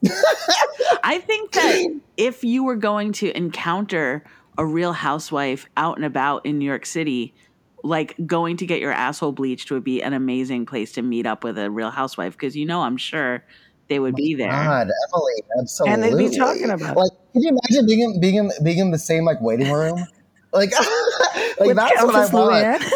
I 1.03 1.19
think 1.19 1.53
that 1.53 2.01
if 2.17 2.45
you 2.45 2.65
were 2.65 2.77
going 2.77 3.13
to 3.13 3.35
encounter 3.37 4.25
a 4.59 4.67
real 4.67 4.93
housewife 4.93 5.67
out 5.77 5.97
and 5.97 6.05
about 6.05 6.45
in 6.45 6.59
New 6.59 6.67
York 6.67 6.85
City, 6.85 7.35
like 7.83 8.15
going 8.27 8.57
to 8.59 8.67
get 8.67 8.81
your 8.81 8.93
asshole 8.93 9.33
bleached 9.33 9.71
would 9.71 9.85
be 9.85 10.03
an 10.03 10.13
amazing 10.13 10.67
place 10.67 10.93
to 10.93 11.03
meet 11.03 11.27
up 11.27 11.45
with 11.45 11.57
a 11.57 11.71
real 11.71 11.91
housewife 11.91 12.33
because 12.33 12.57
you 12.57 12.67
know 12.67 12.83
I'm 12.83 12.97
sure 12.97 13.45
they 13.89 13.99
would 13.99 14.15
be 14.15 14.35
there. 14.35 14.51
God, 14.51 14.91
Emily, 15.13 15.33
absolutely. 15.59 15.95
And 15.95 16.03
they'd 16.03 16.31
be 16.31 16.37
talking 16.37 16.71
about 16.71 16.97
like. 16.97 17.13
Can 17.33 17.43
you 17.43 17.51
imagine 17.51 17.87
being 17.87 18.01
in 18.01 18.21
being 18.21 18.35
in 18.37 18.51
being 18.63 18.79
in 18.79 18.91
the 18.91 18.99
same 18.99 19.25
like 19.25 19.41
waiting 19.41 19.71
room? 19.71 20.05
Like, 20.53 20.73
like 21.59 21.61
with 21.61 21.77
that's 21.77 22.03
what 22.03 22.15
I 22.15 22.27
want. 22.27 22.83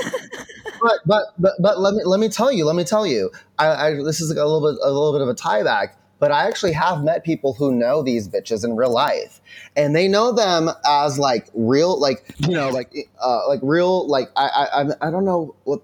But 0.82 0.98
but 1.06 1.24
but 1.38 1.52
but 1.60 1.78
let 1.78 1.94
me 1.94 2.02
let 2.04 2.18
me 2.18 2.28
tell 2.28 2.50
you 2.50 2.64
let 2.64 2.74
me 2.74 2.82
tell 2.82 3.06
you 3.06 3.30
I, 3.56 3.66
I 3.68 3.94
this 4.02 4.20
is 4.20 4.32
a 4.32 4.34
little 4.34 4.60
bit 4.60 4.80
a 4.82 4.90
little 4.90 5.12
bit 5.12 5.20
of 5.20 5.28
a 5.28 5.34
tie 5.34 5.62
back 5.62 5.96
but 6.18 6.32
I 6.32 6.48
actually 6.48 6.72
have 6.72 7.04
met 7.04 7.24
people 7.24 7.52
who 7.54 7.72
know 7.72 8.02
these 8.02 8.28
bitches 8.28 8.64
in 8.64 8.74
real 8.74 8.92
life 8.92 9.40
and 9.76 9.94
they 9.94 10.08
know 10.08 10.32
them 10.32 10.70
as 10.84 11.20
like 11.20 11.48
real 11.54 12.00
like 12.00 12.34
you 12.38 12.54
know 12.54 12.68
like 12.70 12.92
uh 13.20 13.46
like 13.46 13.60
real 13.62 14.08
like 14.08 14.28
I 14.34 14.66
I 14.72 15.08
I 15.08 15.10
don't 15.12 15.24
know 15.24 15.54
what 15.64 15.82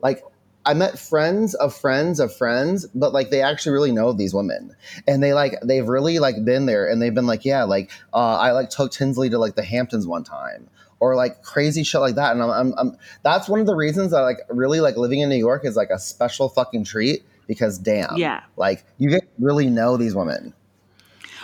like 0.00 0.22
I 0.66 0.74
met 0.74 0.98
friends 0.98 1.54
of 1.54 1.74
friends 1.74 2.20
of 2.20 2.34
friends, 2.36 2.86
but 2.94 3.12
like 3.12 3.30
they 3.30 3.40
actually 3.40 3.72
really 3.72 3.92
know 3.92 4.12
these 4.12 4.34
women, 4.34 4.74
and 5.06 5.22
they 5.22 5.32
like 5.32 5.54
they've 5.62 5.86
really 5.88 6.18
like 6.18 6.44
been 6.44 6.66
there, 6.66 6.86
and 6.90 7.00
they've 7.00 7.14
been 7.14 7.26
like, 7.26 7.44
yeah, 7.44 7.62
like 7.64 7.90
uh, 8.12 8.36
I 8.36 8.50
like 8.52 8.68
took 8.68 8.90
Tinsley 8.92 9.30
to 9.30 9.38
like 9.38 9.54
the 9.54 9.62
Hamptons 9.62 10.06
one 10.06 10.24
time, 10.24 10.68
or 11.00 11.14
like 11.14 11.42
crazy 11.42 11.84
shit 11.84 12.00
like 12.00 12.16
that, 12.16 12.32
and 12.32 12.42
I'm, 12.42 12.50
I'm, 12.50 12.74
I'm 12.76 12.96
that's 13.22 13.48
one 13.48 13.60
of 13.60 13.66
the 13.66 13.74
reasons 13.76 14.12
I 14.12 14.20
like 14.22 14.40
really 14.50 14.80
like 14.80 14.96
living 14.96 15.20
in 15.20 15.28
New 15.28 15.36
York 15.36 15.64
is 15.64 15.76
like 15.76 15.90
a 15.90 15.98
special 15.98 16.48
fucking 16.48 16.84
treat 16.84 17.24
because 17.46 17.78
damn, 17.78 18.16
Yeah. 18.16 18.42
like 18.56 18.84
you 18.98 19.08
get 19.08 19.22
really 19.38 19.70
know 19.70 19.96
these 19.96 20.14
women. 20.16 20.52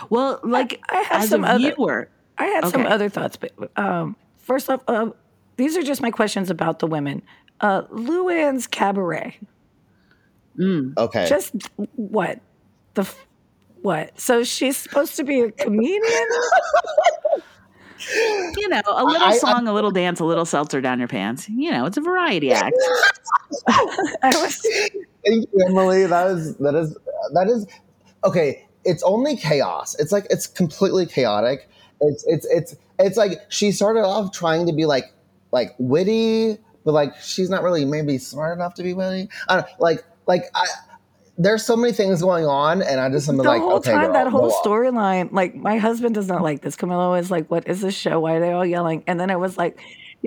Well, 0.09 0.39
like 0.43 0.81
I 0.89 0.97
have 1.03 1.23
as 1.23 1.29
some 1.29 1.43
a 1.45 1.47
other- 1.47 1.73
viewer, 1.75 2.09
I 2.37 2.45
had 2.45 2.67
some 2.67 2.85
other 2.85 3.07
thoughts, 3.09 3.37
but 3.37 3.53
um, 3.77 4.15
first 4.37 4.69
off, 4.69 4.81
uh, 4.87 5.11
these 5.55 5.77
are 5.77 5.81
just 5.83 6.01
my 6.01 6.11
questions 6.11 6.49
about 6.49 6.79
the 6.79 6.87
women. 6.87 7.21
Uh, 7.61 7.83
Luann's 7.83 8.67
cabaret, 8.67 9.37
mm, 10.57 10.97
Okay, 10.97 11.27
just 11.29 11.53
what 11.95 12.39
the 12.95 13.01
f- 13.03 13.27
what? 13.81 14.19
So 14.19 14.43
she's 14.43 14.75
supposed 14.77 15.15
to 15.17 15.23
be 15.23 15.39
a 15.41 15.51
comedian. 15.51 16.01
you 18.57 18.67
know, 18.69 18.81
a 18.87 19.03
little 19.05 19.21
I- 19.23 19.31
I- 19.31 19.37
song, 19.37 19.67
a 19.67 19.73
little 19.73 19.91
dance, 19.91 20.19
a 20.19 20.25
little 20.25 20.45
seltzer 20.45 20.81
down 20.81 20.99
your 20.99 21.07
pants. 21.07 21.47
You 21.49 21.71
know, 21.71 21.85
it's 21.85 21.97
a 21.97 22.01
variety 22.01 22.51
act. 22.53 22.75
Was 24.23 24.67
Thank 25.25 25.47
you, 25.53 25.65
Emily. 25.67 26.05
That 26.05 26.27
is 26.31 26.55
that 26.57 26.75
is 26.75 26.97
that 27.33 27.47
is 27.47 27.65
okay. 28.25 28.67
it's 28.83 29.03
only 29.03 29.37
chaos. 29.37 29.95
It's 29.99 30.11
like 30.11 30.25
it's 30.29 30.47
completely 30.47 31.05
chaotic. 31.05 31.69
It's 32.01 32.25
it's 32.27 32.45
it's 32.47 32.75
it's 32.99 33.17
like 33.17 33.39
she 33.49 33.71
started 33.71 34.01
off 34.01 34.33
trying 34.33 34.65
to 34.67 34.73
be 34.73 34.85
like 34.85 35.05
like 35.51 35.73
witty, 35.77 36.57
but 36.83 36.93
like 36.93 37.15
she's 37.21 37.49
not 37.49 37.63
really 37.63 37.85
maybe 37.85 38.17
smart 38.17 38.57
enough 38.57 38.73
to 38.75 38.83
be 38.83 38.93
winning. 38.93 39.29
I 39.47 39.55
don't, 39.55 39.67
like 39.79 40.03
like 40.27 40.43
I 40.55 40.65
there's 41.37 41.65
so 41.65 41.75
many 41.75 41.93
things 41.93 42.21
going 42.21 42.45
on, 42.45 42.81
and 42.83 42.99
I 42.99 43.09
just 43.09 43.27
am 43.27 43.37
the 43.37 43.43
like, 43.43 43.61
whole 43.61 43.73
okay, 43.73 43.91
time 43.91 44.05
girl, 44.05 44.13
that 44.13 44.27
whole 44.27 44.51
storyline 44.51 45.31
like 45.31 45.55
my 45.55 45.77
husband 45.77 46.15
does 46.15 46.27
not 46.27 46.41
like 46.41 46.61
this. 46.61 46.75
Camilo 46.75 47.19
is 47.19 47.31
like 47.31 47.49
what 47.49 47.67
is 47.67 47.81
this 47.81 47.95
show? 47.95 48.19
Why 48.19 48.35
are 48.35 48.39
they 48.39 48.51
all 48.51 48.65
yelling? 48.65 49.03
And 49.07 49.19
then 49.19 49.31
i 49.31 49.35
was 49.35 49.57
like 49.57 49.79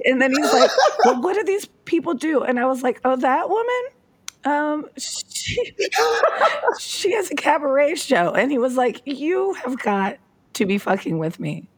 and 0.05 0.21
then 0.21 0.31
he's 0.33 0.53
like 0.53 0.71
well 1.05 1.23
what 1.23 1.35
do 1.35 1.45
these 1.45 1.67
people 1.85 2.15
do? 2.15 2.43
And 2.43 2.59
i 2.59 2.67
was 2.67 2.83
like 2.83 3.01
oh 3.05 3.17
that 3.17 3.49
woman? 3.49 3.83
Um 4.45 4.87
she, 4.99 5.73
she 6.79 7.13
has 7.13 7.31
a 7.31 7.35
cabaret 7.35 7.95
show. 7.95 8.33
And 8.33 8.51
he 8.51 8.59
was 8.59 8.77
like 8.77 9.03
you 9.05 9.55
have 9.55 9.79
got 9.79 10.19
to 10.55 10.67
be 10.67 10.79
fucking 10.79 11.19
with 11.19 11.39
me. 11.39 11.69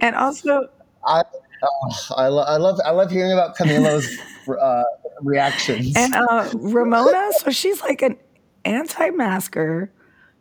And 0.00 0.14
also 0.14 0.68
I, 1.04 1.22
oh, 1.62 2.14
I, 2.16 2.28
lo- 2.28 2.42
I 2.44 2.56
love 2.56 2.78
I 2.84 2.90
love 2.90 3.10
hearing 3.10 3.32
about 3.32 3.56
Camilo's 3.56 4.08
uh, 4.48 4.82
reactions. 5.22 5.92
and 5.96 6.14
uh 6.14 6.48
ramona 6.54 7.30
so 7.38 7.50
she's 7.50 7.80
like 7.82 8.02
an 8.02 8.16
anti-masker 8.64 9.90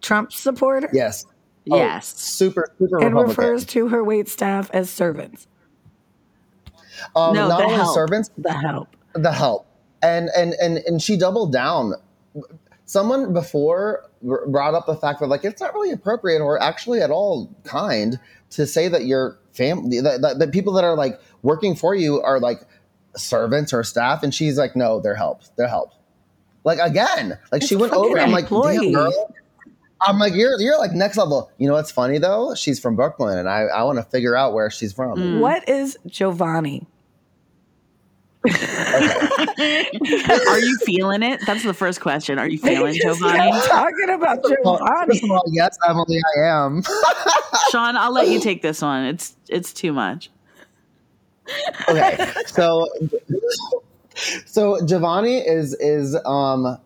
trump 0.01 0.31
supporter 0.33 0.89
yes, 0.93 1.25
Oh, 1.71 1.77
Yes. 1.77 2.07
super 2.19 2.67
super 2.77 2.97
and 3.03 3.15
Republican. 3.15 3.43
refers 3.43 3.65
to 3.67 3.87
her 3.87 4.03
wait 4.03 4.27
staff 4.27 4.69
as 4.73 4.89
servants 4.89 5.47
um, 7.15 7.33
No, 7.35 7.47
not 7.47 7.57
the 7.59 7.63
only 7.65 7.75
help. 7.75 7.93
servants, 7.95 8.29
the 8.37 8.51
help 8.53 8.87
the 9.13 9.31
help 9.31 9.65
and 10.03 10.29
and 10.37 10.53
and 10.61 10.77
and 10.79 11.01
she 11.01 11.17
doubled 11.17 11.51
down 11.53 11.93
someone 12.85 13.33
before 13.33 14.03
br- 14.21 14.45
brought 14.47 14.73
up 14.73 14.85
the 14.85 14.95
fact 14.95 15.19
that 15.19 15.27
like 15.27 15.43
it's 15.43 15.61
not 15.61 15.73
really 15.73 15.91
appropriate 15.91 16.39
or 16.41 16.61
actually 16.61 17.01
at 17.01 17.09
all 17.09 17.53
kind 17.63 18.19
to 18.51 18.65
say 18.65 18.87
that 18.87 19.05
your 19.05 19.37
family 19.53 19.99
that, 20.01 20.21
that, 20.21 20.39
that 20.39 20.51
people 20.51 20.73
that 20.73 20.83
are 20.83 20.95
like 20.95 21.19
working 21.41 21.75
for 21.75 21.95
you 21.95 22.21
are 22.21 22.39
like 22.39 22.59
servants 23.15 23.73
or 23.73 23.83
staff 23.83 24.23
and 24.23 24.33
she's 24.33 24.57
like 24.57 24.75
no 24.75 24.99
they're 24.99 25.15
help 25.15 25.41
they're 25.55 25.67
help 25.67 25.91
like 26.63 26.79
again 26.79 27.37
like 27.51 27.61
she 27.63 27.75
went 27.75 27.93
over 27.93 28.19
i'm 28.19 28.31
like 28.31 28.49
damn 28.49 28.57
employee. 28.57 28.91
girl 28.91 29.33
i'm 30.01 30.19
like 30.19 30.33
you're 30.33 30.59
you're 30.59 30.77
like 30.77 30.91
next 30.91 31.15
level 31.17 31.49
you 31.57 31.67
know 31.67 31.73
what's 31.73 31.91
funny 31.91 32.17
though 32.17 32.53
she's 32.53 32.79
from 32.79 32.95
brooklyn 32.95 33.37
and 33.37 33.47
i 33.47 33.61
i 33.61 33.83
want 33.83 33.97
to 33.97 34.03
figure 34.03 34.35
out 34.35 34.53
where 34.53 34.69
she's 34.69 34.91
from 34.91 35.17
Mm. 35.17 35.39
What 35.39 35.67
is 35.69 35.97
Giovanni? 36.07 36.85
Are 40.49 40.59
you 40.59 40.77
feeling 40.85 41.23
it? 41.23 41.39
That's 41.45 41.63
the 41.63 41.73
first 41.73 42.01
question. 42.01 42.39
Are 42.39 42.47
you 42.49 42.57
feeling 42.57 42.93
They 42.93 42.99
just 42.99 43.19
Giovanni? 43.19 43.51
talking 43.67 44.09
about 44.09 44.43
Giovanni. 44.43 45.05
first 45.07 45.23
of 45.23 45.31
all, 45.31 45.43
yes 45.51 45.77
emily 45.87 46.19
i 46.37 46.47
am 46.47 46.81
Sean, 47.71 47.95
I'll 47.97 48.13
let 48.13 48.29
you 48.29 48.39
take 48.39 48.61
this 48.61 48.81
one. 48.81 49.05
It's 49.05 49.35
it's 49.49 49.73
too 49.73 49.93
much. 49.93 50.29
okay 51.89 52.31
so 52.47 52.87
so 54.45 54.83
giovanni 54.85 55.37
is 55.37 55.73
is 55.75 56.17
um 56.25 56.77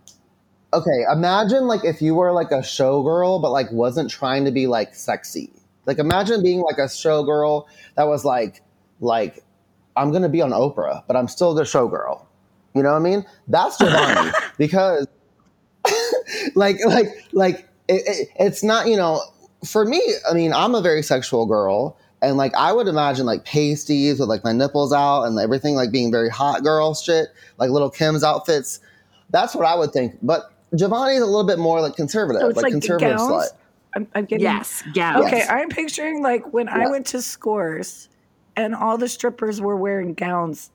okay 0.73 1.03
imagine 1.11 1.67
like 1.67 1.83
if 1.85 2.01
you 2.01 2.13
were 2.15 2.31
like 2.33 2.51
a 2.51 2.59
showgirl 2.59 3.41
but 3.41 3.51
like 3.51 3.71
wasn't 3.71 4.09
trying 4.09 4.43
to 4.45 4.51
be 4.51 4.67
like 4.67 4.93
sexy 4.93 5.49
like 5.85 5.97
imagine 5.97 6.43
being 6.43 6.59
like 6.61 6.77
a 6.77 6.87
showgirl 6.89 7.65
that 7.95 8.07
was 8.07 8.25
like 8.25 8.61
like 8.99 9.43
i'm 9.95 10.11
gonna 10.11 10.29
be 10.29 10.41
on 10.41 10.51
oprah 10.51 11.03
but 11.07 11.15
i'm 11.15 11.27
still 11.27 11.53
the 11.53 11.63
showgirl 11.63 12.25
you 12.75 12.83
know 12.83 12.91
what 12.91 12.97
i 12.97 12.99
mean 12.99 13.25
that's 13.47 13.77
giovanni 13.77 14.31
because 14.57 15.07
like 16.55 16.77
like 16.85 17.07
like 17.33 17.67
it, 17.87 18.01
it, 18.05 18.29
it's 18.39 18.63
not 18.63 18.87
you 18.87 18.95
know 18.95 19.21
for 19.65 19.85
me 19.85 20.01
i 20.29 20.33
mean 20.33 20.53
i'm 20.53 20.75
a 20.75 20.81
very 20.81 21.01
sexual 21.01 21.45
girl 21.45 21.97
and 22.21 22.37
like 22.37 22.53
i 22.55 22.71
would 22.71 22.87
imagine 22.87 23.25
like 23.25 23.43
pasties 23.45 24.19
with 24.19 24.29
like 24.29 24.43
my 24.43 24.51
nipples 24.51 24.93
out 24.93 25.23
and 25.23 25.39
everything 25.39 25.75
like 25.75 25.91
being 25.91 26.11
very 26.11 26.29
hot 26.29 26.63
girl 26.63 26.93
shit 26.93 27.29
like 27.57 27.69
little 27.69 27.89
kim's 27.89 28.23
outfits 28.23 28.79
that's 29.31 29.55
what 29.55 29.65
i 29.65 29.75
would 29.75 29.91
think 29.91 30.17
but 30.21 30.53
giovanni's 30.75 31.21
a 31.21 31.25
little 31.25 31.43
bit 31.43 31.59
more 31.59 31.81
like 31.81 31.95
conservative 31.95 32.41
So 32.41 32.47
it's 32.47 32.57
like, 32.57 32.63
like 32.63 32.71
conservative 32.71 33.17
gowns? 33.17 33.31
slut 33.31 33.47
I'm, 33.95 34.07
I'm 34.13 34.25
getting 34.25 34.43
Yes, 34.43 34.83
gowns. 34.93 35.25
Okay, 35.25 35.37
Yes. 35.37 35.49
I'm 35.49 35.69
picturing 35.69 36.21
like 36.21 36.53
when 36.53 36.69
I 36.69 36.87
went 36.87 37.07
to 37.07 37.23
Scores, 37.23 38.07
and 38.59 38.75
all 38.75 38.97
the 38.97 39.07
strippers 39.07 39.61
were 39.61 39.75
wearing 39.77 40.13
gowns 40.13 40.71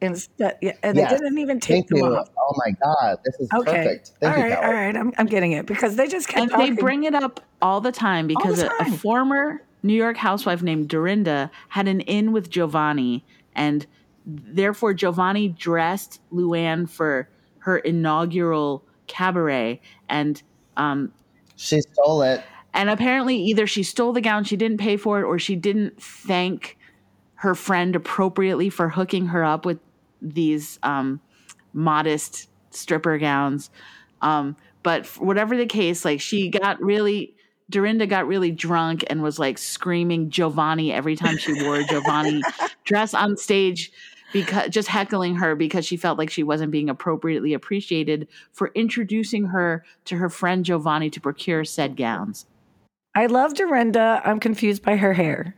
instead, 0.00 0.58
yeah, 0.60 0.72
and 0.82 0.96
Yes. 0.96 1.12
they 1.12 1.18
didn't 1.18 1.38
even 1.38 1.60
take 1.60 1.74
thank 1.76 1.88
them 1.88 1.98
you 1.98 2.16
off. 2.16 2.28
oh 2.38 2.54
my 2.64 2.72
god 2.82 3.18
this 3.24 3.36
is 3.40 3.48
Okay, 3.54 3.70
perfect 3.84 4.12
thank 4.20 4.32
all 4.36 4.38
you 4.38 4.44
right, 4.50 4.52
Kelly. 4.60 4.66
all 4.66 4.72
right, 4.72 4.96
I'm, 4.96 5.12
I'm 5.16 5.26
getting 5.26 5.52
it 5.52 5.64
because 5.66 5.96
they 5.96 6.08
just 6.08 6.28
kept 6.28 6.52
And 6.52 6.60
they 6.60 6.70
bring 6.72 7.04
it 7.04 7.14
up 7.14 7.40
all 7.62 7.80
the 7.80 7.92
time 7.92 8.26
because 8.26 8.58
the 8.58 8.70
a- 8.82 8.88
A, 8.88 8.90
former 8.98 9.62
New 9.82 9.94
York 9.94 10.16
housewife 10.16 10.62
named 10.62 10.88
Dorinda 10.88 11.50
had 11.68 11.86
an 11.88 12.00
in 12.02 12.32
with 12.32 12.50
Giovanni, 12.50 13.24
and 13.54 13.86
therefore 14.26 14.92
Giovanni 14.94 15.48
dressed 15.48 16.20
Luann 16.32 16.88
for 16.88 17.28
her 17.58 17.78
inaugural 17.78 18.82
cabaret, 19.06 19.80
and 20.08 20.42
um, 20.76 21.12
she 21.56 21.80
stole 21.80 22.22
it 22.22 22.42
and 22.74 22.90
apparently 22.90 23.36
either 23.36 23.66
she 23.68 23.84
stole 23.84 24.12
the 24.12 24.20
gown, 24.20 24.42
she 24.42 24.56
didn't 24.56 24.78
pay 24.78 24.96
for 24.96 25.20
it, 25.20 25.24
or 25.24 25.38
she 25.38 25.54
didn't 25.54 26.02
thank 26.02 26.76
her 27.44 27.54
friend 27.54 27.94
appropriately 27.94 28.70
for 28.70 28.88
hooking 28.88 29.26
her 29.26 29.44
up 29.44 29.66
with 29.66 29.78
these 30.22 30.78
um, 30.82 31.20
modest 31.74 32.48
stripper 32.70 33.18
gowns. 33.18 33.68
Um, 34.22 34.56
but 34.82 35.06
whatever 35.18 35.54
the 35.54 35.66
case, 35.66 36.06
like 36.06 36.22
she 36.22 36.48
got 36.48 36.80
really, 36.80 37.34
Dorinda 37.68 38.06
got 38.06 38.26
really 38.26 38.50
drunk 38.50 39.04
and 39.10 39.22
was 39.22 39.38
like 39.38 39.58
screaming 39.58 40.30
Giovanni 40.30 40.90
every 40.90 41.16
time 41.16 41.36
she 41.36 41.62
wore 41.62 41.76
a 41.76 41.84
Giovanni 41.84 42.40
dress 42.84 43.12
on 43.12 43.36
stage. 43.36 43.92
Because 44.32 44.70
just 44.70 44.88
heckling 44.88 45.36
her 45.36 45.54
because 45.54 45.84
she 45.84 45.98
felt 45.98 46.18
like 46.18 46.30
she 46.30 46.42
wasn't 46.42 46.72
being 46.72 46.88
appropriately 46.88 47.52
appreciated 47.52 48.26
for 48.52 48.72
introducing 48.74 49.44
her 49.44 49.84
to 50.06 50.16
her 50.16 50.30
friend 50.30 50.64
Giovanni 50.64 51.08
to 51.10 51.20
procure 51.20 51.64
said 51.64 51.94
gowns. 51.96 52.46
I 53.14 53.26
love 53.26 53.54
Dorinda. 53.54 54.22
I'm 54.24 54.40
confused 54.40 54.82
by 54.82 54.96
her 54.96 55.12
hair. 55.12 55.54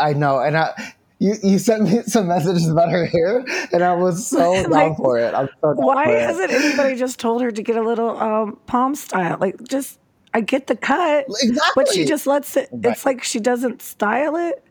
I 0.00 0.12
know 0.12 0.38
and 0.40 0.56
i 0.56 0.94
you, 1.20 1.34
you 1.42 1.58
sent 1.58 1.82
me 1.82 2.02
some 2.06 2.28
messages 2.28 2.66
about 2.70 2.90
her 2.90 3.04
hair, 3.04 3.44
and 3.74 3.84
I 3.84 3.92
was 3.92 4.26
so 4.26 4.54
down 4.70 4.96
for 4.96 5.18
it. 5.18 5.34
I'm 5.34 5.50
so 5.60 5.74
down 5.74 5.84
Why 5.84 6.08
hasn't 6.08 6.50
anybody 6.50 6.96
just 6.96 7.20
told 7.20 7.42
her 7.42 7.50
to 7.50 7.62
get 7.62 7.76
a 7.76 7.82
little 7.82 8.16
um, 8.18 8.58
palm 8.66 8.94
style? 8.94 9.36
Like, 9.38 9.62
just 9.68 9.98
I 10.32 10.40
get 10.40 10.66
the 10.66 10.76
cut, 10.76 11.26
exactly? 11.28 11.72
but 11.76 11.92
she 11.92 12.06
just 12.06 12.26
lets 12.26 12.56
it. 12.56 12.70
Right. 12.72 12.92
It's 12.92 13.04
like 13.04 13.22
she 13.22 13.38
doesn't 13.38 13.82
style 13.82 14.34
it. 14.36 14.64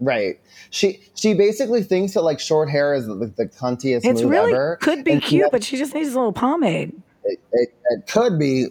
Right. 0.00 0.40
She 0.70 1.00
she 1.16 1.34
basically 1.34 1.82
thinks 1.82 2.14
that 2.14 2.22
like 2.22 2.40
short 2.40 2.70
hair 2.70 2.94
is 2.94 3.06
the, 3.06 3.30
the 3.36 3.44
cuntiest 3.46 4.06
It's 4.06 4.22
move 4.22 4.30
really 4.30 4.52
ever. 4.52 4.78
could 4.80 5.04
be 5.04 5.12
and 5.12 5.22
cute, 5.22 5.40
never- 5.42 5.50
but 5.50 5.64
she 5.64 5.76
just 5.76 5.94
needs 5.94 6.14
a 6.14 6.16
little 6.16 6.32
pomade. 6.32 6.94
it, 7.24 7.38
it, 7.52 7.74
it 7.90 8.06
could 8.06 8.38
be 8.38 8.68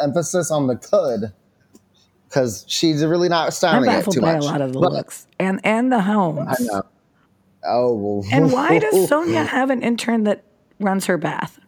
emphasis 0.00 0.52
on 0.52 0.68
the 0.68 0.76
could 0.76 1.32
because 2.32 2.64
she's 2.66 3.04
really 3.04 3.28
not 3.28 3.46
I'm 3.46 3.50
styling 3.50 3.84
it 3.84 3.86
baffled 3.92 4.14
too 4.14 4.20
by 4.22 4.34
much. 4.34 4.42
a 4.42 4.46
lot 4.46 4.60
of 4.62 4.72
the 4.72 4.80
But- 4.80 4.92
looks 4.92 5.26
and 5.38 5.60
and 5.64 5.92
the 5.92 6.00
homes. 6.00 6.46
I 6.48 6.64
know. 6.64 6.82
Oh. 7.64 8.24
And 8.32 8.50
why 8.50 8.78
does 8.78 8.94
Sonja 9.10 9.46
have 9.46 9.68
an 9.70 9.82
intern 9.82 10.24
that 10.24 10.42
runs 10.80 11.04
her 11.06 11.18
bath? 11.18 11.60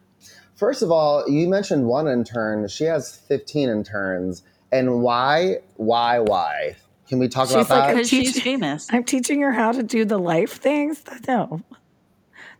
First 0.56 0.82
of 0.82 0.90
all, 0.90 1.28
you 1.28 1.48
mentioned 1.48 1.86
one 1.86 2.08
intern. 2.08 2.66
She 2.68 2.84
has 2.84 3.14
15 3.28 3.68
interns. 3.68 4.42
And 4.72 5.02
why? 5.02 5.58
Why? 5.76 6.18
Why? 6.20 6.76
Can 7.08 7.18
we 7.18 7.28
talk 7.28 7.48
She's 7.48 7.54
about 7.56 7.68
like 7.70 7.78
that? 7.88 7.90
a 7.90 7.94
Because 7.96 8.08
she's 8.08 8.32
teach- 8.34 8.42
famous. 8.42 8.88
I'm 8.90 9.04
teaching 9.04 9.40
her 9.42 9.52
how 9.52 9.72
to 9.72 9.82
do 9.82 10.04
the 10.04 10.18
life 10.18 10.54
things. 10.54 11.02
No, 11.28 11.60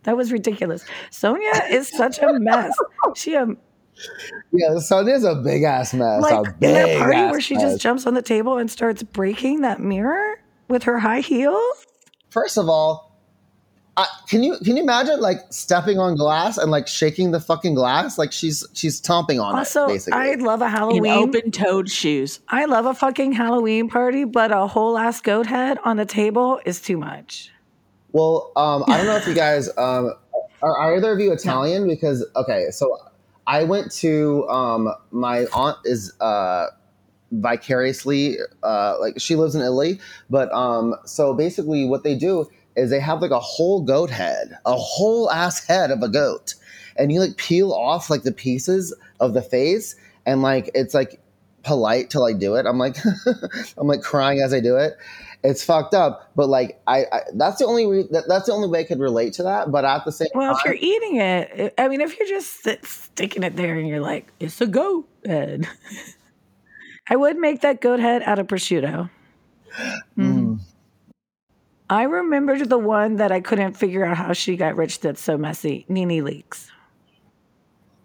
that 0.03 0.15
was 0.15 0.31
ridiculous. 0.31 0.85
Sonja 1.11 1.69
is 1.71 1.89
such 1.89 2.19
a 2.19 2.31
mess. 2.39 2.77
She 3.15 3.35
um 3.35 3.57
yeah, 4.51 4.69
Sonja's 4.71 5.23
a 5.23 5.35
big 5.35 5.63
ass 5.63 5.93
mess. 5.93 6.21
like 6.21 6.33
a 6.33 6.49
in 6.49 6.59
big 6.59 6.73
that 6.73 6.99
party 6.99 7.17
ass 7.17 7.31
where 7.31 7.41
she 7.41 7.55
mess. 7.55 7.63
just 7.63 7.81
jumps 7.81 8.05
on 8.05 8.13
the 8.13 8.21
table 8.21 8.57
and 8.57 8.69
starts 8.69 9.03
breaking 9.03 9.61
that 9.61 9.79
mirror 9.79 10.41
with 10.67 10.83
her 10.83 10.99
high 10.99 11.21
heels. 11.21 11.85
First 12.29 12.57
of 12.57 12.67
all, 12.67 13.15
I, 13.97 14.07
can 14.27 14.43
you 14.43 14.57
can 14.57 14.75
you 14.75 14.83
imagine 14.83 15.21
like 15.21 15.39
stepping 15.51 15.99
on 15.99 16.15
glass 16.15 16.57
and 16.57 16.69
like 16.69 16.85
shaking 16.87 17.31
the 17.31 17.39
fucking 17.39 17.75
glass 17.75 18.17
like 18.17 18.33
she's 18.33 18.65
she's 18.73 18.97
stomping 18.97 19.39
on 19.39 19.55
Also, 19.55 19.85
it 19.85 19.93
basically. 19.93 20.19
I 20.19 20.33
love 20.33 20.61
a 20.61 20.67
Halloween. 20.67 21.05
open-toed 21.11 21.89
shoes. 21.89 22.41
I 22.49 22.65
love 22.65 22.85
a 22.85 22.93
fucking 22.93 23.31
Halloween 23.31 23.87
party, 23.89 24.25
but 24.25 24.51
a 24.51 24.67
whole 24.67 24.97
ass 24.97 25.21
goat 25.21 25.45
head 25.47 25.77
on 25.85 25.95
the 25.95 26.05
table 26.05 26.59
is 26.65 26.81
too 26.81 26.97
much. 26.97 27.51
Well, 28.11 28.51
um, 28.57 28.83
I 28.87 28.97
don't 28.97 29.05
know 29.05 29.15
if 29.15 29.27
you 29.27 29.33
guys 29.33 29.69
um, 29.77 30.13
are, 30.61 30.77
are 30.77 30.95
either 30.97 31.13
of 31.13 31.19
you 31.21 31.31
Italian 31.31 31.87
because 31.87 32.25
okay, 32.35 32.65
so 32.71 32.97
I 33.47 33.63
went 33.63 33.91
to 33.93 34.47
um, 34.49 34.93
my 35.11 35.45
aunt 35.53 35.77
is 35.85 36.13
uh, 36.19 36.67
vicariously 37.31 38.37
uh, 38.63 38.95
like 38.99 39.19
she 39.19 39.35
lives 39.35 39.55
in 39.55 39.61
Italy, 39.61 39.99
but 40.29 40.51
um, 40.53 40.95
so 41.05 41.33
basically 41.33 41.85
what 41.85 42.03
they 42.03 42.15
do 42.15 42.49
is 42.75 42.89
they 42.89 42.99
have 42.99 43.21
like 43.21 43.31
a 43.31 43.39
whole 43.39 43.81
goat 43.81 44.09
head, 44.09 44.57
a 44.65 44.75
whole 44.75 45.31
ass 45.31 45.65
head 45.65 45.91
of 45.91 46.01
a 46.01 46.09
goat, 46.09 46.55
and 46.97 47.11
you 47.11 47.19
like 47.19 47.37
peel 47.37 47.71
off 47.71 48.09
like 48.09 48.23
the 48.23 48.31
pieces 48.31 48.95
of 49.19 49.33
the 49.33 49.41
face, 49.41 49.95
and 50.25 50.41
like 50.41 50.69
it's 50.73 50.93
like 50.93 51.21
polite 51.63 52.09
to 52.11 52.19
like 52.19 52.39
do 52.39 52.55
it. 52.55 52.65
I'm 52.65 52.77
like, 52.77 52.97
I'm 53.77 53.87
like 53.87 54.01
crying 54.01 54.39
as 54.39 54.53
I 54.53 54.59
do 54.59 54.77
it. 54.77 54.93
It's 55.43 55.63
fucked 55.63 55.93
up, 55.93 56.31
but 56.35 56.47
like 56.49 56.79
I, 56.87 57.05
I 57.11 57.19
that's 57.35 57.59
the 57.59 57.65
only 57.65 57.85
re- 57.85 58.07
that, 58.11 58.23
that's 58.27 58.47
the 58.47 58.53
only 58.53 58.67
way 58.67 58.79
I 58.79 58.83
could 58.83 58.99
relate 58.99 59.33
to 59.33 59.43
that. 59.43 59.71
But 59.71 59.85
at 59.85 60.03
the 60.05 60.11
same 60.11 60.29
Well, 60.33 60.53
time, 60.53 60.59
if 60.59 60.65
you're 60.65 60.89
eating 60.91 61.17
it, 61.17 61.73
I 61.77 61.87
mean, 61.87 62.01
if 62.01 62.17
you're 62.17 62.27
just 62.27 62.63
sit, 62.63 62.85
sticking 62.85 63.43
it 63.43 63.55
there 63.55 63.77
and 63.77 63.87
you're 63.87 64.01
like, 64.01 64.31
it's 64.39 64.59
a 64.61 64.67
goat 64.67 65.07
head. 65.25 65.67
I 67.09 67.15
would 67.15 67.37
make 67.37 67.61
that 67.61 67.81
goat 67.81 67.99
head 67.99 68.23
out 68.23 68.39
of 68.39 68.47
prosciutto. 68.47 69.09
Mm. 70.17 70.59
I 71.89 72.03
remembered 72.03 72.67
the 72.67 72.79
one 72.79 73.17
that 73.17 73.31
I 73.31 73.41
couldn't 73.41 73.73
figure 73.73 74.03
out 74.03 74.17
how 74.17 74.33
she 74.33 74.55
got 74.57 74.75
rich 74.75 75.01
that's 75.01 75.21
so 75.21 75.37
messy. 75.37 75.85
NeNe 75.87 76.23
Leakes. 76.23 76.69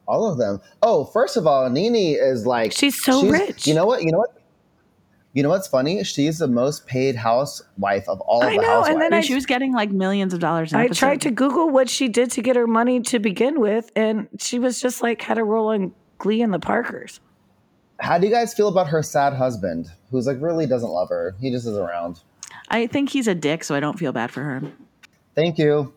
all 0.06 0.30
of 0.30 0.36
them. 0.36 0.60
Oh, 0.82 1.04
first 1.06 1.36
of 1.38 1.46
all, 1.46 1.70
NeNe 1.70 1.94
is 2.20 2.44
like 2.44 2.72
She's 2.72 3.00
so 3.02 3.26
rich. 3.26 3.66
You 3.66 3.74
know 3.74 3.86
what? 3.86 4.02
You 4.02 4.12
know 4.12 4.18
what? 4.18 4.39
You 5.32 5.44
know 5.44 5.48
what's 5.48 5.68
funny? 5.68 6.02
She's 6.02 6.38
the 6.38 6.48
most 6.48 6.86
paid 6.88 7.14
housewife 7.14 8.08
of 8.08 8.20
all 8.22 8.42
of 8.42 8.48
I 8.48 8.56
the 8.56 8.62
know, 8.62 8.66
housewives. 8.68 8.88
and 8.94 9.00
then 9.02 9.14
I- 9.14 9.20
she 9.20 9.34
was 9.34 9.46
getting 9.46 9.72
like 9.72 9.90
millions 9.90 10.34
of 10.34 10.40
dollars. 10.40 10.72
An 10.72 10.80
I 10.80 10.84
episode. 10.86 10.98
tried 10.98 11.20
to 11.22 11.30
Google 11.30 11.70
what 11.70 11.88
she 11.88 12.08
did 12.08 12.30
to 12.32 12.42
get 12.42 12.56
her 12.56 12.66
money 12.66 13.00
to 13.02 13.18
begin 13.20 13.60
with, 13.60 13.92
and 13.94 14.26
she 14.38 14.58
was 14.58 14.80
just 14.80 15.02
like 15.02 15.22
had 15.22 15.38
a 15.38 15.44
role 15.44 15.70
in 15.70 15.92
Glee 16.18 16.42
and 16.42 16.52
the 16.52 16.58
Parkers. 16.58 17.20
How 18.00 18.18
do 18.18 18.26
you 18.26 18.32
guys 18.32 18.54
feel 18.54 18.66
about 18.68 18.88
her 18.88 19.02
sad 19.02 19.34
husband, 19.34 19.86
who's 20.10 20.26
like 20.26 20.38
really 20.40 20.66
doesn't 20.66 20.88
love 20.90 21.10
her? 21.10 21.36
He 21.40 21.50
just 21.50 21.66
is 21.66 21.76
around. 21.76 22.20
I 22.68 22.86
think 22.88 23.10
he's 23.10 23.28
a 23.28 23.34
dick, 23.34 23.62
so 23.62 23.74
I 23.74 23.80
don't 23.80 23.98
feel 23.98 24.12
bad 24.12 24.30
for 24.32 24.42
her. 24.42 24.62
Thank 25.36 25.58
you. 25.58 25.92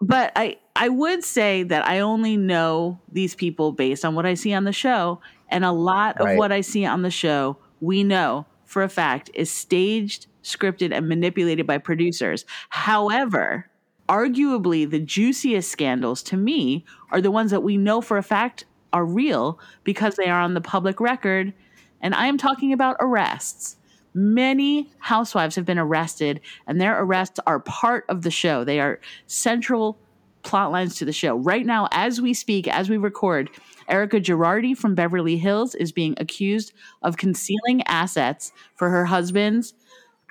But 0.00 0.32
I 0.34 0.56
I 0.74 0.88
would 0.88 1.22
say 1.24 1.62
that 1.62 1.86
I 1.86 2.00
only 2.00 2.36
know 2.36 2.98
these 3.12 3.34
people 3.36 3.70
based 3.72 4.04
on 4.04 4.14
what 4.16 4.26
I 4.26 4.34
see 4.34 4.52
on 4.52 4.64
the 4.64 4.72
show, 4.72 5.20
and 5.50 5.64
a 5.64 5.72
lot 5.72 6.18
of 6.18 6.26
Right. 6.26 6.36
what 6.38 6.50
I 6.52 6.60
see 6.62 6.84
on 6.84 7.02
the 7.02 7.10
show, 7.10 7.56
we 7.80 8.02
know 8.02 8.44
for 8.66 8.82
a 8.82 8.88
fact 8.88 9.30
is 9.32 9.50
staged, 9.50 10.26
scripted, 10.42 10.92
and 10.92 11.08
manipulated 11.08 11.66
by 11.66 11.78
producers. 11.78 12.44
However, 12.68 13.70
arguably 14.08 14.88
the 14.88 15.00
juiciest 15.00 15.70
scandals 15.70 16.22
to 16.24 16.36
me 16.36 16.84
are 17.10 17.20
the 17.20 17.30
ones 17.30 17.50
that 17.50 17.62
we 17.62 17.76
know 17.76 18.00
for 18.00 18.18
a 18.18 18.22
fact 18.22 18.64
are 18.92 19.04
real 19.04 19.58
because 19.84 20.16
they 20.16 20.26
are 20.26 20.40
on 20.40 20.54
the 20.54 20.60
public 20.60 21.00
record. 21.00 21.52
And 22.00 22.14
I 22.14 22.26
am 22.26 22.38
talking 22.38 22.72
about 22.72 22.96
arrests. 23.00 23.76
Many 24.14 24.90
housewives 24.98 25.56
have 25.56 25.66
been 25.66 25.78
arrested, 25.78 26.40
and 26.66 26.80
their 26.80 27.00
arrests 27.02 27.38
are 27.46 27.60
part 27.60 28.04
of 28.08 28.22
the 28.22 28.30
show. 28.30 28.64
They 28.64 28.80
are 28.80 29.00
central 29.26 29.98
plot 30.42 30.72
lines 30.72 30.96
to 30.96 31.04
the 31.04 31.12
show. 31.12 31.36
Right 31.36 31.66
now, 31.66 31.88
as 31.90 32.20
we 32.20 32.32
speak, 32.32 32.68
as 32.68 32.88
we 32.88 32.96
record, 32.96 33.50
Erika 33.88 34.20
Girardi 34.20 34.76
from 34.76 34.94
Beverly 34.94 35.36
Hills 35.36 35.74
is 35.74 35.92
being 35.92 36.14
accused 36.18 36.72
of 37.02 37.16
concealing 37.16 37.82
assets 37.86 38.52
for 38.74 38.90
her 38.90 39.04
husband's 39.04 39.74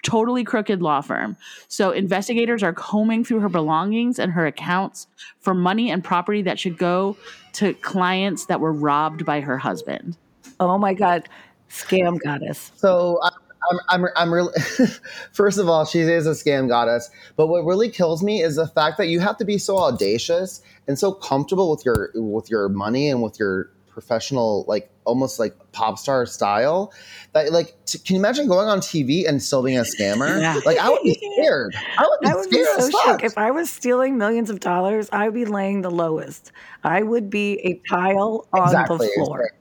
totally 0.06 0.44
crooked 0.44 0.82
law 0.82 1.02
firm. 1.02 1.36
So 1.68 1.92
investigators 1.92 2.62
are 2.64 2.74
combing 2.74 3.26
through 3.26 3.40
her 3.40 3.50
belongings 3.50 4.20
and 4.20 4.32
her 4.32 4.46
accounts 4.46 5.08
for 5.40 5.54
money 5.54 5.90
and 5.90 6.04
property 6.04 6.44
that 6.44 6.60
should 6.60 6.78
go 6.78 7.18
to 7.54 7.74
clients 7.76 8.46
that 8.46 8.60
were 8.60 8.72
robbed 8.72 9.26
by 9.26 9.42
her 9.42 9.58
husband. 9.58 10.16
Oh 10.60 10.78
my 10.78 10.94
God, 10.94 11.28
scam 11.70 12.20
goddess. 12.24 12.72
So 12.76 13.20
I, 13.24 13.30
I'm, 13.72 13.80
I'm, 13.90 14.06
I'm 14.16 14.34
really. 14.34 14.54
First 15.32 15.58
of 15.58 15.68
all, 15.68 15.86
she 15.86 16.02
is 16.02 16.28
a 16.28 16.32
scam 16.32 16.70
goddess. 16.70 17.10
But 17.36 17.48
what 17.48 17.66
really 17.66 17.90
kills 17.90 18.24
me 18.24 18.42
is 18.42 18.56
the 18.56 18.68
fact 18.68 18.98
that 18.98 19.08
you 19.08 19.20
have 19.20 19.38
to 19.38 19.46
be 19.46 19.58
so 19.58 19.78
audacious 19.78 20.62
and 20.88 20.98
so 20.98 21.12
comfortable 21.12 21.72
with 21.72 21.86
your 21.86 22.12
with 22.16 22.50
your 22.50 22.70
money 22.70 23.10
and 23.10 23.22
with 23.22 23.40
your 23.40 23.72
professional, 23.96 24.66
like 24.68 24.92
almost 25.06 25.40
like 25.40 25.56
pop 25.72 25.98
star 25.98 26.26
style. 26.26 26.92
That 27.34 27.52
like, 27.54 27.74
t- 27.86 27.98
can 28.00 28.16
you 28.16 28.20
imagine 28.20 28.48
going 28.48 28.68
on 28.68 28.80
TV 28.80 29.28
and 29.28 29.42
still 29.42 29.64
being 29.64 29.78
a 29.78 29.84
scammer? 29.84 30.40
Yeah. 30.40 30.60
Like 30.66 30.78
I 30.78 30.90
would 30.90 31.02
be 31.02 31.14
scared. 31.40 31.76
I 31.98 32.06
would 32.08 32.20
be 32.22 32.28
I 32.28 32.36
would 32.36 32.50
be 32.50 32.66
so 32.78 32.90
shook. 33.06 33.24
If 33.24 33.38
I 33.38 33.52
was 33.52 33.70
stealing 33.70 34.18
millions 34.18 34.50
of 34.50 34.60
dollars, 34.60 35.10
I 35.12 35.26
would 35.26 35.34
be 35.34 35.46
laying 35.46 35.82
the 35.82 35.92
lowest. 35.92 36.52
I 36.84 37.04
would 37.04 37.30
be 37.30 37.54
a 37.64 37.82
tile 37.90 38.48
on 38.54 38.64
Exactly. 38.64 39.08
the 39.08 39.24
floor. 39.24 39.52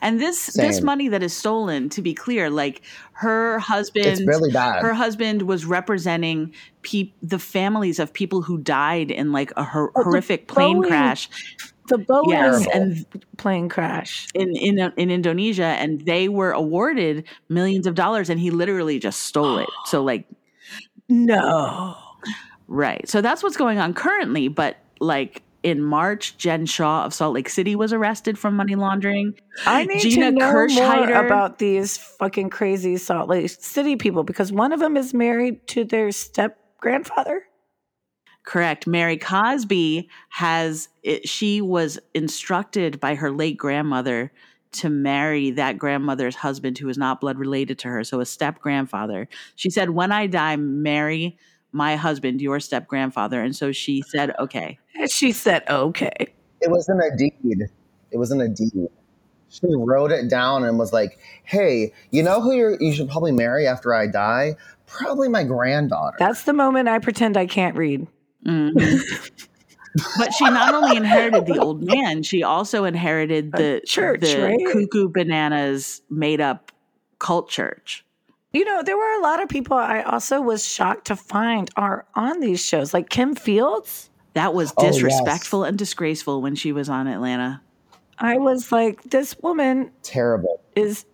And 0.00 0.20
this 0.20 0.46
this 0.54 0.80
money 0.80 1.08
that 1.08 1.22
is 1.22 1.34
stolen, 1.36 1.88
to 1.90 2.02
be 2.02 2.14
clear, 2.14 2.50
like 2.50 2.82
her 3.12 3.58
husband 3.58 4.06
It's 4.06 4.20
really 4.26 4.50
bad. 4.52 4.82
her 4.82 4.94
husband 4.94 5.42
was 5.42 5.64
representing 5.64 6.52
peop- 6.82 7.14
the 7.22 7.38
families 7.38 7.98
of 7.98 8.12
people 8.12 8.42
who 8.42 8.58
died 8.58 9.10
in 9.10 9.32
like 9.32 9.52
a 9.56 9.64
hor- 9.64 9.92
Oh, 9.96 10.04
horrific 10.04 10.46
plane 10.48 10.78
Boeing 10.82 10.88
crash 10.88 11.28
The 11.88 11.96
Boeing 11.98 12.28
Yes, 12.30 12.66
and 12.72 13.06
plane 13.38 13.68
crash. 13.68 14.28
in, 14.34 14.54
in 14.56 14.78
in 14.96 15.10
Indonesia, 15.10 15.74
and 15.80 16.00
they 16.06 16.28
were 16.28 16.52
awarded 16.52 17.24
millions 17.48 17.86
of 17.86 17.94
dollars, 17.94 18.28
and 18.30 18.38
he 18.38 18.50
literally 18.50 18.98
just 18.98 19.22
stole 19.22 19.58
it. 19.58 19.68
So 19.86 20.02
like, 20.10 20.26
No. 21.08 21.96
right. 22.68 23.08
So 23.08 23.20
that's 23.20 23.42
what's 23.42 23.56
going 23.56 23.78
on 23.78 23.94
currently. 23.94 24.48
But 24.48 24.76
like 25.00 25.42
in 25.62 25.82
March, 25.82 26.36
Jen 26.36 26.66
Shah 26.66 27.04
of 27.04 27.12
Salt 27.12 27.34
Lake 27.34 27.48
City 27.48 27.74
was 27.74 27.92
arrested 27.92 28.38
from 28.38 28.56
money 28.56 28.74
laundering. 28.74 29.34
I 29.66 29.84
need 29.84 30.00
Gina 30.00 30.30
to 30.30 30.36
know 30.36 30.66
more 30.68 31.12
about 31.12 31.58
these 31.58 31.96
fucking 31.96 32.50
crazy 32.50 32.96
Salt 32.96 33.28
Lake 33.28 33.50
City 33.50 33.96
people 33.96 34.22
because 34.22 34.52
one 34.52 34.72
of 34.72 34.80
them 34.80 34.96
is 34.96 35.12
married 35.12 35.66
to 35.68 35.84
their 35.84 36.12
step 36.12 36.58
grandfather. 36.80 37.42
Correct. 38.44 38.86
Mary 38.86 39.18
Cosby 39.18 40.08
has 40.30 40.88
it, 41.02 41.28
she 41.28 41.60
was 41.60 41.98
instructed 42.14 42.98
by 42.98 43.14
her 43.14 43.30
late 43.30 43.58
grandmother 43.58 44.32
to 44.70 44.88
marry 44.88 45.50
that 45.50 45.76
grandmother's 45.76 46.36
husband 46.36 46.78
who 46.78 46.86
was 46.86 46.98
not 46.98 47.20
blood 47.20 47.38
related 47.38 47.78
to 47.80 47.88
her, 47.88 48.04
so 48.04 48.20
a 48.20 48.26
step 48.26 48.60
grandfather. 48.60 49.28
She 49.56 49.70
said, 49.70 49.90
"When 49.90 50.12
I 50.12 50.26
die, 50.28 50.56
marry 50.56 51.36
my 51.72 51.96
husband, 51.96 52.40
your 52.40 52.60
step 52.60 52.86
grandfather." 52.88 53.42
And 53.42 53.54
so 53.54 53.72
she 53.72 54.02
said, 54.02 54.34
"Okay." 54.38 54.78
She 55.08 55.32
said, 55.32 55.62
okay. 55.68 56.34
It 56.60 56.70
wasn't 56.70 57.00
a 57.00 57.16
deed. 57.16 57.62
It 58.10 58.16
wasn't 58.16 58.42
a 58.42 58.48
deed. 58.48 58.88
She 59.48 59.66
wrote 59.70 60.10
it 60.10 60.28
down 60.28 60.64
and 60.64 60.78
was 60.78 60.92
like, 60.92 61.18
"Hey, 61.44 61.92
you 62.10 62.22
know 62.22 62.40
who 62.40 62.52
you're, 62.52 62.80
you 62.82 62.92
should 62.92 63.08
probably 63.08 63.32
marry 63.32 63.66
after 63.66 63.94
I 63.94 64.06
die? 64.08 64.56
Probably 64.86 65.28
my 65.28 65.44
granddaughter." 65.44 66.16
That's 66.18 66.42
the 66.42 66.52
moment 66.52 66.88
I 66.88 66.98
pretend 66.98 67.36
I 67.36 67.46
can't 67.46 67.76
read. 67.76 68.06
Mhm. 68.44 69.40
but 70.18 70.34
she 70.34 70.44
not 70.44 70.74
only 70.74 70.96
inherited 70.96 71.46
the 71.46 71.58
old 71.58 71.82
man, 71.82 72.22
she 72.22 72.42
also 72.42 72.84
inherited 72.84 73.52
the 73.52 73.80
church, 73.86 74.20
the 74.20 74.42
right? 74.42 74.66
cuckoo 74.72 75.08
bananas 75.08 76.02
made 76.10 76.40
up 76.40 76.72
cult 77.18 77.48
church. 77.48 78.04
You 78.52 78.64
know, 78.64 78.82
there 78.82 78.96
were 78.96 79.18
a 79.18 79.20
lot 79.20 79.42
of 79.42 79.48
people 79.48 79.76
I 79.76 80.02
also 80.02 80.40
was 80.40 80.66
shocked 80.66 81.08
to 81.08 81.16
find 81.16 81.70
are 81.76 82.06
on 82.14 82.40
these 82.40 82.64
shows, 82.64 82.94
like 82.94 83.10
Kim 83.10 83.34
Fields. 83.34 84.08
That 84.34 84.54
was 84.54 84.72
Oh, 84.76 84.84
yes. 84.84 84.94
disrespectful 84.94 85.64
and 85.64 85.76
disgraceful 85.76 86.40
when 86.40 86.54
she 86.54 86.72
was 86.72 86.88
on 86.88 87.06
Atlanta. 87.08 87.60
I 88.18 88.38
was 88.38 88.72
like, 88.72 89.02
this 89.04 89.36
woman 89.42 89.90
Terrible. 90.02 90.60
is 90.74 91.04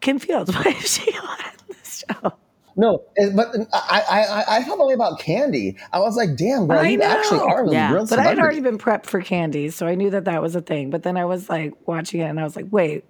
Kim 0.00 0.18
Fields. 0.18 0.54
Why 0.54 0.62
is 0.78 0.94
she 0.96 1.10
on 1.18 1.38
this 1.68 2.04
show? 2.08 2.32
No, 2.76 3.02
eh, 3.18 3.30
but 3.34 3.48
I, 3.72 4.02
I, 4.08 4.20
I- 4.22 4.56
I 4.58 4.64
felt 4.64 4.78
the 4.78 4.86
way 4.86 4.94
about 4.94 5.18
Kandi. 5.20 5.76
I 5.92 5.98
was 5.98 6.16
like, 6.16 6.36
"Damn, 6.36 6.66
girl, 6.68 6.78
I 6.78 6.88
you 6.88 7.02
actually 7.02 7.38
know. 7.38 7.48
are 7.48 7.64
a 7.64 7.70
Yeah. 7.72 7.92
real 7.92 8.06
But 8.06 8.20
I'd 8.20 8.38
already 8.38 8.60
been 8.60 8.78
prepped 8.78 9.06
for 9.06 9.20
Kandi, 9.20 9.72
so 9.72 9.86
I 9.86 9.96
knew 9.96 10.08
that 10.10 10.24
that 10.26 10.40
was 10.40 10.54
a 10.54 10.60
thing. 10.62 10.88
But 10.88 11.02
then 11.02 11.16
I 11.16 11.24
was 11.24 11.48
like 11.50 11.74
watching 11.86 12.20
it, 12.20 12.24
and 12.24 12.38
I 12.38 12.44
was 12.44 12.54
like, 12.56 12.66
wait. 12.70 13.04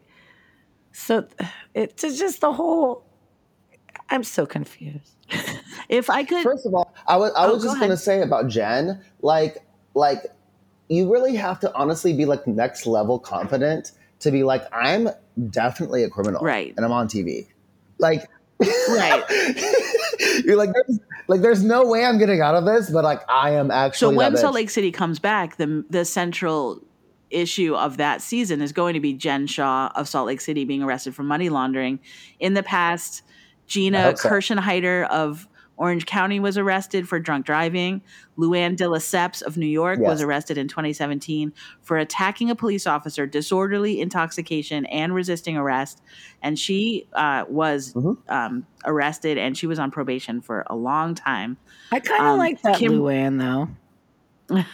So 0.92 1.26
it's 1.74 2.02
just 2.18 2.40
the 2.40 2.52
whole. 2.52 3.04
I'm 4.10 4.24
so 4.24 4.46
confused. 4.46 5.12
If 5.88 6.08
I 6.08 6.22
could, 6.22 6.44
First 6.44 6.66
of 6.66 6.74
all, 6.74 6.94
I 7.08 7.16
was 7.16 7.32
I 7.36 7.46
Oh, 7.46 7.54
was 7.54 7.64
go 7.64 7.68
just 7.70 7.76
ahead. 7.78 7.88
gonna 7.88 7.96
say 7.96 8.22
about 8.22 8.46
Jen, 8.46 9.02
like 9.22 9.58
like 9.94 10.20
you 10.88 11.12
really 11.12 11.34
have 11.34 11.58
to 11.60 11.74
honestly 11.74 12.12
be 12.12 12.26
like 12.26 12.46
next 12.46 12.86
level 12.86 13.18
confident 13.18 13.90
to 14.20 14.30
be 14.30 14.44
like, 14.44 14.62
I'm 14.72 15.08
definitely 15.50 16.04
a 16.04 16.08
criminal. 16.10 16.42
Right. 16.42 16.72
And 16.76 16.86
I'm 16.86 16.92
on 16.92 17.08
TV. 17.08 17.48
Like 17.98 18.28
Right. 18.88 19.24
You're 20.44 20.56
like, 20.56 20.70
there's, 20.74 21.00
like, 21.28 21.40
there's 21.40 21.64
no 21.64 21.86
way 21.86 22.04
I'm 22.04 22.18
getting 22.18 22.40
out 22.40 22.54
of 22.54 22.66
this, 22.66 22.90
but 22.90 23.02
like, 23.04 23.22
I 23.28 23.50
am 23.52 23.70
actually. 23.70 24.12
so 24.12 24.16
when 24.16 24.36
Salt. 24.36 24.54
Lake 24.54 24.70
City 24.70 24.92
comes 24.92 25.18
back, 25.18 25.56
the 25.56 25.84
the 25.90 26.04
central 26.04 26.80
issue 27.30 27.74
of 27.74 27.96
that 27.96 28.20
season 28.20 28.60
is 28.60 28.72
going 28.72 28.94
to 28.94 29.00
be 29.00 29.12
Jen 29.12 29.46
Shah 29.46 29.90
of 29.94 30.08
Salt 30.08 30.26
Lake 30.26 30.40
City 30.40 30.64
being 30.64 30.82
arrested 30.82 31.14
for 31.14 31.22
money 31.22 31.48
laundering. 31.48 32.00
In 32.38 32.54
the 32.54 32.62
past, 32.62 33.22
Gina 33.70 34.02
hope 34.02 34.18
so. 34.18 34.28
Kirschenheiter 34.28 35.08
of 35.08 35.46
Orange 35.76 36.04
County 36.04 36.40
was 36.40 36.58
arrested 36.58 37.08
for 37.08 37.18
drunk 37.18 37.46
driving. 37.46 38.02
Luann 38.36 38.76
de 38.76 38.84
Lesseps 38.84 39.40
of 39.42 39.56
New 39.56 39.64
York 39.66 39.98
was 39.98 40.20
arrested 40.20 40.58
in 40.58 40.68
2017 40.68 41.54
for 41.80 41.96
attacking 41.96 42.50
a 42.50 42.54
police 42.54 42.86
officer, 42.86 43.26
disorderly 43.26 43.98
intoxication, 44.00 44.84
and 44.86 45.14
resisting 45.14 45.56
arrest. 45.56 46.02
And 46.42 46.58
she 46.58 47.06
uh, 47.14 47.44
was 47.48 47.94
Mhm. 47.94 48.18
um, 48.28 48.66
arrested 48.84 49.38
and 49.38 49.56
she 49.56 49.66
was 49.66 49.78
on 49.78 49.90
probation 49.90 50.42
for 50.42 50.64
a 50.68 50.76
long 50.76 51.14
time. 51.14 51.56
I 51.92 52.00
kind 52.00 52.20
of 52.24 52.28
Um, 52.32 52.38
like 52.38 52.60
that 52.62 52.76
Kim- 52.76 52.92
Luann 53.00 53.38
though. 53.38 53.68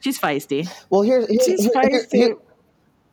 She's 0.00 0.18
feisty. 0.18 0.68
Well, 0.90 1.02
here's, 1.02 1.26
here's, 1.28 1.44
She's 1.44 1.62
here- 1.72 1.82
here- 1.88 2.06
here- 2.10 2.36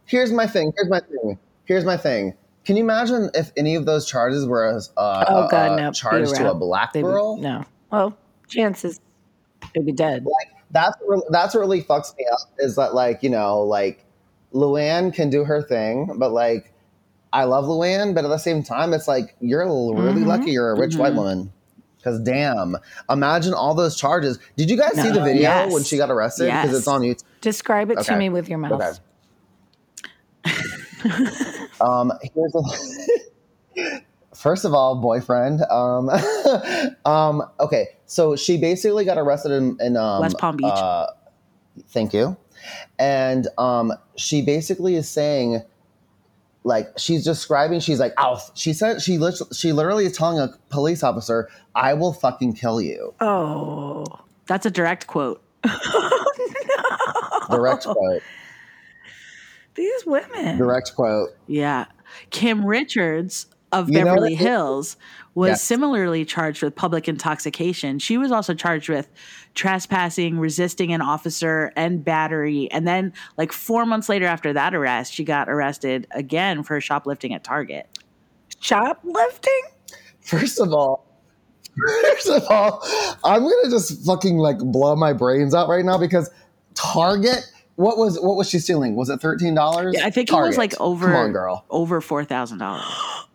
here's 0.05 0.31
my 0.33 0.47
thing. 0.47 0.73
Here's 0.75 0.89
my 0.89 0.99
thing. 0.99 1.37
here's 1.65 1.85
my 1.85 1.95
thing. 1.95 2.33
Can 2.69 2.77
you 2.77 2.83
imagine 2.83 3.31
if 3.33 3.51
any 3.57 3.73
of 3.73 3.87
those 3.87 4.05
charges 4.07 4.45
were 4.45 4.67
uh, 4.95 5.25
Oh 5.27 5.47
God, 5.49 5.71
uh, 5.71 5.75
no! 5.75 5.91
charged 5.91 6.33
Be 6.33 6.37
to 6.37 6.51
a 6.51 6.53
black 6.53 6.93
They'd 6.93 6.99
be- 7.01 7.07
girl? 7.07 7.35
no. 7.37 7.65
Well, 7.91 8.15
chances 8.47 8.99
they'd 9.73 9.87
be 9.87 9.91
dead. 9.91 10.23
Like 10.23 10.49
that's 10.69 10.95
what 11.01 11.23
that's 11.31 11.55
what 11.55 11.61
really 11.61 11.81
fucks 11.81 12.15
me 12.15 12.27
up 12.31 12.41
is 12.59 12.75
that 12.75 12.93
like 12.93 13.23
you 13.23 13.31
know 13.31 13.61
like 13.63 14.05
Luann 14.53 15.11
can 15.11 15.31
do 15.31 15.43
her 15.45 15.63
thing, 15.63 16.11
but 16.17 16.29
like 16.31 16.71
I 17.33 17.45
love 17.45 17.65
Luann, 17.65 18.13
but 18.13 18.23
at 18.23 18.27
the 18.27 18.37
same 18.37 18.61
time, 18.61 18.93
it's 18.93 19.07
like 19.07 19.35
you're 19.39 19.61
really 19.65 19.95
Mhm. 20.21 20.27
lucky 20.27 20.51
you're 20.51 20.69
a 20.69 20.79
rich 20.79 20.95
white 20.95 21.13
Mhm. 21.13 21.17
woman. 21.17 21.51
Because 21.97 22.19
damn, 22.19 22.77
imagine 23.09 23.55
all 23.55 23.73
those 23.73 23.95
charges. 23.95 24.37
Did 24.57 24.69
you 24.69 24.77
guys 24.77 24.93
see 24.93 25.09
the 25.09 25.21
video 25.23 25.41
Yes. 25.41 25.73
when 25.73 25.83
she 25.83 25.97
got 25.97 26.11
arrested? 26.11 26.45
Because 26.45 26.69
Yes. 26.69 26.77
it's 26.77 26.87
on 26.87 27.01
YouTube. 27.01 27.23
Describe 27.41 27.89
it 27.89 27.99
to 28.01 28.15
me 28.15 28.29
with 28.29 28.47
your 28.47 28.59
mouth. 28.59 28.73
Okay. 28.73 28.91
um, 31.81 32.11
here's 32.33 32.55
a, 32.55 34.01
first 34.35 34.65
of 34.65 34.73
all, 34.73 34.95
boyfriend. 35.01 35.61
Um, 35.69 36.09
um, 37.05 37.43
okay, 37.59 37.89
so 38.05 38.35
she 38.35 38.57
basically 38.57 39.05
got 39.05 39.17
arrested 39.17 39.51
in, 39.51 39.77
in 39.79 39.97
um, 39.97 40.21
West 40.21 40.37
Palm 40.37 40.57
Beach. 40.57 40.67
Uh, 40.67 41.07
thank 41.89 42.13
you. 42.13 42.37
And 42.97 43.47
um, 43.57 43.93
she 44.17 44.41
basically 44.41 44.95
is 44.95 45.07
saying, 45.07 45.61
like, 46.63 46.87
she's 46.97 47.23
describing. 47.23 47.79
She's 47.79 47.99
like, 47.99 48.13
"Ow!" 48.19 48.39
She 48.53 48.73
said 48.73 49.01
she 49.01 49.17
lit- 49.17 49.41
she 49.53 49.71
literally 49.71 50.05
is 50.05 50.17
telling 50.17 50.39
a 50.39 50.53
police 50.69 51.03
officer, 51.03 51.49
"I 51.73 51.93
will 51.93 52.11
fucking 52.11 52.53
kill 52.53 52.81
you." 52.81 53.13
Oh. 53.21 54.05
That's 54.49 54.65
a 54.65 54.71
direct 54.71 55.05
quote. 55.05 55.43
Direct 57.51 57.83
quote. 57.85 58.23
These 59.79 60.05
women. 60.05 60.57
Direct 60.57 60.93
quote. 60.93 61.29
Yeah. 61.47 61.85
Kim 62.31 62.65
Richards 62.65 63.45
of 63.71 63.87
You 63.87 64.03
Beverly 64.03 64.33
what? 64.33 64.39
Hills 64.41 64.97
was 65.35 65.49
Yes. 65.51 65.63
similarly 65.63 66.25
charged 66.25 66.61
with 66.61 66.75
public 66.75 67.07
intoxication. 67.07 67.97
She 67.97 68.17
was 68.17 68.29
also 68.29 68.53
charged 68.53 68.89
with 68.89 69.07
trespassing, 69.55 70.37
resisting 70.37 70.91
an 70.91 70.99
officer, 70.99 71.71
and 71.77 72.03
battery. 72.03 72.69
And 72.71 72.85
then, 72.85 73.13
like 73.37 73.53
four 73.53 73.85
months 73.85 74.09
later 74.09 74.25
after 74.25 74.51
that 74.51 74.75
arrest, 74.75 75.13
she 75.13 75.23
got 75.23 75.47
arrested 75.47 76.07
again 76.11 76.61
for 76.63 76.81
shoplifting 76.81 77.33
at 77.33 77.45
Target. 77.45 77.87
Shoplifting? 78.59 79.61
First 80.19 80.59
of 80.59 80.73
all, 80.73 81.05
first 82.03 82.27
of 82.27 82.43
all, 82.49 82.85
I'm 83.23 83.43
gonna 83.43 83.69
just 83.69 84.05
fucking 84.05 84.37
like 84.37 84.57
blow 84.57 84.97
my 84.97 85.13
brains 85.13 85.55
out 85.55 85.69
right 85.69 85.85
now 85.85 85.97
because 85.97 86.29
Target. 86.73 87.49
What 87.79 87.97
was 87.97 88.19
what 88.19 88.35
was 88.35 88.49
she 88.49 88.59
stealing? 88.59 88.97
Was 88.97 89.09
it 89.09 89.21
thirteen 89.21 89.55
dollars? 89.55 89.95
Yeah, 89.97 90.05
I 90.05 90.09
think 90.09 90.29
it 90.29 90.35
was 90.35 90.57
like 90.57 90.73
over 90.81 91.07
Come 91.07 91.15
on, 91.15 91.31
girl. 91.31 91.63
over 91.69 92.01
four 92.01 92.25
thousand 92.25 92.57
dollars. 92.57 92.83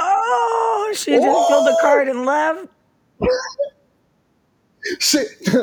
Oh, 0.00 0.92
she 0.96 1.10
just 1.10 1.48
filled 1.48 1.66
the 1.66 1.76
card 1.82 2.06
and 2.08 2.24
left. 2.24 2.68
Shit. 5.00 5.26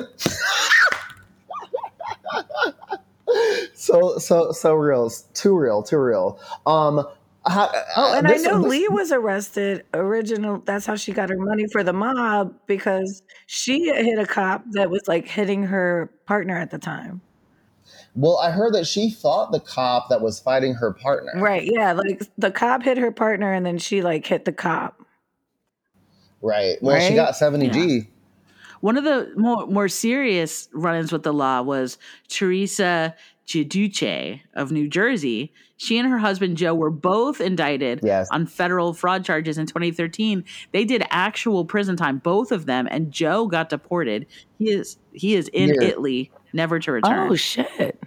so 3.74 4.18
so 4.18 4.52
so 4.52 4.74
real, 4.76 5.10
too 5.34 5.58
real, 5.58 5.82
too 5.82 5.98
real. 5.98 6.40
Um. 6.68 7.08
how- 7.48 7.72
Oh, 7.96 8.14
and 8.18 8.28
this- 8.28 8.46
I 8.46 8.52
know 8.52 8.62
this- 8.62 8.70
Lee 8.72 8.88
was 8.90 9.12
arrested. 9.12 9.84
Original. 9.94 10.62
That's 10.66 10.86
how 10.86 10.96
she 10.96 11.12
got 11.14 11.30
her 11.30 11.38
money 11.38 11.66
for 11.72 11.82
the 11.84 11.94
mob 11.94 12.54
because 12.68 13.24
she 13.48 13.86
hit 13.86 14.20
a 14.20 14.26
cop 14.28 14.64
that 14.72 14.90
was 14.92 15.02
like 15.08 15.26
hitting 15.28 15.64
her 15.64 16.12
partner 16.26 16.58
at 16.58 16.70
the 16.72 16.78
time. 16.78 17.22
Well, 18.16 18.38
I 18.38 18.50
heard 18.52 18.74
that 18.74 18.88
she 18.88 19.10
thought 19.10 19.52
the 19.52 19.60
cop 19.60 20.10
that 20.10 20.22
was 20.22 20.40
fighting 20.40 20.74
her 20.76 20.94
partner. 20.94 21.34
Right. 21.36 21.64
Yeah. 21.66 21.92
Like 21.92 22.22
the 22.38 22.50
cop 22.52 22.82
hit 22.84 22.98
her 22.98 23.12
partner 23.12 23.52
and 23.52 23.66
then 23.66 23.78
she 23.78 24.02
like 24.02 24.26
hit 24.26 24.46
the 24.46 24.54
cop. 24.54 25.02
Right. 26.42 26.78
Well, 26.82 27.00
she 27.02 27.16
got 27.16 27.36
seventy 27.36 27.70
G. 27.70 28.08
One 28.82 28.98
of 28.98 29.04
the 29.04 29.32
more 29.36 29.66
more 29.68 29.88
serious 29.90 30.70
run-ins 30.74 31.12
with 31.12 31.24
the 31.24 31.34
law 31.34 31.62
was 31.62 31.98
Teresa 32.28 33.16
Giudice 33.48 34.42
of 34.54 34.72
New 34.72 34.88
Jersey. 34.88 35.52
She 35.78 35.98
and 35.98 36.08
her 36.10 36.18
husband 36.20 36.56
Joe 36.58 36.74
were 36.74 36.92
both 36.92 37.42
indicted 37.42 38.00
Yes. 38.02 38.30
on 38.32 38.46
federal 38.46 38.94
fraud 38.94 39.26
charges 39.26 39.58
in 39.58 39.66
2013. 39.66 40.44
They 40.72 40.86
did 40.86 41.04
actual 41.10 41.66
prison 41.66 41.98
time, 41.98 42.20
both 42.20 42.52
of 42.52 42.66
them, 42.66 42.88
and 42.92 43.12
Joe 43.12 43.48
got 43.48 43.70
deported. 43.70 44.26
He 44.60 44.70
is 44.72 44.98
he 45.14 45.36
is 45.36 45.48
in 45.50 45.70
Yeah. 45.70 45.88
Italy, 45.90 46.32
never 46.54 46.80
to 46.80 46.92
return. 46.92 47.32
Oh 47.32 47.36
shit. 47.36 48.00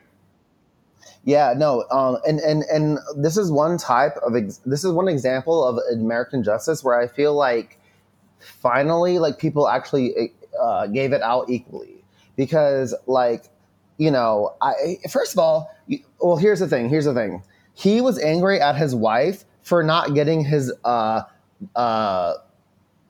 Yeah, 1.28 1.52
no, 1.54 1.84
um, 1.90 2.16
and 2.26 2.40
and 2.40 2.62
and 2.72 2.98
this 3.14 3.36
is 3.36 3.52
one 3.52 3.76
type 3.76 4.16
of 4.26 4.34
ex- 4.34 4.62
this 4.64 4.82
is 4.82 4.92
one 4.92 5.08
example 5.08 5.62
of 5.62 5.78
American 5.92 6.42
justice 6.42 6.82
where 6.82 6.98
I 6.98 7.06
feel 7.06 7.34
like 7.34 7.78
finally, 8.38 9.18
like 9.18 9.38
people 9.38 9.68
actually 9.68 10.32
uh, 10.58 10.86
gave 10.86 11.12
it 11.12 11.20
out 11.20 11.50
equally 11.50 12.02
because, 12.34 12.94
like, 13.06 13.44
you 13.98 14.10
know, 14.10 14.54
I 14.62 14.96
first 15.10 15.34
of 15.34 15.38
all, 15.38 15.70
well, 16.18 16.38
here's 16.38 16.60
the 16.60 16.66
thing. 16.66 16.88
Here's 16.88 17.04
the 17.04 17.12
thing. 17.12 17.42
He 17.74 18.00
was 18.00 18.18
angry 18.18 18.58
at 18.58 18.76
his 18.76 18.94
wife 18.94 19.44
for 19.60 19.82
not 19.82 20.14
getting 20.14 20.46
his 20.46 20.72
uh, 20.86 21.24
uh, 21.76 22.34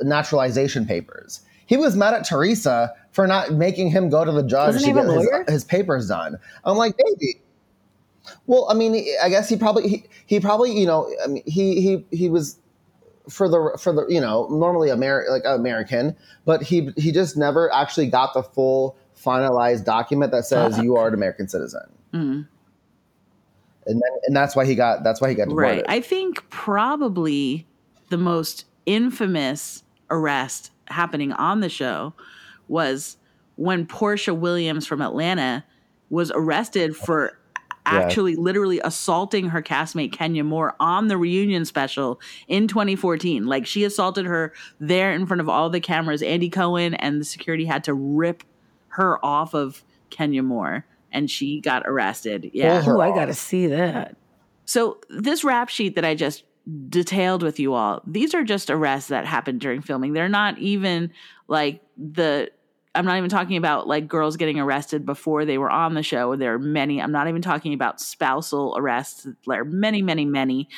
naturalization 0.01 0.87
papers. 0.87 1.43
He 1.67 1.77
was 1.77 1.95
mad 1.95 2.15
at 2.15 2.27
Teresa 2.27 2.95
for 3.13 3.29
not 3.29 3.53
making 3.53 3.93
him 3.93 4.11
go 4.11 4.25
to 4.25 4.33
the 4.33 4.43
judge 4.43 4.73
Doesn't 4.73 4.93
to 4.93 5.03
get 5.05 5.45
his, 5.47 5.55
his 5.55 5.65
papers 5.65 6.09
done. 6.09 6.37
I'm 6.65 6.77
like, 6.77 6.97
baby. 6.97 7.43
Well, 8.47 8.67
I 8.71 8.75
mean, 8.75 9.05
I 9.23 9.29
guess 9.29 9.49
he 9.49 9.57
probably 9.57 9.89
he, 9.89 10.05
he 10.27 10.41
probably 10.41 10.73
you 10.79 10.87
know 10.87 11.11
I 11.25 11.29
mean, 11.29 11.43
he 11.47 11.81
he 11.81 12.05
he 12.17 12.29
was 12.29 12.59
for 13.29 13.49
the 13.49 13.79
for 13.81 13.93
the 13.93 14.07
you 14.09 14.21
know 14.21 14.47
normally 14.51 14.89
Ameri- 14.89 15.29
like 15.29 15.43
American, 15.45 16.17
but 16.45 16.63
he 16.63 16.91
he 16.97 17.13
just 17.13 17.37
never 17.37 17.73
actually 17.73 18.07
got 18.09 18.35
the 18.35 18.43
full 18.43 18.97
finalized 19.23 19.85
document 19.85 20.33
that 20.33 20.45
says 20.45 20.77
Fuck. 20.77 20.85
you 20.85 20.97
are 20.97 21.09
an 21.09 21.15
American 21.15 21.49
citizen, 21.49 21.83
Mm. 22.15 22.47
and 23.87 24.03
then, 24.03 24.11
and 24.27 24.37
that's 24.37 24.55
why 24.57 24.65
he 24.65 24.75
got 24.75 25.03
that's 25.05 25.21
why 25.21 25.29
he 25.29 25.35
got 25.35 25.49
deported. 25.49 25.67
Right. 25.67 25.85
I 25.89 26.01
think 26.01 26.49
probably 26.51 27.67
the 28.11 28.17
most 28.19 28.65
infamous 28.87 29.83
arrest 30.11 30.71
happening 30.87 31.33
on 31.33 31.61
the 31.61 31.69
show 31.69 32.15
was 32.69 33.17
when 33.57 33.87
Porsha 33.87 34.35
Williams 34.37 34.87
from 34.87 35.03
Atlanta 35.03 35.65
was 36.11 36.31
arrested 36.35 36.97
for 36.97 37.39
actually 37.89 38.37
literally 38.37 38.81
assaulting 38.85 39.49
her 39.51 39.63
castmate 39.63 40.13
Kenya 40.13 40.45
Moore 40.45 40.75
on 40.79 41.09
the 41.09 41.17
reunion 41.17 41.65
special 41.65 42.21
in 42.47 42.69
2014. 42.69 43.47
Like 43.47 43.67
she 43.67 43.85
assaulted 43.85 44.27
her 44.27 44.53
there 44.81 45.13
in 45.13 45.27
front 45.27 45.41
of 45.41 45.49
all 45.49 45.71
the 45.71 45.81
cameras. 45.81 46.23
Andy 46.23 46.51
Cohen 46.51 46.95
and 46.95 47.21
the 47.21 47.25
security 47.25 47.65
had 47.65 47.85
to 47.85 47.95
rip 47.95 48.43
her 48.89 49.25
off 49.25 49.55
of 49.55 49.85
Kenya 50.11 50.43
Moore 50.43 50.87
and 51.13 51.31
she 51.31 51.61
got 51.61 51.83
arrested. 51.87 52.51
Yeah. 52.53 52.83
Oh, 52.87 53.01
I 53.01 53.11
gotta 53.11 53.35
see 53.35 53.67
that. 53.69 54.17
So 54.65 54.99
this 55.09 55.45
rap 55.45 55.69
sheet 55.69 55.95
that 55.95 56.05
I 56.05 56.15
just 56.15 56.45
detailed 56.89 57.43
with 57.43 57.59
you 57.59 57.73
all, 57.75 58.03
these 58.07 58.35
are 58.35 58.45
just 58.45 58.71
arrests 58.71 59.09
that 59.09 59.25
happened 59.25 59.61
during 59.61 59.81
filming. 59.81 60.13
They're 60.13 60.29
not 60.29 60.59
even 60.59 61.13
like 61.47 61.81
the 61.97 62.51
I'm 62.99 63.05
not 63.05 63.17
even 63.17 63.31
talking 63.31 63.57
about 63.57 63.87
like 63.87 64.09
girls 64.09 64.37
getting 64.37 64.59
arrested 64.59 65.07
before 65.07 65.45
they 65.45 65.57
were 65.57 65.71
on 65.71 65.95
the 65.95 66.03
show. 66.03 66.35
There 66.35 66.55
are 66.55 66.59
many. 66.59 67.01
I'm 67.01 67.13
not 67.13 67.29
even 67.29 67.41
talking 67.41 67.73
about 67.73 68.01
spousal 68.01 68.75
arrests. 68.77 69.25
There 69.47 69.61
are 69.61 69.65
many, 69.65 70.03
many, 70.03 70.25
many. 70.25 70.69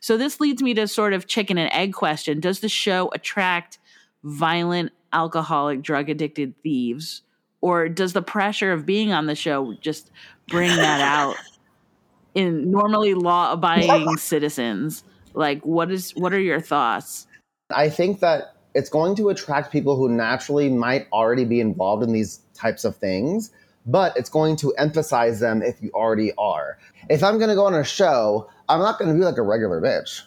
So 0.00 0.16
this 0.16 0.40
leads 0.40 0.60
me 0.60 0.74
to 0.74 0.88
sort 0.88 1.12
of 1.12 1.28
chicken 1.28 1.56
and 1.56 1.72
egg 1.72 1.92
question. 1.92 2.40
Does 2.40 2.58
the 2.58 2.68
show 2.68 3.10
attract 3.14 3.78
violent, 4.24 4.90
alcoholic, 5.12 5.82
drug 5.82 6.10
addicted 6.10 6.60
thieves? 6.64 7.22
Or 7.60 7.88
does 7.88 8.12
the 8.12 8.22
pressure 8.22 8.72
of 8.72 8.84
being 8.84 9.12
on 9.12 9.26
the 9.26 9.36
show 9.36 9.74
just 9.74 10.10
bring 10.48 10.74
that 10.74 11.00
out 11.00 11.36
in 12.34 12.72
normally 12.72 13.14
law 13.14 13.52
abiding 13.52 14.16
citizens? 14.16 15.04
Like 15.32 15.64
what 15.64 15.92
is 15.92 16.10
what 16.16 16.32
are 16.32 16.40
your 16.40 16.60
thoughts? 16.60 17.28
I 17.70 17.88
think 17.88 18.18
that 18.18 18.56
it's 18.74 18.90
going 18.90 19.16
to 19.16 19.28
attract 19.28 19.72
people 19.72 19.96
who 19.96 20.08
naturally 20.08 20.68
might 20.68 21.06
already 21.12 21.44
be 21.44 21.60
involved 21.60 22.02
in 22.02 22.12
these 22.12 22.40
types 22.54 22.84
of 22.84 22.96
things, 22.96 23.50
but 23.86 24.16
it's 24.16 24.28
going 24.28 24.56
to 24.56 24.72
emphasize 24.74 25.40
them 25.40 25.62
if 25.62 25.82
you 25.82 25.90
already 25.94 26.32
are. 26.38 26.78
If 27.08 27.22
I'm 27.22 27.38
going 27.38 27.48
to 27.48 27.54
go 27.54 27.66
on 27.66 27.74
a 27.74 27.84
show, 27.84 28.48
I'm 28.68 28.80
not 28.80 28.98
going 28.98 29.10
to 29.10 29.18
be 29.18 29.24
like 29.24 29.38
a 29.38 29.42
regular 29.42 29.80
bitch, 29.80 30.22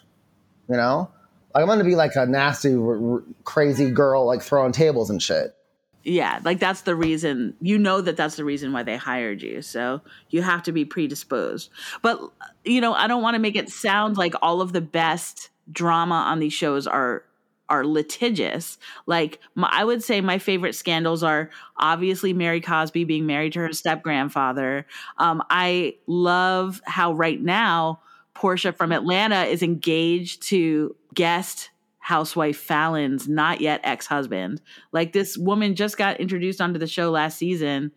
you 0.70 0.76
know? 0.76 1.12
I'm 1.54 1.68
going 1.68 1.80
to 1.80 1.86
be 1.86 1.96
like 1.96 2.16
a 2.16 2.26
nasty, 2.26 2.74
r- 2.74 3.14
r- 3.16 3.24
crazy 3.44 3.92
girl, 3.92 4.26
like 4.26 4.42
throwing 4.42 4.72
tables 4.72 5.10
and 5.10 5.22
shit. 5.22 5.56
Yeah, 6.04 6.40
like 6.44 6.60
that's 6.60 6.82
the 6.82 6.96
reason. 6.96 7.56
You 7.62 7.78
know 7.78 8.02
that 8.02 8.18
that's 8.18 8.36
the 8.36 8.44
reason 8.44 8.74
why 8.74 8.84
they 8.84 8.98
hired 8.98 9.42
you. 9.44 9.62
So 9.62 10.02
you 10.30 10.42
have 10.42 10.64
to 10.64 10.72
be 10.72 10.84
predisposed. 10.84 11.70
But 12.02 12.20
you 12.66 12.82
know, 12.82 12.94
I 12.94 13.08
don't 13.08 13.22
want 13.22 13.36
to 13.36 13.40
make 13.40 13.56
it 13.56 13.70
sound 13.70 14.18
like 14.18 14.34
all 14.42 14.62
of 14.62 14.74
the 14.74 14.82
best 14.82 15.50
drama 15.72 16.16
on 16.16 16.40
these 16.40 16.54
shows 16.54 16.88
are 16.88 17.24
are 17.72 17.86
litigious. 17.86 18.78
Like 19.08 19.40
my, 19.56 19.70
I 19.72 19.86
would 19.86 20.04
say 20.04 20.20
my 20.20 20.38
favorite 20.38 20.76
scandals 20.76 21.24
are 21.24 21.50
obviously 21.78 22.34
Mary 22.34 22.60
Cosby 22.60 23.06
being 23.06 23.26
married 23.26 23.54
to 23.54 23.60
her 23.60 23.72
step 23.72 24.04
grandfather. 24.04 24.86
Um, 25.18 25.42
I 25.50 25.96
love 26.06 26.82
how 26.84 27.14
right 27.14 27.42
now 27.42 28.02
Porsha 28.36 28.76
from 28.76 28.92
Atlanta 28.92 29.44
is 29.44 29.64
engaged 29.64 30.44
to 30.50 30.96
guest 31.14 31.70
housewife 32.00 32.60
Falynn's 32.68 33.30
not 33.30 33.62
yet 33.62 33.80
ex 33.86 34.06
husband. 34.06 34.62
Like 34.92 35.14
this 35.14 35.38
woman 35.38 35.76
just 35.76 35.98
got 35.98 36.20
introduced 36.20 36.60
onto 36.60 36.78
the 36.78 36.88
show 36.88 37.10
last 37.10 37.38
season, 37.38 37.94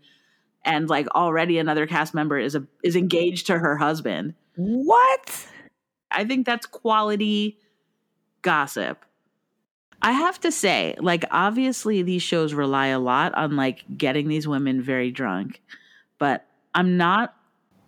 and 0.65 0.89
like 0.89 1.09
already 1.09 1.59
another 1.59 1.87
cast 1.89 2.15
member 2.15 2.39
is 2.39 2.55
a 2.55 2.65
is 2.85 2.95
engaged 2.95 3.49
to 3.49 3.59
her 3.59 3.77
husband. 3.77 4.35
What? 4.55 5.49
I 6.13 6.25
think 6.25 6.47
that's 6.47 6.67
quality 6.67 7.59
gossip. 8.43 9.05
I 10.05 10.13
have 10.13 10.39
to 10.41 10.53
say, 10.53 10.95
like, 11.01 11.25
obviously 11.31 12.03
these 12.03 12.23
shows 12.23 12.53
rely 12.53 12.89
a 12.89 12.99
lot 12.99 13.35
on 13.35 13.57
like 13.57 13.85
getting 13.97 14.29
these 14.29 14.47
women 14.47 14.83
very 14.83 15.11
drunk, 15.11 15.63
but 16.19 16.47
I'm 16.75 16.99
not 16.99 17.35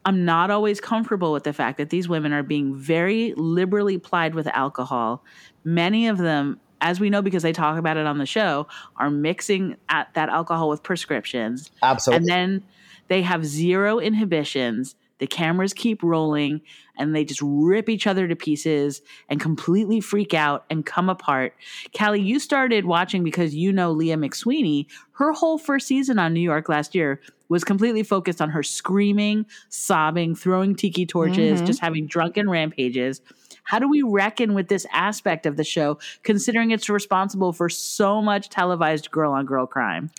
I'm 0.07 0.25
not 0.25 0.53
always 0.53 0.81
comfortable 0.81 1.33
with 1.33 1.43
the 1.43 1.53
fact 1.53 1.79
that 1.79 1.91
these 1.91 2.09
women 2.09 2.33
are 2.33 2.45
being 2.45 2.77
very 2.77 3.35
liberally 3.37 3.99
plied 3.99 4.37
with 4.37 4.47
alcohol. 4.47 5.25
Many 5.65 6.07
of 6.07 6.17
them, 6.17 6.61
as 6.81 7.01
we 7.01 7.11
know 7.11 7.23
because 7.23 7.43
they 7.43 7.53
talk 7.53 7.77
about 7.77 7.97
it 7.97 8.07
on 8.07 8.19
the 8.19 8.25
show, 8.25 8.69
are 8.97 9.11
mixing 9.11 9.77
at 9.89 10.15
that 10.15 10.29
alcohol 10.29 10.69
with 10.69 10.85
prescriptions. 10.85 11.73
Absolutely. 11.83 12.19
And 12.19 12.29
then 12.29 12.65
they 13.09 13.23
have 13.23 13.45
zero 13.45 13.99
inhibitions. 13.99 14.95
The 15.19 15.27
cameras 15.27 15.73
keep 15.73 16.03
rolling 16.03 16.61
and 16.99 17.15
they 17.15 17.25
just 17.25 17.41
rip 17.43 17.89
each 17.89 18.07
other 18.07 18.29
to 18.29 18.37
pieces 18.37 19.01
and 19.29 19.41
completely 19.41 20.01
freak 20.01 20.35
out 20.35 20.65
and 20.71 20.85
come 20.85 21.09
apart. 21.09 21.55
Callie, 21.97 22.21
you 22.21 22.39
started 22.39 22.85
watching 22.85 23.25
because 23.25 23.55
you 23.55 23.73
know 23.73 23.93
Leah 23.93 24.17
McSweeney. 24.17 24.87
Her 25.13 25.33
whole 25.33 25.59
first 25.59 25.87
season 25.87 26.19
on 26.19 26.35
New 26.35 26.41
York 26.41 26.69
last 26.69 26.95
year 26.95 27.21
was 27.49 27.65
completely 27.65 28.03
focused 28.03 28.43
on 28.43 28.51
her 28.51 28.63
screaming, 28.63 29.47
sobbing, 29.69 30.35
throwing 30.35 30.75
tiki 30.75 31.07
torches, 31.07 31.63
Mhm. 31.63 31.67
just 31.67 31.81
having 31.81 32.07
drunken 32.07 32.51
rampages. 32.51 33.21
How 33.63 33.79
do 33.79 33.89
we 33.89 34.03
reckon 34.03 34.55
with 34.55 34.69
this 34.69 34.87
aspect 34.93 35.47
of 35.47 35.57
the 35.57 35.65
show, 35.65 35.99
considering 36.25 36.71
it's 36.73 36.89
responsible 36.89 37.53
for 37.53 37.69
so 37.69 38.21
much 38.21 38.49
televised 38.49 39.11
girl 39.11 39.33
on 39.33 39.47
girl 39.47 39.67
crime? 39.67 40.11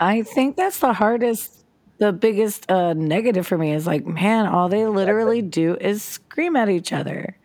I 0.00 0.22
think 0.22 0.56
that's 0.56 0.78
the 0.78 0.94
hardest, 0.94 1.59
the 2.00 2.12
biggest 2.12 2.68
uh, 2.70 2.94
negative 2.94 3.46
for 3.46 3.58
me 3.58 3.72
is 3.72 3.86
like, 3.86 4.06
man, 4.06 4.46
all 4.46 4.68
they 4.68 4.86
literally 4.86 5.42
do 5.42 5.76
is 5.80 6.02
scream 6.02 6.56
at 6.56 6.68
each 6.68 6.92
other. 6.92 7.36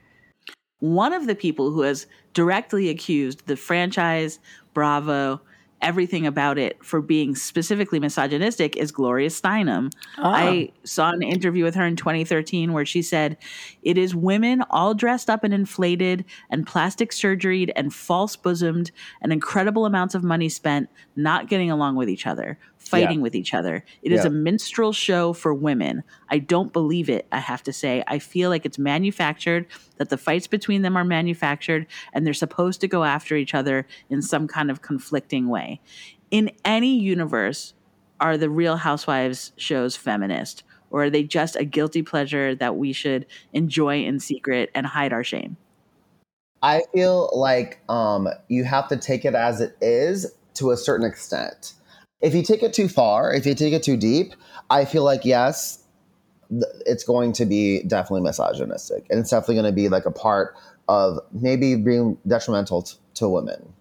one 0.79 1.13
of 1.13 1.27
the 1.27 1.35
people 1.35 1.71
who 1.71 1.81
has 1.81 2.07
directly 2.33 2.89
accused 2.89 3.45
the 3.47 3.55
franchise, 3.55 4.39
Bravo, 4.73 5.41
everything 5.81 6.25
about 6.25 6.57
it 6.57 6.83
for 6.83 7.01
being 7.01 7.35
specifically 7.35 7.99
misogynistic 7.99 8.75
is 8.75 8.91
Gloria 8.91 9.29
Steinem. 9.29 9.91
Ah. 10.17 10.33
I 10.33 10.71
saw 10.83 11.11
an 11.11 11.21
interview 11.21 11.63
with 11.63 11.75
her 11.75 11.85
in 11.85 11.95
2013 11.95 12.73
where 12.73 12.85
she 12.85 13.01
said, 13.01 13.37
It 13.83 13.97
is 13.97 14.15
women 14.15 14.63
all 14.69 14.93
dressed 14.93 15.29
up 15.29 15.43
and 15.43 15.53
inflated 15.53 16.25
and 16.49 16.65
plastic 16.65 17.11
surgeried 17.11 17.71
and 17.75 17.93
false 17.93 18.35
bosomed 18.35 18.91
and 19.21 19.31
incredible 19.31 19.85
amounts 19.85 20.15
of 20.15 20.23
money 20.23 20.49
spent 20.49 20.89
not 21.15 21.49
getting 21.49 21.69
along 21.69 21.95
with 21.95 22.09
each 22.09 22.25
other, 22.25 22.57
fighting 22.87 23.21
with 23.21 23.35
each 23.35 23.53
other. 23.53 23.83
It 24.03 24.11
is 24.11 24.21
Yeah. 24.21 24.27
a 24.27 24.29
minstrel 24.31 24.93
show 24.93 25.33
for 25.33 25.53
women. 25.53 26.03
I 26.29 26.37
don't 26.37 26.71
believe 26.71 27.09
it, 27.09 27.25
I 27.31 27.39
have 27.39 27.63
to 27.63 27.73
say. 27.73 28.03
I 28.07 28.19
feel 28.19 28.49
like 28.49 28.65
it's 28.65 28.77
manufactured, 28.77 29.65
that 29.97 30.09
the 30.09 30.17
fights 30.17 30.47
between 30.47 30.81
them 30.81 30.95
are 30.95 31.03
manufactured, 31.03 31.87
and 32.13 32.25
they're 32.25 32.33
supposed 32.33 32.81
to 32.81 32.87
go 32.87 33.03
after 33.03 33.35
each 33.35 33.53
other 33.53 33.87
in 34.09 34.21
some 34.21 34.47
kind 34.47 34.69
of 34.69 34.81
conflicting 34.81 35.49
way. 35.49 35.81
In 36.31 36.51
any 36.63 36.97
universe, 36.99 37.73
are 38.19 38.37
the 38.37 38.49
Real 38.49 38.77
Housewives 38.77 39.51
shows 39.57 39.95
feminist? 39.95 40.63
Or 40.91 41.05
are 41.05 41.09
they 41.09 41.23
just 41.23 41.55
a 41.55 41.65
guilty 41.65 42.01
pleasure 42.01 42.55
that 42.55 42.77
we 42.77 42.93
should 42.93 43.25
enjoy 43.51 44.03
in 44.03 44.19
secret 44.19 44.69
and 44.73 44.85
hide 44.85 45.11
our 45.11 45.23
shame? 45.23 45.57
I 46.61 46.83
feel 46.93 47.29
like 47.33 47.79
um, 47.89 48.29
you 48.47 48.63
have 48.63 48.87
to 48.89 48.97
take 48.97 49.25
it 49.25 49.35
as 49.35 49.59
it 49.59 49.75
is 49.81 50.33
to 50.55 50.71
a 50.71 50.77
certain 50.77 51.05
extent. 51.05 51.73
If 52.25 52.33
you 52.33 52.41
take 52.43 52.63
it 52.63 52.73
too 52.73 52.87
far, 52.89 53.33
if 53.33 53.45
you 53.45 53.53
take 53.53 53.73
it 53.73 53.83
too 53.83 53.97
deep, 53.97 54.33
I 54.69 54.83
feel 54.85 55.03
like 55.03 55.25
yes, 55.25 55.83
it's 56.85 57.03
going 57.03 57.33
to 57.33 57.45
be 57.45 57.83
definitely 57.83 58.21
misogynistic, 58.21 59.05
and 59.09 59.19
it's 59.19 59.29
definitely 59.29 59.55
going 59.55 59.65
to 59.67 59.71
be 59.71 59.89
like 59.89 60.05
a 60.05 60.11
part 60.11 60.55
of 60.87 61.19
maybe 61.31 61.75
being 61.75 62.17
detrimental 62.27 62.81
t- 62.83 62.97
to 63.15 63.29
women. 63.29 63.73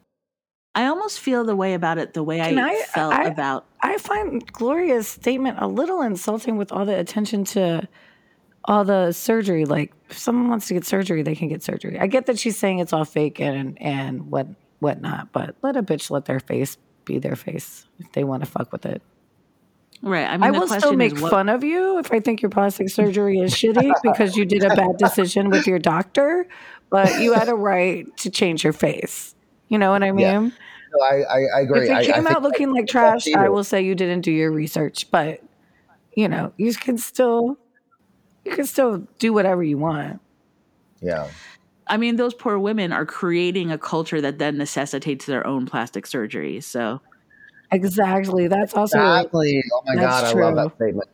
I 0.75 0.87
almost 0.87 1.21
feel 1.21 1.45
the 1.45 1.55
way 1.55 1.75
about 1.75 1.99
it 1.99 2.15
the 2.15 2.23
way 2.23 2.41
I, 2.41 2.49
I- 2.49 2.83
felt 2.83 3.15
I- 3.15 3.25
about 3.25 3.65
I 3.83 3.97
find 3.99 4.51
Gloria's 4.53 5.07
statement 5.09 5.59
a 5.61 5.67
little 5.69 6.03
insulting 6.03 6.57
with 6.57 6.73
all 6.73 6.85
the 6.85 6.99
attention 6.99 7.45
to 7.47 7.87
all 8.65 8.85
the 8.85 9.13
surgery. 9.13 9.65
Like, 9.67 9.93
if 10.11 10.19
someone 10.19 10.49
wants 10.49 10.69
to 10.69 10.75
get 10.75 10.85
surgery, 10.87 11.23
they 11.23 11.35
can 11.35 11.49
get 11.49 11.63
surgery. 11.63 11.99
I 12.01 12.07
get 12.09 12.27
that 12.27 12.39
she's 12.39 12.59
saying 12.59 12.79
it's 12.81 12.93
all 12.93 13.05
fake 13.05 13.41
and 13.41 13.81
and 13.81 14.31
what 14.31 14.49
whatnot, 14.81 15.33
but 15.33 15.55
let 15.63 15.77
a 15.77 15.83
bitch 15.83 16.11
let 16.11 16.25
their 16.27 16.41
face 16.41 16.77
be 17.05 17.19
their 17.19 17.37
face 17.37 17.87
if 17.99 18.13
they 18.13 18.25
want 18.25 18.45
to 18.45 18.51
fuck 18.51 18.73
with 18.73 18.87
it. 18.87 19.03
right. 20.03 20.27
I 20.27 20.37
mean, 20.37 20.43
I 20.43 20.51
the 20.51 20.61
will 20.61 20.69
still 20.69 20.95
make 20.95 21.19
what, 21.21 21.31
fun 21.31 21.49
of 21.49 21.65
you 21.65 21.99
if 21.99 22.13
I 22.13 22.21
think 22.21 22.43
your 22.43 22.51
plastic 22.51 22.89
surgery 22.91 23.39
is 23.39 23.53
shitty 23.55 23.93
because 24.03 24.37
you 24.37 24.45
did 24.45 24.65
a 24.65 24.75
bad 24.75 24.97
decision 24.99 25.51
with 25.51 25.67
your 25.67 25.79
doctor, 25.79 26.47
but 26.91 27.21
you 27.21 27.33
had 27.33 27.49
a 27.49 27.55
right 27.55 28.05
to 28.19 28.31
change 28.31 28.65
your 28.65 28.73
face. 28.73 29.35
You 29.69 29.79
know 29.79 29.91
what 29.91 30.03
I 30.03 30.13
mean? 30.13 30.27
Yeah. 30.27 30.41
No, 30.41 31.05
I, 31.05 31.23
I, 31.23 31.45
I 31.57 31.61
agree. 31.63 31.89
If 31.89 31.91
I, 31.91 32.01
it 32.01 32.11
I 32.11 32.13
came 32.13 32.27
out 32.27 32.43
looking 32.43 32.73
like 32.73 32.87
trash. 32.87 33.27
I 33.35 33.49
will 33.49 33.65
say 33.65 33.83
you 33.83 33.95
didn't 33.95 34.21
do 34.21 34.31
your 34.31 34.53
research, 34.53 35.11
but 35.11 35.41
you 36.15 36.29
know, 36.29 36.53
you 36.57 36.73
can 36.75 36.99
still 36.99 37.59
you 38.45 38.53
can 38.53 38.67
still 38.67 38.99
do 39.19 39.33
whatever 39.33 39.63
you 39.63 39.79
want. 39.79 40.21
Yeah. 41.01 41.29
I 41.87 41.97
mean, 41.97 42.17
those 42.17 42.35
poor 42.35 42.59
women 42.59 42.93
are 42.93 43.05
creating 43.07 43.71
a 43.71 43.79
culture 43.79 44.21
that 44.21 44.39
then 44.39 44.57
necessitates 44.57 45.27
their 45.27 45.47
own 45.47 45.67
plastic 45.67 46.07
surgery. 46.07 46.61
So 46.61 47.01
Exactly. 47.71 48.47
That's 48.49 48.75
also 48.75 48.99
Exactly. 48.99 49.63
Oh 49.73 49.83
my 49.87 49.97
That's 49.97 50.07
god, 50.07 50.25
I 50.25 50.41
love 50.41 50.55
true. 50.55 50.63
that 50.63 50.77
statement. 50.77 51.09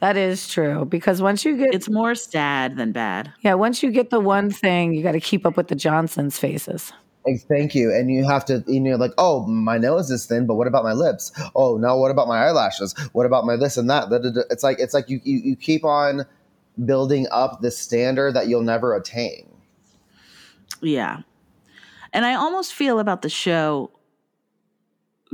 that 0.00 0.16
is 0.16 0.48
true 0.48 0.84
because 0.84 1.20
once 1.20 1.44
you 1.44 1.56
get 1.56 1.74
it's 1.74 1.88
more 1.90 2.14
sad 2.14 2.76
than 2.76 2.92
bad. 2.92 3.32
yeah, 3.40 3.54
once 3.54 3.82
you 3.82 3.90
get 3.90 4.10
the 4.10 4.20
one 4.20 4.50
thing, 4.50 4.94
you 4.94 5.02
got 5.02 5.12
to 5.12 5.20
keep 5.20 5.44
up 5.44 5.56
with 5.56 5.68
the 5.68 5.74
Johnsons' 5.74 6.38
faces. 6.38 6.92
Thank 7.48 7.74
you. 7.74 7.92
And 7.92 8.10
you 8.10 8.24
have 8.24 8.44
to, 8.46 8.64
you 8.66 8.80
know, 8.80 8.96
like, 8.96 9.10
oh, 9.18 9.46
my 9.46 9.76
nose 9.76 10.10
is 10.10 10.24
thin, 10.24 10.46
but 10.46 10.54
what 10.54 10.66
about 10.66 10.82
my 10.82 10.94
lips? 10.94 11.30
Oh, 11.54 11.76
now 11.76 11.98
what 11.98 12.10
about 12.10 12.26
my 12.26 12.38
eyelashes? 12.46 12.94
What 13.12 13.26
about 13.26 13.44
my 13.44 13.56
this 13.56 13.76
and 13.76 13.90
that? 13.90 14.08
It's 14.50 14.62
like 14.62 14.78
it's 14.78 14.94
like 14.94 15.10
you, 15.10 15.20
you 15.24 15.38
you 15.38 15.56
keep 15.56 15.84
on 15.84 16.24
building 16.86 17.26
up 17.30 17.60
this 17.60 17.76
standard 17.76 18.34
that 18.34 18.48
you'll 18.48 18.62
never 18.62 18.94
attain. 18.94 19.47
Yeah. 20.80 21.20
And 22.12 22.24
I 22.24 22.34
almost 22.34 22.72
feel 22.72 22.98
about 22.98 23.22
the 23.22 23.28
show 23.28 23.90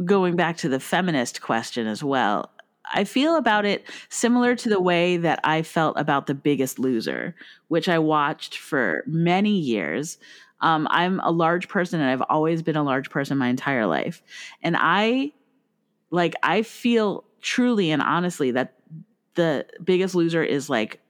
going 0.05 0.37
back 0.37 0.57
to 0.59 0.69
the 0.69 0.81
feminist 0.81 1.41
question 1.41 1.87
as 1.87 2.03
well. 2.03 2.51
I 2.93 3.05
feel 3.05 3.37
about 3.37 3.65
it 3.65 3.89
similar 4.09 4.55
to 4.57 4.69
the 4.69 4.81
way 4.81 5.17
that 5.17 5.41
I 5.45 5.63
felt 5.63 5.99
about 5.99 6.27
The 6.27 6.35
Biggest 6.35 6.79
Loser, 6.79 7.35
which 7.69 7.89
I 7.89 7.99
watched 7.99 8.59
for 8.59 9.05
many 9.07 9.59
years. 9.59 10.19
Um, 10.61 10.87
I'm 10.91 11.21
a 11.21 11.31
large 11.31 11.69
person 11.69 12.01
and 12.01 12.11
I've 12.11 12.27
always 12.29 12.63
been 12.63 12.77
a 12.77 12.83
large 12.83 13.11
person 13.11 13.39
my 13.39 13.49
entire 13.49 13.87
life. 13.87 14.23
And 14.63 14.77
I 14.79 15.33
like 16.11 16.35
I 16.43 16.63
feel 16.63 17.25
truly 17.41 17.91
and 17.91 18.01
honestly 18.03 18.51
that 18.53 18.75
the 19.35 19.67
biggest 19.83 20.15
loser 20.15 20.43
is 20.43 20.71
like 20.71 21.01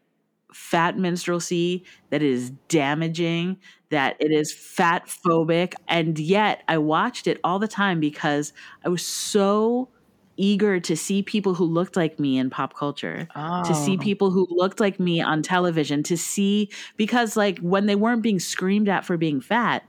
fat 0.52 0.96
minstrelsy 0.96 1.84
that 2.10 2.22
is 2.22 2.50
damaging 2.68 3.58
that 3.94 4.16
it 4.20 4.30
is 4.32 4.52
fat 4.52 5.06
phobic 5.06 5.74
and 5.88 6.18
yet 6.18 6.62
i 6.68 6.76
watched 6.76 7.26
it 7.26 7.38
all 7.44 7.58
the 7.58 7.68
time 7.68 8.00
because 8.00 8.52
i 8.84 8.88
was 8.88 9.04
so 9.04 9.88
eager 10.36 10.80
to 10.80 10.96
see 10.96 11.22
people 11.22 11.54
who 11.54 11.64
looked 11.64 11.96
like 11.96 12.18
me 12.18 12.36
in 12.38 12.50
pop 12.50 12.74
culture 12.74 13.28
to 13.64 13.72
see 13.74 13.94
Oh. 13.96 14.02
people 14.02 14.30
who 14.32 14.46
looked 14.50 14.80
like 14.80 14.98
me 14.98 15.20
on 15.20 15.42
television 15.42 16.02
to 16.04 16.16
see 16.16 16.68
because 16.96 17.36
like 17.36 17.58
when 17.60 17.86
they 17.86 17.94
weren't 17.94 18.22
being 18.22 18.40
screamed 18.40 18.88
at 18.88 19.04
for 19.04 19.16
being 19.16 19.40
fat 19.40 19.84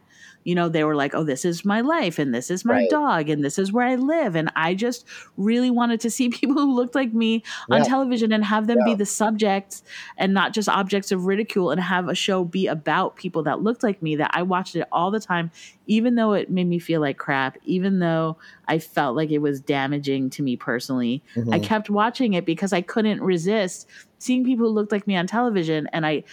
you 0.45 0.55
know 0.55 0.69
they 0.69 0.83
were 0.85 0.95
like 0.95 1.13
oh 1.13 1.23
this 1.25 1.43
is 1.43 1.65
my 1.65 1.81
life 1.81 2.17
and 2.17 2.33
this 2.33 2.49
is 2.49 2.63
my 2.63 2.75
Right. 2.75 2.89
dog 2.89 3.29
and 3.29 3.43
this 3.43 3.59
is 3.59 3.73
where 3.73 3.85
i 3.85 3.95
live 3.95 4.35
and 4.35 4.49
i 4.55 4.73
just 4.73 5.05
really 5.35 5.69
wanted 5.69 5.99
to 6.01 6.09
see 6.09 6.29
people 6.39 6.55
who 6.55 6.73
looked 6.73 6.95
like 6.95 7.13
me 7.13 7.43
on 7.69 7.79
Yeah. 7.79 7.83
television 7.83 8.31
and 8.31 8.45
have 8.45 8.67
them 8.67 8.77
be 8.85 8.93
the 8.93 9.05
subjects 9.05 9.83
and 10.17 10.33
not 10.33 10.53
just 10.53 10.69
objects 10.69 11.11
of 11.11 11.25
ridicule 11.25 11.71
and 11.71 11.81
have 11.81 12.07
a 12.07 12.15
show 12.15 12.45
be 12.45 12.67
about 12.67 13.17
people 13.17 13.43
that 13.43 13.61
looked 13.61 13.83
like 13.83 14.01
me 14.01 14.15
that 14.15 14.31
i 14.33 14.41
watched 14.43 14.75
it 14.75 14.87
all 14.91 15.11
the 15.11 15.19
time 15.19 15.51
even 15.87 16.15
though 16.15 16.33
it 16.33 16.49
made 16.49 16.67
me 16.67 16.79
feel 16.79 17.01
like 17.01 17.17
crap 17.17 17.57
even 17.63 17.99
though 17.99 18.37
i 18.67 18.77
felt 18.79 19.15
like 19.15 19.31
it 19.31 19.39
was 19.39 19.59
damaging 19.59 20.29
to 20.29 20.41
me 20.43 20.55
personally 20.55 21.21
I 21.51 21.59
Mhm. 21.59 21.63
kept 21.63 21.89
watching 21.89 22.33
it 22.33 22.45
because 22.45 22.71
I 22.71 22.81
couldn't 22.81 23.21
resist 23.21 23.87
seeing 24.19 24.45
people 24.45 24.67
who 24.67 24.73
looked 24.73 24.91
like 24.91 25.07
me 25.07 25.15
on 25.17 25.27
television. 25.27 25.87
And 25.91 26.05
I 26.05 26.23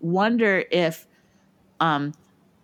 wonder 0.00 0.64
if 0.70 1.06
um, 1.80 2.12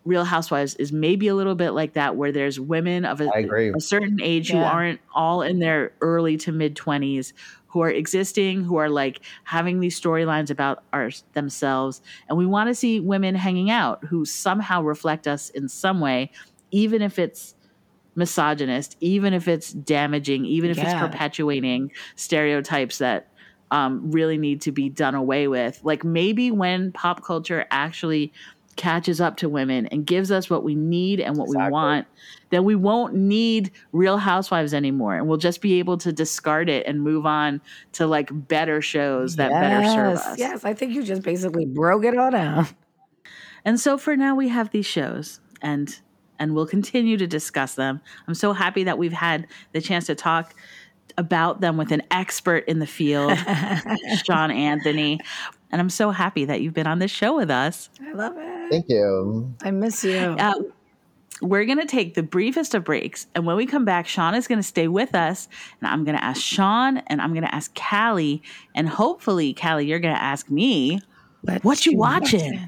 Real 0.05 0.23
Housewives 0.23 0.75
is 0.75 0.91
maybe 0.91 1.27
a 1.27 1.35
little 1.35 1.55
bit 1.55 1.71
like 1.71 1.93
that, 1.93 2.15
where 2.15 2.31
there's 2.31 2.59
women 2.59 3.05
of 3.05 3.21
a, 3.21 3.29
I 3.33 3.39
agree. 3.39 3.69
a 3.75 3.81
certain 3.81 4.19
age 4.21 4.49
who 4.49 4.57
aren't 4.63 4.99
all 5.13 5.41
in 5.41 5.59
their 5.59 5.93
early 6.01 6.37
to 6.37 6.51
mid 6.51 6.75
20s 6.75 7.33
who 7.67 7.81
are 7.81 7.89
existing, 7.91 8.63
who 8.63 8.77
are 8.77 8.89
like 8.89 9.23
having 9.43 9.79
these 9.79 9.99
storylines 9.99 10.49
about 10.49 10.83
our, 10.91 11.11
themselves. 11.33 12.01
And 12.27 12.37
we 12.37 12.47
want 12.47 12.67
to 12.69 12.73
see 12.75 12.99
women 12.99 13.35
hanging 13.35 13.69
out 13.69 14.03
who 14.05 14.25
somehow 14.25 14.81
reflect 14.81 15.27
us 15.27 15.49
in 15.51 15.69
some 15.69 15.99
way, 15.99 16.31
even 16.71 17.03
if 17.03 17.19
it's 17.19 17.53
misogynist, 18.15 18.97
even 18.99 19.33
if 19.33 19.47
it's 19.47 19.71
damaging, 19.71 20.45
even 20.45 20.71
if 20.71 20.77
Yeah. 20.77 20.85
it's 20.85 20.99
perpetuating 20.99 21.91
stereotypes 22.15 22.97
that 22.97 23.27
um, 23.71 24.11
really 24.11 24.37
need 24.37 24.61
to 24.61 24.71
be 24.71 24.89
done 24.89 25.13
away 25.13 25.47
with. 25.47 25.79
Like 25.83 26.03
maybe 26.03 26.49
when 26.51 26.91
pop 26.91 27.23
culture 27.23 27.65
actually 27.69 28.33
catches 28.79 29.19
up 29.19 29.35
to 29.35 29.49
women 29.49 29.87
and 29.87 30.05
gives 30.05 30.31
us 30.31 30.49
what 30.49 30.63
we 30.63 30.73
need 30.73 31.19
and 31.19 31.35
what 31.35 31.49
we 31.49 31.57
want, 31.57 32.07
then 32.49 32.63
we 32.63 32.75
won't 32.75 33.13
need 33.13 33.71
Real 33.91 34.17
Housewives 34.17 34.73
anymore, 34.73 35.15
and 35.15 35.27
we'll 35.27 35.37
just 35.37 35.59
be 35.59 35.79
able 35.79 35.97
to 35.97 36.13
discard 36.13 36.69
it 36.69 36.87
and 36.87 37.01
move 37.01 37.25
on 37.25 37.59
to 37.91 38.07
like 38.07 38.29
better 38.31 38.81
shows 38.81 39.35
that 39.35 39.51
better 39.51 39.85
serve 39.89 40.17
us. 40.17 40.39
Yes, 40.39 40.63
I 40.63 40.73
think 40.73 40.93
you 40.93 41.03
just 41.03 41.23
basically 41.23 41.65
broke 41.65 42.05
it 42.05 42.17
all 42.17 42.31
down. 42.31 42.67
And 43.65 43.77
so 43.77 43.97
for 43.97 44.15
now 44.15 44.33
we 44.33 44.47
have 44.47 44.71
these 44.71 44.85
shows 44.85 45.41
and 45.61 45.99
and 46.39 46.55
we'll 46.55 46.65
continue 46.65 47.17
to 47.17 47.27
discuss 47.27 47.75
them. 47.75 47.99
I'm 48.29 48.33
so 48.33 48.53
happy 48.53 48.85
that 48.85 48.97
we've 48.97 49.11
had 49.11 49.45
the 49.73 49.81
chance 49.81 50.05
to 50.05 50.15
talk 50.15 50.55
about 51.17 51.59
them 51.59 51.75
with 51.75 51.91
an 51.91 52.01
expert 52.11 52.63
in 52.65 52.79
the 52.79 52.87
field, 52.87 53.37
Sean 54.25 54.51
Anthony. 54.51 55.19
And 55.69 55.81
I'm 55.81 55.89
so 55.89 56.11
happy 56.11 56.45
that 56.45 56.61
you've 56.61 56.73
been 56.73 56.87
on 56.87 56.99
this 56.99 57.11
show 57.11 57.35
with 57.35 57.51
us. 57.51 57.89
I 58.01 58.13
love 58.13 58.37
it. 58.37 58.58
Thank 58.69 58.89
you. 58.89 59.53
I 59.63 59.71
miss 59.71 60.03
you. 60.03 60.17
Uh, 60.17 60.53
we're 61.41 61.65
going 61.65 61.79
to 61.79 61.85
take 61.85 62.15
the 62.15 62.23
briefest 62.23 62.75
of 62.75 62.83
breaks. 62.83 63.27
And 63.33 63.45
when 63.45 63.55
we 63.55 63.65
come 63.65 63.85
back, 63.85 64.07
Sean 64.07 64.35
is 64.35 64.47
going 64.47 64.59
to 64.59 64.63
stay 64.63 64.87
with 64.87 65.15
us. 65.15 65.47
And 65.79 65.89
I'm 65.89 66.03
going 66.03 66.17
to 66.17 66.23
ask 66.23 66.41
Sean 66.41 66.97
and 66.97 67.21
I'm 67.21 67.31
going 67.31 67.45
to 67.45 67.55
ask 67.55 67.73
Callie. 67.75 68.43
And 68.75 68.89
hopefully, 68.89 69.53
Callie, 69.53 69.87
you're 69.87 69.99
going 69.99 70.15
to 70.15 70.21
ask 70.21 70.49
me, 70.49 70.99
what 71.61 71.85
you 71.85 71.97
watching? 71.97 72.67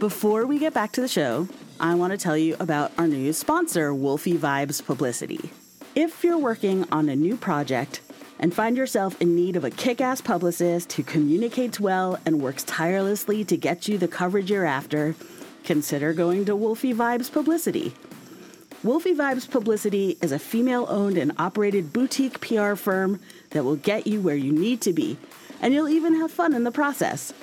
Before 0.00 0.46
we 0.46 0.58
get 0.58 0.74
back 0.74 0.92
to 0.92 1.00
the 1.00 1.08
show, 1.08 1.46
I 1.78 1.94
want 1.94 2.12
to 2.12 2.18
tell 2.18 2.36
you 2.36 2.56
about 2.58 2.90
our 2.98 3.06
new 3.06 3.32
sponsor, 3.32 3.94
Wolfie 3.94 4.36
Vibes 4.36 4.84
Publicity. 4.84 5.50
If 5.94 6.24
you're 6.24 6.38
working 6.38 6.86
on 6.90 7.08
a 7.08 7.16
new 7.16 7.36
project 7.36 8.00
and 8.40 8.52
find 8.54 8.76
yourself 8.76 9.20
in 9.20 9.36
need 9.36 9.54
of 9.54 9.62
a 9.64 9.70
kick 9.70 10.00
ass 10.00 10.22
publicist 10.22 10.94
who 10.94 11.04
communicates 11.04 11.78
well 11.78 12.18
and 12.24 12.40
works 12.40 12.64
tirelessly 12.64 13.44
to 13.44 13.56
get 13.56 13.86
you 13.86 13.98
the 13.98 14.08
coverage 14.08 14.50
you're 14.50 14.64
after, 14.64 15.14
consider 15.62 16.12
going 16.12 16.44
to 16.46 16.56
Wolfie 16.56 16.94
Vibes 16.94 17.30
Publicity. 17.30 17.94
Wolfie 18.82 19.14
Vibes 19.14 19.48
Publicity 19.48 20.16
is 20.22 20.32
a 20.32 20.38
female 20.38 20.86
owned 20.88 21.18
and 21.18 21.32
operated 21.38 21.92
boutique 21.92 22.40
PR 22.40 22.76
firm 22.76 23.20
that 23.50 23.62
will 23.62 23.76
get 23.76 24.06
you 24.06 24.22
where 24.22 24.36
you 24.36 24.52
need 24.52 24.80
to 24.80 24.94
be, 24.94 25.18
and 25.60 25.74
you'll 25.74 25.90
even 25.90 26.14
have 26.14 26.30
fun 26.30 26.54
in 26.54 26.64
the 26.64 26.72
process. 26.72 27.34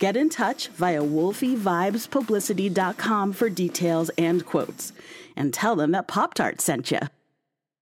Get 0.00 0.16
in 0.16 0.30
touch 0.30 0.66
via 0.68 1.02
wolfievibespublicity.com 1.02 3.32
for 3.34 3.48
details 3.48 4.10
and 4.18 4.44
quotes, 4.44 4.92
and 5.36 5.54
tell 5.54 5.76
them 5.76 5.92
that 5.92 6.08
Pop 6.08 6.34
Tart 6.34 6.60
sent 6.60 6.90
you. 6.90 6.98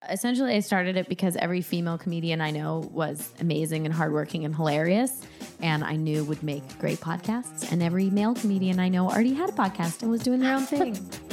Essentially, 0.08 0.54
I 0.54 0.60
started 0.60 0.96
it 0.96 1.08
because 1.08 1.34
every 1.36 1.60
female 1.60 1.98
comedian 1.98 2.40
I 2.40 2.52
know 2.52 2.88
was 2.92 3.32
amazing 3.40 3.84
and 3.84 3.92
hardworking 3.92 4.44
and 4.44 4.54
hilarious, 4.54 5.26
and 5.60 5.82
I 5.82 5.96
knew 5.96 6.24
would 6.24 6.42
make 6.42 6.78
great 6.78 7.00
podcasts. 7.00 7.70
And 7.72 7.82
every 7.82 8.08
male 8.08 8.34
comedian 8.34 8.78
I 8.78 8.88
know 8.88 9.08
already 9.08 9.34
had 9.34 9.50
a 9.50 9.52
podcast 9.52 10.02
and 10.02 10.10
was 10.10 10.22
doing 10.22 10.40
their 10.40 10.54
own 10.54 10.62
thing. 10.62 10.96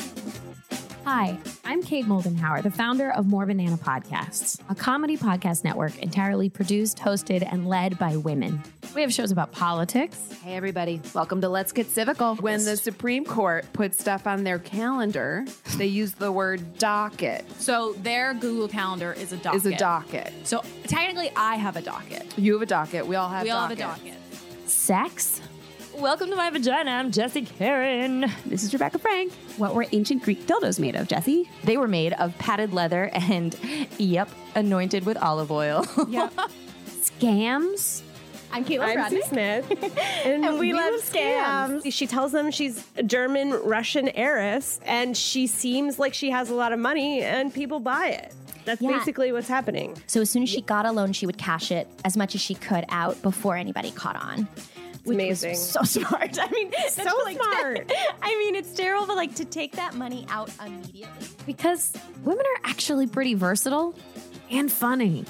Hi, 1.05 1.37
I'm 1.63 1.83
Kate 1.83 2.05
Moldenhauer, 2.05 2.63
the 2.63 2.71
founder 2.71 3.11
of 3.11 3.27
More 3.27 3.45
Banana 3.45 3.77
Podcasts, 3.77 4.59
a 4.69 4.75
comedy 4.75 5.15
podcast 5.15 5.63
network 5.63 5.95
entirely 5.99 6.49
produced, 6.49 6.97
hosted, 6.97 7.47
and 7.51 7.67
led 7.69 7.99
by 7.99 8.17
women. 8.17 8.61
We 8.95 9.01
have 9.01 9.13
shows 9.13 9.29
about 9.29 9.51
politics, 9.51 10.17
Hey, 10.43 10.55
everybody. 10.55 10.99
Welcome 11.13 11.41
to 11.41 11.49
Let's 11.49 11.71
Get 11.71 11.87
Civical. 11.87 12.41
When 12.41 12.63
the 12.65 12.75
Supreme 12.75 13.23
Court 13.23 13.71
puts 13.71 13.99
stuff 13.99 14.25
on 14.25 14.43
their 14.43 14.57
calendar, 14.57 15.45
they 15.77 15.85
use 15.85 16.13
the 16.13 16.31
word 16.31 16.77
docket. 16.79 17.45
So 17.61 17.93
their 17.99 18.33
Google 18.33 18.67
Calendar 18.67 19.13
is 19.13 19.31
a 19.31 19.37
docket. 19.37 19.59
Is 19.59 19.65
a 19.67 19.77
docket. 19.77 20.33
So 20.43 20.63
technically, 20.87 21.31
I 21.35 21.55
have 21.55 21.75
a 21.77 21.81
docket. 21.83 22.35
You 22.37 22.53
have 22.53 22.63
a 22.63 22.65
docket. 22.67 23.05
We 23.05 23.15
all 23.15 23.29
have 23.29 23.43
we 23.43 23.51
all 23.51 23.67
dockets. 23.69 23.81
have 23.81 23.95
a 23.95 24.09
docket. 24.09 24.69
sex, 24.69 25.41
Welcome 25.97 26.29
to 26.29 26.35
my 26.35 26.49
vagina. 26.49 26.91
I'm 26.91 27.11
Jesse 27.11 27.43
Karen. 27.43 28.25
This 28.45 28.63
is 28.63 28.73
Rebecca 28.73 28.99
Frank. 28.99 29.31
What 29.57 29.73
were 29.73 29.85
ancient 29.91 30.23
Greek 30.23 30.45
dildos 30.45 30.79
made 30.79 30.95
of, 30.95 31.07
Jesse? 31.07 31.49
They 31.63 31.77
were 31.77 31.87
made 31.87 32.13
of 32.13 32.37
padded 32.37 32.73
leather 32.73 33.09
and, 33.13 33.55
yep, 33.97 34.29
anointed 34.55 35.05
with 35.05 35.17
olive 35.17 35.51
oil. 35.51 35.85
Yeah. 36.09 36.29
scams. 36.87 38.01
I'm 38.51 38.63
Caitlin 38.65 38.87
I'm 38.87 38.93
Bradley. 38.95 39.21
Sue 39.21 39.27
Smith, 39.29 39.97
and, 40.25 40.59
we, 40.59 40.73
love 40.73 40.93
scams. 41.01 41.91
She 41.91 42.07
tells 42.07 42.31
them 42.31 42.51
she's 42.51 42.85
a 42.97 43.03
German 43.03 43.51
Russian 43.51 44.09
heiress, 44.09 44.79
and 44.85 45.15
she 45.17 45.47
seems 45.47 45.97
like 45.99 46.13
she 46.13 46.29
has 46.31 46.49
a 46.49 46.55
lot 46.55 46.71
of 46.73 46.79
money, 46.79 47.21
and 47.21 47.53
people 47.53 47.79
buy 47.79 48.09
it. 48.09 48.33
That's 48.65 48.81
Yeah. 48.81 48.97
basically 48.97 49.31
what's 49.31 49.47
happening. 49.47 49.95
So 50.07 50.21
as 50.21 50.29
soon 50.29 50.43
as 50.43 50.49
she 50.49 50.61
got 50.61 50.85
a 50.85 50.91
loan, 50.91 51.13
she 51.13 51.25
would 51.25 51.37
cash 51.37 51.71
it 51.71 51.87
as 52.03 52.15
much 52.17 52.33
as 52.35 52.41
she 52.41 52.55
could 52.55 52.85
out 52.89 53.21
before 53.21 53.55
anybody 53.57 53.91
caught 53.91 54.15
on. 54.15 54.47
It's 55.05 55.11
amazing. 55.11 55.55
So 55.55 55.81
smart. 55.83 56.37
I 56.39 56.49
mean, 56.49 56.71
So 56.89 57.03
like- 57.25 57.37
smart. 57.37 57.91
I 58.21 58.35
mean, 58.37 58.55
it's 58.55 58.73
terrible, 58.73 59.05
but 59.07 59.15
like 59.15 59.35
to 59.35 59.45
take 59.45 59.73
that 59.73 59.93
money 59.93 60.25
out 60.29 60.49
immediately. 60.65 61.27
Because 61.45 61.93
women 62.23 62.43
are 62.45 62.69
actually 62.69 63.07
pretty 63.07 63.33
versatile 63.35 63.93
and 64.49 64.71
funny. 64.71 65.25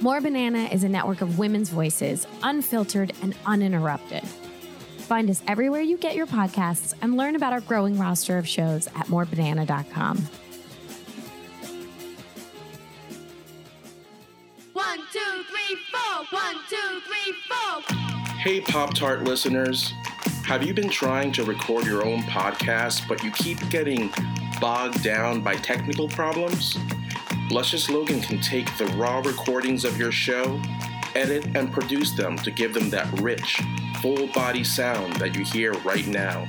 More 0.00 0.20
Banana 0.20 0.64
is 0.64 0.84
a 0.84 0.88
network 0.88 1.20
of 1.22 1.38
women's 1.38 1.70
voices, 1.70 2.26
unfiltered 2.42 3.12
and 3.22 3.34
uninterrupted. 3.46 4.24
Find 4.24 5.28
us 5.30 5.42
everywhere 5.46 5.82
you 5.82 5.96
get 5.98 6.14
your 6.16 6.26
podcasts 6.26 6.94
and 7.02 7.16
learn 7.16 7.36
about 7.36 7.52
our 7.52 7.60
growing 7.60 7.98
roster 7.98 8.38
of 8.38 8.48
shows 8.48 8.86
at 8.88 9.06
morebanana.com. 9.06 10.18
One, 14.72 14.98
two, 15.12 15.42
three, 15.48 15.76
four. 15.92 16.24
One, 16.30 16.56
two, 16.68 17.00
three, 17.06 17.34
four. 17.48 18.13
Hey, 18.44 18.60
Pop 18.60 18.92
Tart 18.92 19.24
listeners. 19.24 19.94
Have 20.44 20.62
you 20.62 20.74
been 20.74 20.90
trying 20.90 21.32
to 21.32 21.44
record 21.44 21.86
your 21.86 22.04
own 22.04 22.20
podcast, 22.24 23.08
but 23.08 23.24
you 23.24 23.30
keep 23.30 23.70
getting 23.70 24.12
bogged 24.60 25.02
down 25.02 25.40
by 25.40 25.54
technical 25.54 26.08
problems? 26.08 26.76
Luscious 27.50 27.88
Logan 27.88 28.20
can 28.20 28.42
take 28.42 28.66
the 28.76 28.84
raw 28.98 29.20
recordings 29.20 29.86
of 29.86 29.96
your 29.96 30.12
show, 30.12 30.60
edit, 31.14 31.56
and 31.56 31.72
produce 31.72 32.10
them 32.10 32.36
to 32.36 32.50
give 32.50 32.74
them 32.74 32.90
that 32.90 33.10
rich, 33.22 33.62
full 34.02 34.26
body 34.34 34.62
sound 34.62 35.14
that 35.14 35.34
you 35.34 35.42
hear 35.42 35.72
right 35.78 36.06
now. 36.06 36.46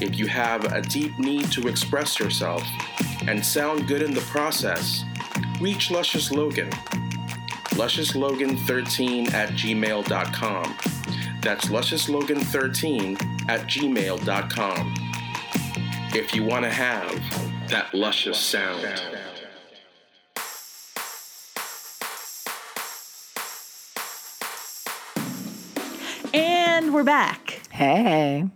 If 0.00 0.18
you 0.18 0.28
have 0.28 0.64
a 0.72 0.80
deep 0.80 1.18
need 1.18 1.52
to 1.52 1.68
express 1.68 2.18
yourself 2.18 2.62
and 3.28 3.44
sound 3.44 3.86
good 3.86 4.00
in 4.00 4.14
the 4.14 4.22
process, 4.22 5.04
reach 5.60 5.90
Luscious 5.90 6.32
Logan. 6.32 6.70
LusciousLogan13 7.80 9.32
at 9.32 9.48
gmail.com. 9.52 10.76
That's 11.40 11.64
LusciousLogan13 11.68 13.48
at 13.48 13.60
gmail.com. 13.60 14.94
If 16.14 16.34
you 16.34 16.44
want 16.44 16.64
to 16.66 16.70
have 16.70 17.70
that 17.70 17.94
luscious 17.94 18.38
sound. 18.38 18.84
And 26.34 26.92
we're 26.92 27.02
back. 27.02 27.62
Hey. 27.70 28.50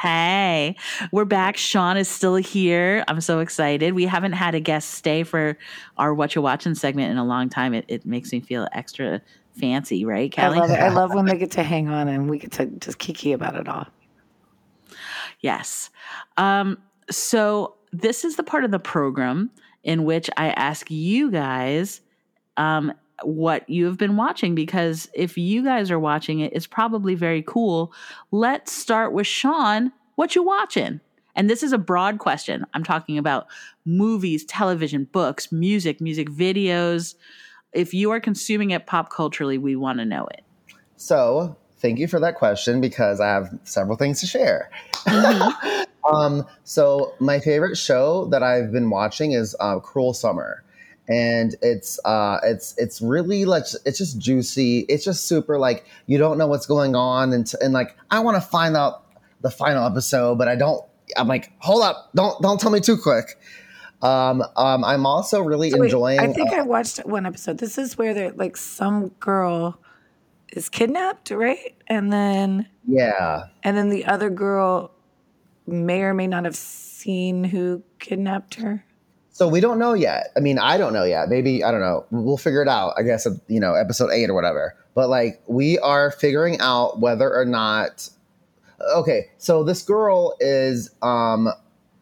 Hey, 0.00 0.76
we're 1.12 1.26
back. 1.26 1.58
Sean 1.58 1.98
is 1.98 2.08
still 2.08 2.36
here. 2.36 3.04
I'm 3.06 3.20
so 3.20 3.40
excited. 3.40 3.92
We 3.92 4.06
haven't 4.06 4.32
had 4.32 4.54
a 4.54 4.60
guest 4.60 4.92
stay 4.92 5.24
for 5.24 5.58
our 5.98 6.14
What 6.14 6.34
You 6.34 6.40
Watching 6.40 6.74
segment 6.74 7.10
in 7.10 7.18
a 7.18 7.24
long 7.24 7.50
time. 7.50 7.74
It, 7.74 7.84
it 7.86 8.06
makes 8.06 8.32
me 8.32 8.40
feel 8.40 8.66
extra 8.72 9.20
fancy, 9.60 10.06
right, 10.06 10.32
Kelly? 10.32 10.56
I 10.56 10.60
love 10.62 10.70
it. 10.70 10.80
I 10.80 10.88
love 10.94 11.14
when 11.14 11.26
they 11.26 11.36
get 11.36 11.50
to 11.50 11.62
hang 11.62 11.88
on 11.88 12.08
and 12.08 12.30
we 12.30 12.38
get 12.38 12.52
to 12.52 12.64
just 12.64 12.98
kiki 12.98 13.32
about 13.32 13.56
it 13.56 13.68
all. 13.68 13.88
Yes. 15.40 15.90
Um, 16.38 16.78
so 17.10 17.74
this 17.92 18.24
is 18.24 18.36
the 18.36 18.42
part 18.42 18.64
of 18.64 18.70
the 18.70 18.78
program 18.78 19.50
in 19.82 20.04
which 20.04 20.30
I 20.38 20.48
ask 20.52 20.90
you 20.90 21.30
guys 21.30 22.00
um, 22.56 22.94
what 23.22 23.68
you 23.68 23.86
have 23.86 23.98
been 23.98 24.16
watching 24.16 24.54
because 24.54 25.08
if 25.14 25.36
you 25.36 25.62
guys 25.62 25.90
are 25.90 25.98
watching 25.98 26.40
it, 26.40 26.52
it's 26.52 26.66
probably 26.66 27.14
very 27.14 27.42
cool. 27.42 27.92
Let's 28.30 28.72
start 28.72 29.12
with 29.12 29.26
Sean. 29.26 29.92
What 30.16 30.34
you 30.34 30.42
watching? 30.42 31.00
And 31.36 31.48
this 31.48 31.62
is 31.62 31.72
a 31.72 31.78
broad 31.78 32.18
question. 32.18 32.66
I'm 32.74 32.84
talking 32.84 33.16
about 33.18 33.46
movies, 33.84 34.44
television, 34.44 35.04
books, 35.04 35.52
music, 35.52 36.00
music 36.00 36.28
videos. 36.28 37.14
If 37.72 37.94
you 37.94 38.10
are 38.10 38.20
consuming 38.20 38.70
it 38.70 38.86
pop 38.86 39.10
culturally, 39.10 39.58
we 39.58 39.76
want 39.76 39.98
to 40.00 40.04
know 40.04 40.26
it. 40.32 40.42
So, 40.96 41.56
thank 41.78 41.98
you 41.98 42.08
for 42.08 42.20
that 42.20 42.34
question 42.34 42.80
because 42.80 43.20
I 43.20 43.28
have 43.28 43.48
several 43.64 43.96
things 43.96 44.20
to 44.20 44.26
share. 44.26 44.70
Um, 46.04 46.46
so 46.64 47.14
my 47.18 47.40
favorite 47.40 47.76
show 47.76 48.26
that 48.26 48.42
I've 48.42 48.72
been 48.72 48.90
watching 48.90 49.32
is 49.32 49.54
uh, 49.60 49.80
Cruel 49.80 50.14
Summer, 50.14 50.62
and 51.10 51.56
it's 51.60 51.98
uh, 52.04 52.38
it's 52.44 52.74
it's 52.78 53.02
really 53.02 53.44
like 53.44 53.64
it's 53.84 53.98
just 53.98 54.18
juicy. 54.18 54.80
It's 54.88 55.04
just 55.04 55.26
super 55.26 55.58
like 55.58 55.84
you 56.06 56.18
don't 56.18 56.38
know 56.38 56.46
what's 56.46 56.66
going 56.66 56.94
on, 56.94 57.32
and 57.32 57.52
and 57.60 57.74
like 57.74 57.96
I 58.10 58.20
want 58.20 58.40
to 58.40 58.48
find 58.48 58.76
out 58.76 59.04
the 59.40 59.50
final 59.50 59.84
episode, 59.84 60.38
but 60.38 60.46
I 60.46 60.54
don't. 60.54 60.82
I'm 61.16 61.26
like, 61.26 61.50
hold 61.58 61.82
up, 61.82 62.10
don't 62.14 62.40
don't 62.40 62.60
tell 62.60 62.70
me 62.70 62.78
too 62.78 62.96
quick. 62.96 63.36
Um, 64.02 64.42
um, 64.56 64.84
I'm 64.84 65.04
also 65.04 65.42
really 65.42 65.70
So 65.70 65.78
wait, 65.78 65.86
enjoying. 65.86 66.20
I 66.20 66.32
think 66.32 66.52
uh, 66.52 66.56
I 66.56 66.62
watched 66.62 66.98
one 67.04 67.26
episode. 67.26 67.58
This 67.58 67.76
is 67.76 67.98
where 67.98 68.14
there 68.14 68.30
like 68.30 68.56
some 68.56 69.08
girl 69.18 69.80
is 70.52 70.68
kidnapped, 70.68 71.32
right? 71.32 71.74
And 71.88 72.12
then 72.12 72.68
yeah, 72.86 73.46
and 73.64 73.76
then 73.76 73.88
the 73.88 74.04
other 74.06 74.30
girl 74.30 74.92
may 75.66 76.02
or 76.02 76.14
may 76.14 76.28
not 76.28 76.44
have 76.44 76.56
seen 76.56 77.42
who 77.42 77.82
kidnapped 77.98 78.54
her. 78.54 78.84
So 79.40 79.48
we 79.48 79.60
don't 79.60 79.78
know 79.78 79.94
yet. 79.94 80.32
I 80.36 80.40
mean, 80.40 80.58
I 80.58 80.76
don't 80.76 80.92
know 80.92 81.04
yet. 81.04 81.30
Maybe 81.30 81.64
I 81.64 81.70
don't 81.70 81.80
know. 81.80 82.04
We'll 82.10 82.36
figure 82.36 82.60
it 82.60 82.68
out. 82.68 82.92
I 82.98 83.02
guess 83.02 83.26
you 83.48 83.58
know, 83.58 83.72
episode 83.72 84.10
eight 84.10 84.28
or 84.28 84.34
whatever. 84.34 84.76
But 84.94 85.08
like, 85.08 85.40
we 85.46 85.78
are 85.78 86.10
figuring 86.10 86.60
out 86.60 87.00
whether 87.00 87.34
or 87.34 87.46
not. 87.46 88.06
Okay, 88.94 89.30
so 89.38 89.64
this 89.64 89.80
girl 89.80 90.36
is 90.40 90.90
um 91.00 91.48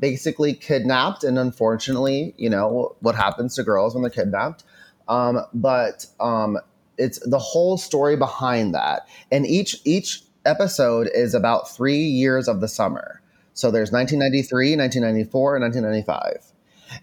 basically 0.00 0.52
kidnapped, 0.52 1.22
and 1.22 1.38
unfortunately, 1.38 2.34
you 2.38 2.50
know 2.50 2.96
what 3.02 3.14
happens 3.14 3.54
to 3.54 3.62
girls 3.62 3.94
when 3.94 4.02
they're 4.02 4.10
kidnapped. 4.10 4.64
Um, 5.06 5.38
but 5.54 6.06
um, 6.18 6.58
it's 6.96 7.20
the 7.20 7.38
whole 7.38 7.78
story 7.78 8.16
behind 8.16 8.74
that, 8.74 9.06
and 9.30 9.46
each 9.46 9.76
each 9.84 10.24
episode 10.44 11.08
is 11.14 11.34
about 11.34 11.70
three 11.70 12.02
years 12.02 12.48
of 12.48 12.60
the 12.60 12.66
summer. 12.66 13.22
So 13.54 13.70
there's 13.70 13.92
1993, 13.92 14.74
1994, 14.74 15.54
and 15.54 15.62
1995 15.62 16.57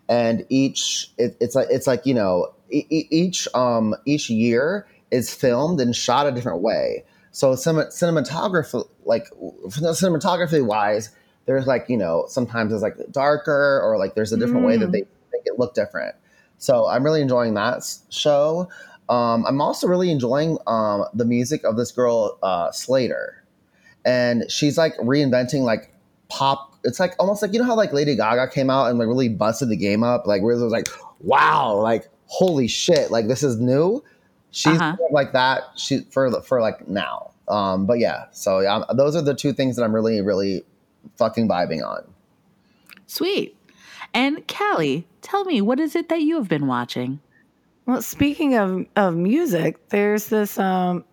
and 0.09 0.45
each 0.49 1.11
it, 1.17 1.35
it's 1.39 1.55
like 1.55 1.67
it's 1.69 1.87
like 1.87 2.05
you 2.05 2.13
know 2.13 2.53
e- 2.71 2.85
each 2.89 3.47
um 3.53 3.95
each 4.05 4.29
year 4.29 4.87
is 5.11 5.33
filmed 5.33 5.79
and 5.79 5.95
shot 5.95 6.27
a 6.27 6.31
different 6.31 6.61
way 6.61 7.03
so 7.31 7.55
cin- 7.55 7.75
cinematography 7.75 8.87
like 9.05 9.27
cinematography 9.69 10.65
wise 10.65 11.09
there's 11.45 11.67
like 11.67 11.85
you 11.89 11.97
know 11.97 12.25
sometimes 12.27 12.73
it's 12.73 12.81
like 12.81 12.95
darker 13.11 13.79
or 13.83 13.97
like 13.97 14.15
there's 14.15 14.33
a 14.33 14.37
different 14.37 14.65
way 14.65 14.77
that 14.77 14.89
Mm. 14.89 14.93
they 14.93 15.01
make 15.33 15.43
it 15.45 15.59
look 15.59 15.73
different 15.73 16.15
so 16.57 16.87
i'm 16.87 17.03
really 17.03 17.21
enjoying 17.21 17.53
that 17.53 17.83
show 18.09 18.67
um, 19.09 19.45
i'm 19.45 19.61
also 19.61 19.87
really 19.87 20.09
enjoying 20.09 20.57
um, 20.65 21.05
the 21.13 21.25
music 21.25 21.63
of 21.63 21.77
this 21.77 21.91
girl 21.91 22.37
uh, 22.41 22.69
Slayyyter 22.71 23.33
and 24.03 24.49
she's 24.49 24.77
like 24.77 24.95
reinventing 24.97 25.61
like 25.61 25.91
pop. 26.29 26.74
It's 26.85 26.99
like 26.99 27.13
almost 27.19 27.41
like 27.41 27.53
you 27.53 27.59
know 27.59 27.65
how 27.65 27.75
like 27.75 27.93
Lady 27.93 28.15
Gaga 28.15 28.49
came 28.49 28.69
out 28.69 28.89
and 28.89 28.99
like 28.99 29.07
really 29.07 29.29
busted 29.29 29.69
the 29.69 29.75
game 29.77 30.03
up. 30.03 30.25
Like 30.27 30.41
where 30.41 30.55
it 30.55 30.61
was 30.63 30.71
like, 30.71 30.87
wow, 31.21 31.75
like 31.75 32.09
holy 32.27 32.67
shit, 32.67 33.11
like 33.11 33.27
this 33.27 33.43
is 33.43 33.59
new. 33.59 34.03
She's 34.51 34.73
Uh-huh. 34.79 34.79
kind 34.79 34.99
of 34.99 35.11
like 35.11 35.33
that. 35.33 35.63
She 35.75 36.01
for 36.11 36.41
for 36.41 36.61
like 36.61 36.87
now. 36.87 37.31
Um, 37.47 37.85
but 37.85 37.99
yeah, 37.99 38.25
so 38.31 38.59
yeah, 38.61 38.83
those 38.95 39.15
are 39.15 39.21
the 39.21 39.35
two 39.35 39.53
things 39.53 39.75
that 39.75 39.83
I'm 39.83 39.93
really 39.93 40.21
really 40.21 40.63
fucking 41.17 41.47
vibing 41.47 41.85
on. 41.85 42.03
Sweet. 43.07 43.55
And 44.13 44.47
Callie, 44.47 45.07
tell 45.21 45.43
me, 45.45 45.61
what 45.61 45.79
is 45.79 45.95
it 45.95 46.09
that 46.09 46.21
you 46.21 46.35
have 46.37 46.47
been 46.49 46.67
watching? 46.67 47.19
Well, 47.85 48.01
speaking 48.01 48.55
of 48.55 48.85
of 48.95 49.15
music, 49.15 49.89
there's 49.89 50.27
this 50.29 50.57
um 50.57 51.03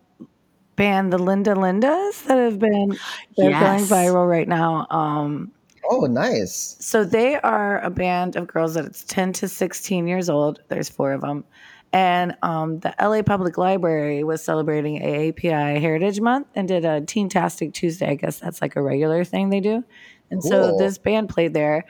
band, 0.75 1.13
the 1.13 1.17
Linda 1.19 1.53
Lindas, 1.53 2.23
that 2.25 2.37
have 2.37 2.59
been 2.59 2.99
they're 3.37 3.51
Yes. 3.51 3.59
going 3.59 3.87
viral 3.87 4.27
right 4.29 4.47
now. 4.47 4.87
Um 4.89 5.51
Oh, 5.89 6.05
nice. 6.05 6.77
So 6.79 7.03
they 7.03 7.35
are 7.37 7.79
a 7.79 7.89
band 7.89 8.35
of 8.35 8.47
girls 8.47 8.73
that 8.75 8.85
it's 8.85 9.03
10 9.03 9.33
to 9.33 9.47
16 9.47 10.07
years 10.07 10.29
old. 10.29 10.61
There's 10.69 10.89
four 10.89 11.11
of 11.13 11.21
them. 11.21 11.43
And 11.91 12.35
um, 12.41 12.79
the 12.79 12.93
LA 12.99 13.21
Public 13.21 13.57
Library 13.57 14.23
was 14.23 14.43
celebrating 14.43 14.99
AAPI 14.99 15.79
Heritage 15.79 16.19
Month 16.19 16.47
and 16.55 16.67
did 16.67 16.85
a 16.85 17.01
Teen 17.01 17.29
Tastic 17.29 17.73
Tuesday. 17.73 18.09
I 18.09 18.15
guess 18.15 18.39
that's 18.39 18.61
like 18.61 18.75
a 18.75 18.81
regular 18.81 19.23
thing 19.23 19.49
they 19.49 19.59
do. 19.59 19.83
And 20.31 20.43
so 20.43 20.75
this 20.77 20.97
band 20.97 21.29
played 21.29 21.53
there. 21.53 21.85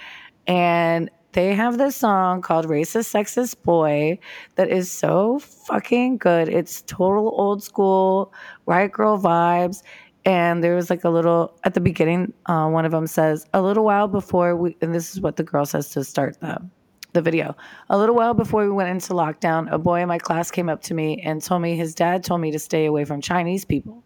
And 0.45 1.09
they 1.33 1.55
have 1.55 1.77
this 1.77 1.95
song 1.95 2.41
called 2.41 2.67
Racist 2.67 3.11
Sexist 3.11 3.63
Boy 3.63 4.19
that 4.55 4.69
is 4.69 4.91
so 4.91 5.39
fucking 5.39 6.17
good. 6.17 6.47
It's 6.47 6.83
total 6.83 7.33
old 7.35 7.63
school, 7.63 8.33
right 8.65 8.91
girl 8.91 9.19
vibes. 9.19 9.83
And 10.25 10.63
there 10.63 10.75
was 10.75 10.89
like 10.89 11.03
a 11.03 11.09
little 11.09 11.53
at 11.63 11.73
the 11.73 11.81
beginning. 11.81 12.33
Uh, 12.45 12.69
one 12.69 12.85
of 12.85 12.91
them 12.91 13.07
says, 13.07 13.45
"A 13.53 13.61
little 13.61 13.83
while 13.83 14.07
before 14.07 14.55
we," 14.55 14.77
and 14.81 14.93
this 14.95 15.11
is 15.13 15.19
what 15.21 15.35
the 15.35 15.43
girl 15.43 15.65
says 15.65 15.89
to 15.91 16.03
start 16.03 16.39
the 16.39 16.61
the 17.13 17.21
video. 17.21 17.55
A 17.89 17.97
little 17.97 18.15
while 18.15 18.33
before 18.33 18.63
we 18.63 18.71
went 18.71 18.89
into 18.89 19.13
lockdown, 19.13 19.71
a 19.71 19.77
boy 19.77 20.01
in 20.01 20.07
my 20.07 20.17
class 20.17 20.49
came 20.49 20.69
up 20.69 20.81
to 20.83 20.93
me 20.93 21.21
and 21.21 21.41
told 21.41 21.61
me 21.61 21.75
his 21.75 21.93
dad 21.93 22.23
told 22.23 22.41
me 22.41 22.51
to 22.51 22.59
stay 22.59 22.85
away 22.85 23.05
from 23.05 23.21
Chinese 23.21 23.65
people. 23.65 24.03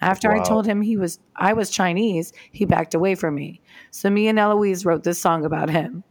After 0.00 0.30
I 0.30 0.42
told 0.42 0.66
him 0.66 0.82
he 0.82 0.96
was 0.96 1.18
I 1.36 1.52
was 1.52 1.70
Chinese, 1.70 2.32
he 2.52 2.64
backed 2.64 2.94
away 2.94 3.14
from 3.14 3.34
me. 3.34 3.60
So 3.90 4.10
me 4.10 4.28
and 4.28 4.38
Eloise 4.38 4.84
wrote 4.84 5.04
this 5.04 5.18
song 5.18 5.44
about 5.44 5.70
him. 5.70 6.04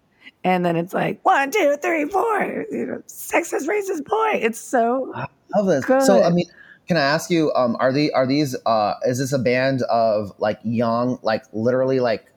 And 0.43 0.65
then 0.65 0.75
it's 0.75 0.93
like 0.93 1.19
one, 1.23 1.51
two, 1.51 1.77
three, 1.81 2.05
four. 2.05 2.65
You 2.71 2.85
know, 2.85 3.03
sexist, 3.07 3.67
racist 3.67 4.05
boy. 4.05 4.39
It's 4.41 4.59
so 4.59 5.13
Love 5.55 5.67
this. 5.67 5.85
good. 5.85 6.01
So 6.03 6.23
I 6.23 6.29
mean, 6.31 6.45
can 6.87 6.97
I 6.97 7.01
ask 7.01 7.29
you, 7.29 7.51
um, 7.53 7.75
are 7.79 7.91
the 7.91 8.11
are 8.13 8.27
these 8.27 8.55
uh 8.65 8.93
is 9.05 9.19
this 9.19 9.33
a 9.33 9.39
band 9.39 9.81
of 9.83 10.31
like 10.37 10.59
young, 10.63 11.19
like 11.23 11.43
literally 11.53 11.99
like 11.99 12.31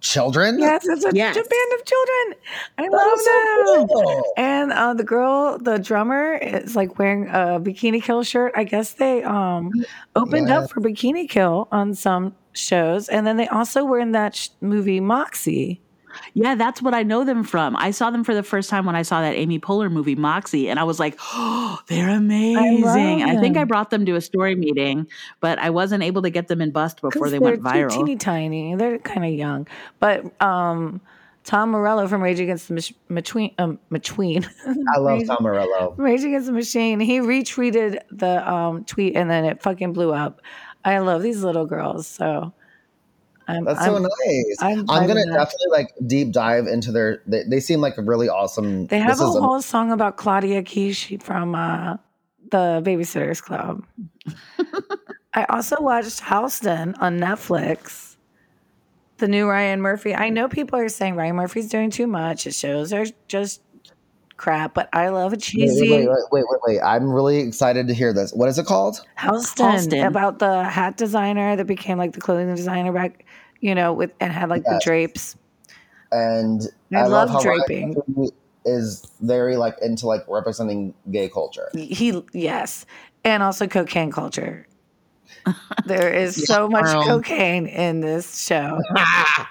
children? 0.00 0.58
Yes, 0.58 0.86
it's 0.88 1.04
a, 1.04 1.10
Yes. 1.14 1.36
a 1.36 1.40
band 1.40 1.72
of 1.80 1.84
children. 1.84 2.40
I 2.78 2.82
That 2.82 2.92
love 2.92 3.18
is 3.18 3.24
so 3.24 3.76
them. 3.76 3.88
cool. 3.88 4.24
And 4.36 4.72
uh, 4.72 4.94
the 4.94 5.04
girl, 5.04 5.58
the 5.58 5.78
drummer, 5.78 6.34
is 6.36 6.76
like 6.76 6.98
wearing 6.98 7.28
a 7.28 7.60
Bikini 7.60 8.02
Kill 8.02 8.22
shirt. 8.22 8.52
I 8.54 8.64
guess 8.64 8.94
they 8.94 9.22
um 9.24 9.72
opened 10.16 10.48
Yes. 10.48 10.64
up 10.64 10.70
for 10.70 10.80
Bikini 10.80 11.28
Kill 11.28 11.68
on 11.72 11.94
some 11.94 12.34
shows, 12.52 13.08
and 13.08 13.26
then 13.26 13.36
they 13.36 13.48
also 13.48 13.84
were 13.84 13.98
in 13.98 14.12
that 14.12 14.36
sh- 14.36 14.48
movie 14.60 15.00
Moxie. 15.00 15.80
Yeah, 16.34 16.54
that's 16.54 16.80
what 16.82 16.94
I 16.94 17.02
know 17.02 17.24
them 17.24 17.44
from. 17.44 17.76
I 17.76 17.90
saw 17.90 18.10
them 18.10 18.24
for 18.24 18.34
the 18.34 18.42
first 18.42 18.70
time 18.70 18.86
when 18.86 18.94
I 18.96 19.02
saw 19.02 19.20
that 19.20 19.34
Amy 19.34 19.58
Poehler 19.58 19.90
movie, 19.90 20.14
Moxie, 20.14 20.68
and 20.68 20.78
I 20.78 20.84
was 20.84 20.98
like, 21.00 21.18
oh, 21.32 21.78
they're 21.88 22.08
amazing. 22.10 23.22
And 23.22 23.30
I 23.30 23.40
think 23.40 23.56
I 23.56 23.64
brought 23.64 23.90
them 23.90 24.04
to 24.06 24.14
a 24.14 24.20
story 24.20 24.54
meeting, 24.54 25.06
but 25.40 25.58
I 25.58 25.70
wasn't 25.70 26.02
able 26.02 26.22
to 26.22 26.30
get 26.30 26.48
them 26.48 26.60
in 26.60 26.70
Bust 26.70 27.00
before 27.00 27.28
they 27.30 27.38
they're 27.38 27.56
went 27.56 27.62
viral. 27.62 27.90
teeny 27.90 28.16
tiny. 28.16 28.74
They're 28.74 28.98
kind 28.98 29.24
of 29.24 29.32
young, 29.32 29.66
but 30.00 30.40
um, 30.42 31.00
Tom 31.44 31.70
Morello 31.70 32.06
from 32.08 32.22
Rage 32.22 32.40
Against 32.40 32.68
the 32.68 32.74
Mach- 32.74 33.08
Machine, 33.08 33.54
um, 33.58 33.78
Machine. 33.88 34.46
I 34.94 34.98
love 34.98 35.18
Rage- 35.18 35.26
Tom 35.28 35.38
Morello. 35.40 35.94
Rage 35.96 36.22
Against 36.24 36.46
the 36.46 36.52
Machine. 36.52 37.00
He 37.00 37.20
retweeted 37.20 38.00
the 38.10 38.46
um, 38.50 38.84
tweet 38.84 39.16
and 39.16 39.30
then 39.30 39.44
it 39.46 39.62
fucking 39.62 39.94
blew 39.94 40.12
up. 40.12 40.42
I 40.84 40.98
love 40.98 41.22
these 41.22 41.42
little 41.42 41.64
girls. 41.66 42.06
So 42.06 42.52
I'm, 43.48 43.64
That's 43.64 43.82
so 43.84 43.94
I'm- 43.94 44.02
nice. 44.02 44.56
I'm 44.60 44.78
I'm, 44.90 45.06
gonna 45.06 45.24
that. 45.24 45.32
definitely 45.32 45.68
like 45.70 45.94
deep 46.06 46.32
dive 46.32 46.66
into 46.66 46.92
their. 46.92 47.22
They, 47.26 47.44
they 47.48 47.60
seem 47.60 47.80
like 47.80 47.96
a 47.96 48.02
really 48.02 48.28
awesome. 48.28 48.86
They 48.88 48.98
have 48.98 49.20
a 49.20 49.24
is 49.24 49.34
a- 49.36 49.40
whole 49.40 49.62
song 49.62 49.90
about 49.90 50.16
Claudia 50.18 50.62
Kishi 50.62 51.20
from 51.22 51.54
uh, 51.54 51.96
the 52.50 52.82
Babysitters 52.84 53.42
Club. 53.42 53.84
I 55.34 55.44
also 55.48 55.76
watched 55.80 56.20
Halston 56.20 56.94
on 57.00 57.18
Netflix. 57.18 58.16
The 59.16 59.28
new 59.28 59.48
Ryan 59.48 59.80
Murphy. 59.80 60.14
I 60.14 60.28
know 60.28 60.48
people 60.48 60.78
are 60.78 60.88
saying 60.88 61.16
Ryan 61.16 61.34
Murphy's 61.36 61.68
doing 61.68 61.90
too 61.90 62.06
much. 62.06 62.44
His 62.44 62.56
shows 62.56 62.92
are 62.92 63.06
just 63.26 63.60
crap, 64.38 64.72
but 64.72 64.88
I 64.94 65.08
love 65.08 65.32
a 65.32 65.36
Wait, 65.36 65.42
cheesy 65.42 65.90
wait, 65.90 66.08
wait, 66.08 66.18
wait, 66.30 66.44
wait, 66.48 66.60
wait. 66.66 66.80
I'm 66.80 67.12
really 67.12 67.40
excited 67.40 67.86
to 67.88 67.94
hear 67.94 68.12
this. 68.12 68.32
What 68.32 68.48
is 68.48 68.58
it 68.58 68.64
called? 68.64 69.04
Houston, 69.20 69.66
Halston. 69.66 70.06
about 70.06 70.38
the 70.38 70.64
hat 70.64 70.96
designer 70.96 71.56
that 71.56 71.66
became 71.66 71.98
like 71.98 72.12
the 72.12 72.20
clothing 72.20 72.54
designer 72.54 72.92
back, 72.92 73.26
you 73.60 73.74
know, 73.74 73.92
with 73.92 74.12
and 74.20 74.32
had 74.32 74.48
like 74.48 74.64
the 74.64 74.80
drapes. 74.82 75.36
And 76.10 76.62
I 76.94 77.06
love 77.06 77.28
how 77.28 77.42
draping. 77.42 77.96
Is 78.64 79.06
very 79.20 79.56
like 79.56 79.76
into 79.80 80.06
like 80.06 80.24
representing 80.28 80.92
gay 81.10 81.28
culture. 81.28 81.70
He 81.74 82.22
yes, 82.32 82.86
and 83.24 83.42
also 83.42 83.66
cocaine 83.66 84.10
culture. 84.10 84.66
There 85.86 86.12
is 86.12 86.46
so 86.46 86.68
much 86.68 86.84
girl. 86.84 87.04
cocaine 87.04 87.66
in 87.66 88.00
this 88.00 88.44
show. 88.44 88.80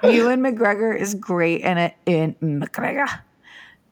Ewan 0.03 0.41
McGregor 0.41 0.95
is 0.99 1.15
great 1.15 1.61
in 1.61 1.77
it. 1.77 1.95
In 2.05 2.35
McGregor, 2.35 3.07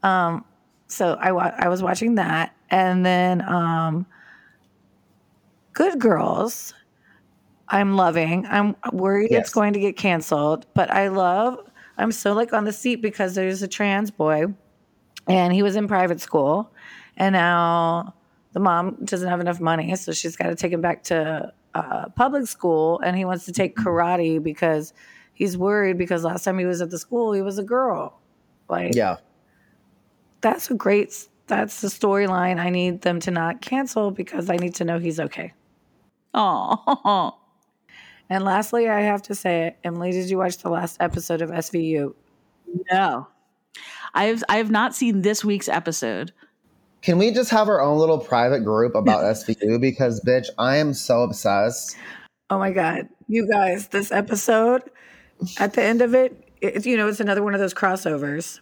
um, 0.04 0.46
so 0.88 1.18
I 1.20 1.32
wa- 1.32 1.54
I 1.58 1.68
was 1.70 1.82
watching 1.84 2.16
that, 2.16 2.56
and 2.70 3.06
then 3.06 3.42
um, 3.42 4.06
Good 5.74 6.00
Girls. 6.00 6.74
I'm 7.68 7.96
loving. 7.96 8.46
I'm 8.46 8.76
worried 8.94 9.30
Yes. 9.32 9.46
it's 9.46 9.54
going 9.54 9.74
to 9.74 9.80
get 9.80 9.98
canceled, 9.98 10.68
but 10.76 10.92
I 10.92 11.08
love. 11.08 11.60
I'm 11.98 12.12
so 12.12 12.34
like 12.34 12.54
on 12.54 12.64
the 12.66 12.74
seat 12.74 12.98
because 12.98 13.34
there's 13.34 13.64
a 13.64 13.68
trans 13.68 14.12
boy, 14.12 14.46
and 15.28 15.52
he 15.54 15.64
was 15.64 15.76
in 15.76 15.88
private 15.88 16.22
school, 16.22 16.72
and 17.18 17.34
now 17.34 18.14
the 18.54 18.60
mom 18.60 18.98
doesn't 19.04 19.28
have 19.28 19.40
enough 19.40 19.60
money, 19.60 19.96
so 19.96 20.12
she's 20.12 20.36
got 20.36 20.48
to 20.50 20.56
take 20.56 20.72
him 20.72 20.82
back 20.82 21.04
to 21.06 21.52
uh, 21.74 22.10
public 22.10 22.46
school, 22.48 23.00
and 23.00 23.18
he 23.18 23.26
wants 23.26 23.46
to 23.46 23.52
take 23.52 23.76
karate 23.76 24.42
because 24.42 24.94
he's 25.34 25.58
worried 25.58 25.98
because 25.98 26.24
last 26.24 26.44
time 26.44 26.60
he 26.60 26.66
was 26.66 26.82
at 26.82 26.92
the 26.92 27.00
school, 27.00 27.34
he 27.34 27.42
was 27.42 27.58
a 27.58 27.64
girl. 27.64 28.20
Like, 28.70 28.94
Yeah. 28.96 29.18
That's 30.46 30.70
a 30.70 30.76
great. 30.76 31.28
That's 31.48 31.82
the 31.82 31.88
storyline 31.88 32.60
I 32.60 32.70
need 32.70 33.02
them 33.02 33.20
to 33.22 33.32
not 33.32 33.62
cancel 33.62 34.12
because 34.12 34.48
I 34.48 34.58
need 34.58 34.76
to 34.76 34.86
know 34.86 35.00
he's 35.00 35.20
okay. 35.20 35.54
Oh, 36.36 37.34
And 38.30 38.44
lastly, 38.44 38.88
I 38.88 39.02
have 39.02 39.22
to 39.24 39.36
say, 39.36 39.76
Emily, 39.84 40.12
did 40.12 40.30
you 40.30 40.38
watch 40.38 40.58
the 40.58 40.70
last 40.70 40.98
episode 41.00 41.42
of 41.42 41.50
SVU? 41.50 42.14
no. 42.92 43.28
I've 44.14 44.44
I 44.48 44.58
have 44.58 44.72
not 44.72 44.96
seen 44.96 45.22
this 45.24 45.44
week's 45.44 45.68
episode. 45.68 46.32
Can 47.02 47.18
we 47.18 47.32
just 47.32 47.50
have 47.52 47.68
our 47.68 47.82
own 47.82 47.98
little 47.98 48.18
private 48.20 48.62
group 48.62 48.96
about 48.96 49.24
SVU? 49.36 49.80
Because, 49.82 50.22
bitch, 50.22 50.48
I 50.58 50.78
am 50.78 50.94
so 50.94 51.24
obsessed. 51.24 51.98
Oh 52.50 52.60
my 52.60 52.72
God. 52.72 53.10
You 53.28 53.48
guys, 53.48 53.88
this 53.90 54.12
episode, 54.12 54.84
at 55.60 55.74
the 55.74 55.84
end 55.84 56.02
of 56.02 56.14
it, 56.16 56.50
it 56.62 56.86
you 56.86 56.98
know, 56.98 57.08
it's 57.08 57.20
another 57.20 57.44
one 57.44 57.54
of 57.54 57.60
those 57.60 57.74
crossovers. 57.74 58.60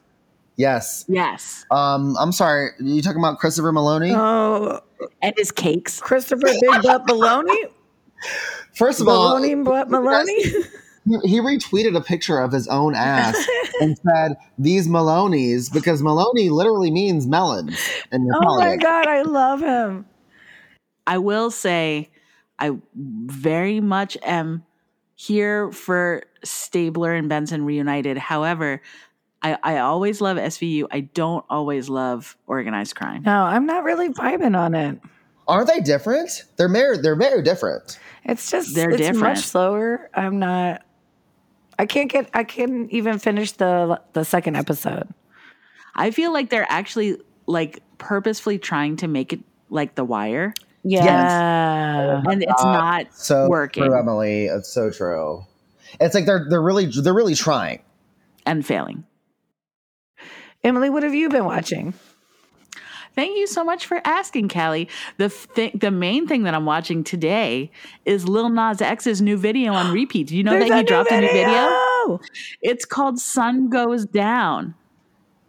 Yes. 0.58 1.06
Yes. 1.08 1.66
Um, 1.72 2.16
I'm 2.20 2.32
sorry. 2.32 2.70
you 2.80 3.02
talking 3.02 3.20
about 3.20 3.40
Christopher 3.40 3.72
Meloni? 3.72 4.12
Oh, 4.16 4.80
and 5.22 5.34
his 5.38 5.52
cakes. 5.52 6.00
Christopher 6.00 6.48
Big 6.48 6.82
Butt 6.84 7.04
Meloni? 7.08 7.56
First 8.76 9.02
of 9.02 9.08
all, 9.08 9.36
Meloni 9.40 9.64
Butt 9.64 9.90
Meloni? 9.90 10.66
he, 11.06 11.18
he 11.30 11.40
retweeted 11.40 11.96
a 11.98 12.02
picture 12.02 12.40
of 12.40 12.52
his 12.52 12.68
own 12.68 12.96
ass 12.96 13.48
and 13.82 13.98
said, 14.08 14.36
These 14.58 14.88
Meloni's, 14.88 15.70
because 15.70 16.02
Meloni 16.02 16.50
literally 16.50 16.92
means 16.92 17.28
melons. 17.28 17.80
In 18.12 18.28
Oh 18.34 18.40
my 18.60 18.76
Italian. 18.76 18.80
God, 18.80 19.08
I 19.08 19.22
love 19.24 19.60
him. 19.60 20.06
I 21.06 21.18
will 21.18 21.52
say, 21.52 22.10
I 22.60 22.72
very 22.96 23.82
much 23.82 24.18
am 24.24 24.64
here 25.16 25.72
for 25.72 26.24
Stabler 26.44 27.14
and 27.14 27.28
Benson 27.28 27.66
reunited. 27.66 28.18
However, 28.18 28.82
I, 29.44 29.58
I 29.64 29.78
always 29.80 30.22
love 30.22 30.38
SVU. 30.38 30.86
I 30.92 31.02
don't 31.02 31.44
always 31.50 31.90
love 31.90 32.38
organized 32.48 32.96
crime. 32.96 33.24
No, 33.24 33.44
I'm 33.44 33.66
not 33.66 33.84
really 33.84 34.10
vibing 34.10 34.58
on 34.58 34.74
it. 34.74 35.00
Aren't 35.48 35.68
they 35.68 35.82
different? 35.82 36.46
They're 36.56 36.70
very, 36.72 36.98
they're 37.00 37.18
very 37.18 37.42
different. 37.42 38.00
It's 38.24 38.50
just 38.50 38.74
They're 38.74 38.90
it's 38.92 39.00
different. 39.00 39.20
much 39.20 39.40
slower. 39.40 40.10
I'm 40.14 40.40
not 40.40 40.84
I 41.78 41.86
can't 41.86 42.10
get 42.10 42.30
I 42.34 42.46
can't 42.46 42.90
even 42.92 43.20
finish 43.20 43.52
the 43.54 44.00
the 44.14 44.24
second 44.24 44.56
episode. 44.56 45.10
I 45.96 46.12
feel 46.12 46.32
like 46.32 46.50
they're 46.50 46.66
actually 46.72 47.18
like 47.48 47.82
purposefully 47.98 48.58
trying 48.60 48.96
to 48.98 49.08
make 49.08 49.34
it 49.34 49.42
like 49.70 49.96
The 49.96 50.06
Wire, 50.06 50.54
Yeah. 50.84 51.02
Uh-huh. 52.22 52.30
and 52.32 52.42
it's 52.44 52.64
not 52.64 53.14
so 53.14 53.50
working 53.50 53.84
true, 53.84 53.98
Emily. 54.00 54.46
It's 54.46 54.70
so 54.70 54.90
true. 54.90 55.46
It's 56.00 56.16
like 56.16 56.26
they're 56.26 56.46
they're 56.50 56.62
really 56.62 56.86
they're 56.86 57.14
really 57.14 57.36
trying. 57.36 57.82
and 58.46 58.66
failing. 58.66 59.04
Emily, 60.64 60.90
what 60.90 61.04
have 61.04 61.14
you 61.14 61.30
been 61.30 61.46
watching? 61.46 61.94
Thank 63.16 63.38
you 63.38 63.46
so 63.46 63.64
much 63.64 63.86
for 63.86 64.02
asking, 64.06 64.50
Callie. 64.50 64.88
The 65.18 65.30
th- 65.30 65.74
the 65.74 65.92
main 65.92 66.26
thing 66.28 66.44
that 66.44 66.56
I'm 66.56 66.66
watching 66.66 67.04
today 67.04 67.70
is 68.06 68.28
Lil 68.28 68.50
Nas 68.50 68.82
X's 68.82 69.22
new 69.22 69.38
video 69.38 69.74
on 69.74 69.94
repeat. 69.94 70.28
Do 70.28 70.36
you 70.38 70.44
know 70.44 70.52
There's 70.52 70.70
that 70.70 70.72
a 70.74 70.76
he 70.78 70.82
new 70.82 70.88
dropped 70.88 71.12
a 71.12 71.22
new 71.22 71.28
video? 71.28 71.48
video! 71.48 72.20
It's 72.62 72.86
called 72.86 73.20
Sun 73.20 73.70
Goes 73.70 74.06
Down. 74.06 74.74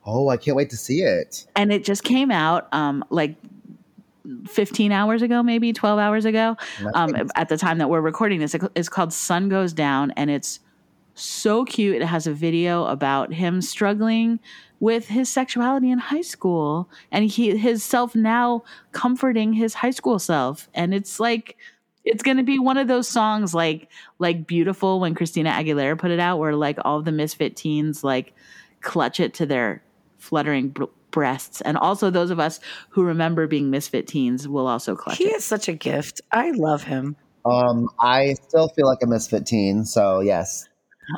Oh, 0.04 0.28
I 0.28 0.36
can't 0.36 0.56
wait 0.56 0.68
to 0.70 0.76
see 0.76 1.00
it. 1.00 1.46
and 1.56 1.72
it 1.72 1.84
just 1.84 2.04
came 2.04 2.30
out 2.30 2.68
um 2.74 3.02
like 3.08 3.36
15 4.48 4.92
hours 4.92 5.22
ago 5.22 5.42
maybe 5.42 5.72
12 5.72 5.98
hours 5.98 6.24
ago 6.26 6.56
um 6.94 7.14
at 7.36 7.48
the 7.50 7.56
time 7.58 7.76
that 7.78 7.88
we're 7.90 8.00
recording 8.00 8.40
this 8.40 8.54
it's 8.74 8.88
called 8.88 9.12
sun 9.12 9.48
goes 9.50 9.72
down 9.74 10.10
and 10.12 10.30
it's 10.30 10.60
so 11.14 11.64
cute 11.64 11.96
it 11.96 12.04
has 12.06 12.26
a 12.26 12.32
video 12.32 12.84
about 12.86 13.32
him 13.34 13.60
struggling 13.62 14.40
with 14.84 15.08
his 15.08 15.30
sexuality 15.30 15.90
in 15.90 15.98
high 15.98 16.20
school 16.20 16.90
and 17.10 17.24
he 17.24 17.56
his 17.56 17.82
self 17.82 18.14
now 18.14 18.62
comforting 18.92 19.54
his 19.54 19.72
high 19.72 19.90
school 19.90 20.18
self 20.18 20.68
and 20.74 20.92
it's 20.92 21.18
like 21.18 21.56
it's 22.04 22.22
going 22.22 22.36
to 22.36 22.42
be 22.42 22.58
one 22.58 22.76
of 22.76 22.86
those 22.86 23.08
songs 23.08 23.54
like 23.54 23.88
like 24.18 24.46
beautiful 24.46 25.00
when 25.00 25.14
Christina 25.14 25.50
Aguilera 25.52 25.98
put 25.98 26.10
it 26.10 26.20
out 26.20 26.38
where 26.38 26.54
like 26.54 26.76
all 26.84 27.00
the 27.00 27.12
misfit 27.12 27.56
teens 27.56 28.04
like 28.04 28.34
clutch 28.82 29.20
it 29.20 29.32
to 29.32 29.46
their 29.46 29.82
fluttering 30.18 30.68
br- 30.68 30.84
breasts 31.10 31.62
and 31.62 31.78
also 31.78 32.10
those 32.10 32.28
of 32.28 32.38
us 32.38 32.60
who 32.90 33.04
remember 33.04 33.46
being 33.46 33.70
misfit 33.70 34.06
teens 34.06 34.46
will 34.46 34.66
also 34.66 34.94
clutch 34.94 35.18
it. 35.18 35.24
He 35.24 35.30
it. 35.30 35.36
is 35.36 35.44
such 35.46 35.66
a 35.66 35.72
gift. 35.72 36.20
I 36.30 36.50
love 36.50 36.82
him. 36.82 37.16
Um, 37.46 37.88
I 38.00 38.34
still 38.34 38.68
feel 38.68 38.86
like 38.86 38.98
a 39.02 39.06
misfit 39.06 39.46
teen, 39.46 39.86
so 39.86 40.20
yes. 40.20 40.68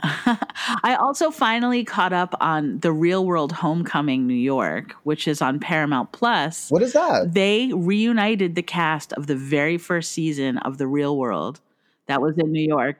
I 0.03 0.97
also 1.01 1.31
finally 1.31 1.85
caught 1.85 2.13
up 2.13 2.35
on 2.41 2.81
The 2.81 2.93
Real 2.93 3.25
World 3.25 3.53
Homecoming 3.53 4.27
New 4.27 4.35
York, 4.35 4.95
which 5.05 5.29
is 5.29 5.41
on 5.41 5.61
Paramount 5.61 6.13
Plus. 6.13 6.71
What 6.71 6.83
is 6.83 6.93
that? 6.93 7.35
They 7.35 7.73
reunited 7.73 8.55
the 8.55 8.63
cast 8.63 9.13
of 9.13 9.27
the 9.27 9.37
very 9.37 9.79
first 9.79 10.13
season 10.13 10.59
of 10.59 10.79
The 10.79 10.87
Real 10.87 11.17
World 11.17 11.61
that 12.07 12.21
was 12.21 12.37
in 12.39 12.53
New 12.53 12.67
York. 12.67 12.99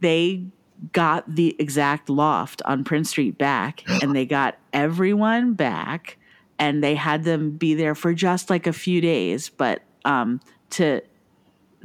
They 0.00 0.46
got 0.92 1.34
the 1.34 1.56
exact 1.58 2.10
loft 2.10 2.62
on 2.64 2.84
Prince 2.84 3.10
Street 3.10 3.38
back 3.38 3.82
and 4.02 4.14
they 4.14 4.26
got 4.26 4.58
everyone 4.72 5.54
back 5.54 6.18
and 6.58 6.82
they 6.82 6.94
had 6.94 7.24
them 7.24 7.50
be 7.50 7.74
there 7.74 7.94
for 7.94 8.14
just 8.14 8.50
like 8.50 8.66
a 8.66 8.72
few 8.72 9.00
days, 9.00 9.48
but 9.48 9.82
um 10.04 10.40
to 10.70 11.00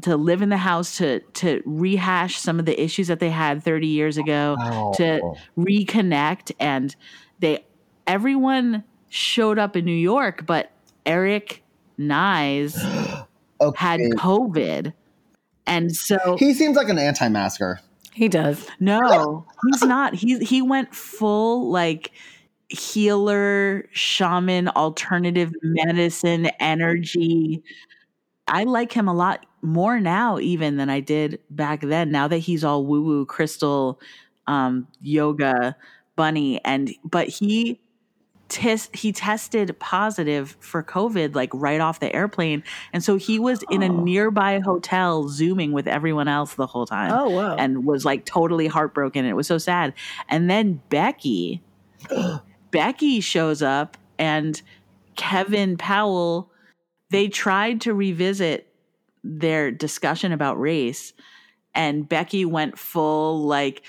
to 0.02 0.16
live 0.18 0.41
in 0.41 0.50
the 0.50 0.58
house 0.58 0.97
to 0.97 1.20
to 1.20 1.62
rehash 1.66 2.38
some 2.39 2.60
of 2.60 2.66
the 2.66 2.82
issues 2.82 3.08
that 3.08 3.20
they 3.20 3.30
had 3.30 3.64
30 3.64 3.88
years 3.88 4.18
ago 4.18 4.56
Wow. 4.60 4.91
to 4.97 5.34
reconnect 5.58 6.52
and 6.60 6.95
they 7.39 7.66
everyone 8.08 8.84
showed 9.10 9.58
up 9.60 9.76
in 9.76 9.86
New 9.86 9.91
York 9.91 10.45
but 10.45 10.72
Eric 11.06 11.64
Nies 11.97 12.76
had 13.76 14.00
COVID 14.00 14.93
and 15.66 15.95
so 15.95 16.36
He 16.39 16.54
seems 16.54 16.76
like 16.76 16.89
an 16.89 16.97
anti-masker. 16.97 17.80
He 18.14 18.28
does. 18.28 18.68
no, 18.80 19.45
he's 19.72 19.84
not. 19.84 20.14
He 20.16 20.39
he 20.39 20.62
went 20.62 20.93
full 20.95 21.70
like 21.70 22.12
healer, 22.70 23.88
shaman, 23.91 24.68
alternative 24.70 25.52
medicine, 25.62 26.47
energy. 26.60 27.64
I 28.50 28.64
like 28.64 28.91
him 28.91 29.08
a 29.08 29.14
lot 29.14 29.45
more 29.62 30.00
now 30.00 30.39
even 30.39 30.78
than 30.78 30.89
I 30.89 31.00
did 31.00 31.39
back 31.50 31.82
then. 31.82 32.12
Now 32.12 32.28
that 32.28 32.38
he's 32.39 32.64
all 32.64 32.86
woo 32.86 33.02
woo 33.02 33.26
crystal 33.26 34.00
um 34.47 34.88
yoga 35.02 35.76
bunny 36.16 36.60
and 36.66 36.91
but 37.04 37.28
he 37.28 37.80
tes- 38.50 38.89
he 38.93 39.12
tested 39.12 39.78
positive 39.80 40.58
for 40.60 40.82
COVID 40.84 41.36
like 41.36 41.52
right 41.54 41.80
off 41.80 42.00
the 42.00 42.14
airplane. 42.16 42.64
And 42.91 43.04
so 43.04 43.16
he 43.16 43.38
was 43.39 43.64
in 43.70 43.84
a 43.84 43.89
nearby 43.89 44.60
hotel 44.60 45.30
zooming 45.30 45.72
with 45.72 45.88
everyone 45.88 46.28
else 46.28 46.56
the 46.56 46.66
whole 46.68 46.86
time 46.88 47.12
Oh 47.12 47.30
wow. 47.30 47.56
and 47.56 47.86
was 47.86 48.06
like 48.06 48.26
totally 48.26 48.68
heartbroken. 48.68 49.26
It 49.26 49.36
was 49.36 49.47
so 49.47 49.58
sad. 49.60 49.93
And 50.28 50.50
then 50.50 50.82
Becky, 50.89 51.62
Becky 52.72 53.20
shows 53.22 53.62
up 53.62 53.97
and 54.18 54.62
Kevin 55.16 55.78
Powell, 55.78 56.49
they 57.10 57.28
tried 57.28 57.82
to 57.82 57.93
revisit 57.93 58.68
their 59.24 59.72
discussion 59.72 60.32
about 60.32 60.60
race 60.60 61.14
and 61.76 62.07
Becky 62.07 62.45
went 62.45 62.78
full 62.80 63.45
like 63.45 63.84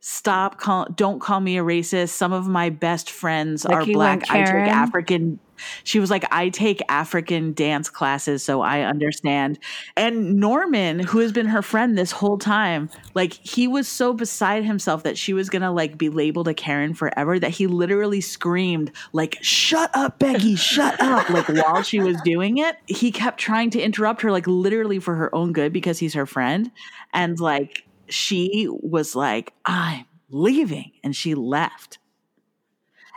stop 0.00 0.58
call 0.58 0.86
don't 0.94 1.20
call 1.20 1.40
me 1.40 1.58
a 1.58 1.62
racist. 1.62 2.10
Some 2.10 2.32
of 2.32 2.46
my 2.46 2.70
best 2.70 3.10
friends 3.10 3.64
Becky 3.64 3.92
are 3.92 3.94
black. 3.94 4.30
I 4.30 4.44
take 4.44 4.70
african 4.70 5.38
she 5.84 5.98
was 5.98 6.10
like 6.10 6.24
i 6.30 6.48
take 6.48 6.82
african 6.88 7.52
dance 7.52 7.88
classes 7.88 8.42
so 8.42 8.60
i 8.60 8.82
understand. 8.82 9.58
And 9.96 10.36
norman 10.36 10.98
who 10.98 11.18
has 11.18 11.32
been 11.32 11.46
her 11.46 11.62
friend 11.62 11.96
this 11.96 12.12
whole 12.12 12.38
time 12.38 12.90
like 13.14 13.32
he 13.32 13.66
was 13.68 13.88
so 13.88 14.12
beside 14.12 14.64
himself 14.64 15.02
that 15.04 15.18
she 15.18 15.32
was 15.32 15.50
gonna 15.50 15.72
like 15.72 15.98
be 15.98 16.08
labeled 16.08 16.48
a 16.48 16.54
karen 16.54 16.94
forever 16.94 17.38
that 17.38 17.50
he 17.50 17.66
literally 17.66 18.20
screamed 18.20 18.92
like 19.12 19.38
shut 19.40 19.90
up 19.94 20.18
becky 20.18 20.56
shut 20.56 21.00
up 21.00 21.28
like 21.30 21.48
while 21.48 21.82
she 21.82 22.00
was 22.00 22.20
doing 22.22 22.58
it. 22.58 22.76
He 22.86 23.10
kept 23.10 23.38
trying 23.38 23.70
to 23.70 23.80
interrupt 23.80 24.22
her 24.22 24.30
like 24.30 24.46
literally 24.46 24.98
for 24.98 25.14
her 25.14 25.34
own 25.34 25.52
good 25.52 25.72
because 25.72 25.98
he's 25.98 26.14
her 26.14 26.26
friend. 26.26 26.70
And 27.12 27.38
like 27.38 27.84
she 28.08 28.68
was 28.70 29.16
like 29.16 29.52
i'm 29.64 30.04
leaving 30.30 30.92
and 31.02 31.14
she 31.14 31.34
left. 31.34 31.98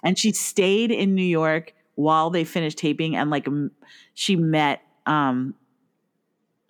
And 0.03 0.17
she 0.17 0.31
stayed 0.31 0.91
in 0.91 1.15
new 1.15 1.21
york 1.21 1.73
while 1.99 2.29
they 2.29 2.45
finished 2.45 2.77
taping 2.77 3.13
and 3.15 3.29
like 3.29 3.45
m- 3.45 3.71
she 4.13 4.37
met 4.37 4.81
um 5.05 5.53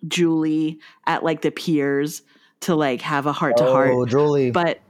julie 0.08 0.78
at 1.06 1.22
like 1.22 1.40
the 1.42 1.50
piers 1.52 2.22
to 2.58 2.74
like 2.74 3.00
have 3.00 3.26
a 3.26 3.32
heart 3.32 3.56
to 3.56 3.64
Oh, 3.64 3.70
heart 3.72 4.08
Julie. 4.08 4.50
but 4.50 4.80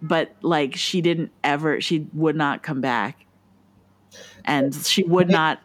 but 0.00 0.30
like 0.42 0.76
she 0.76 1.00
didn't 1.00 1.32
ever 1.42 1.80
she 1.80 2.06
would 2.12 2.36
not 2.36 2.62
come 2.62 2.80
back 2.80 3.26
and 4.44 4.72
she 4.74 5.02
would 5.02 5.28
not 5.28 5.60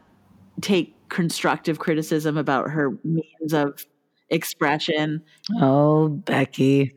take 0.62 0.96
constructive 1.10 1.78
criticism 1.78 2.36
about 2.36 2.72
her 2.72 2.98
means 3.04 3.54
of 3.54 3.86
expression 4.30 5.22
Oh, 5.62 6.08
Becky. 6.10 6.96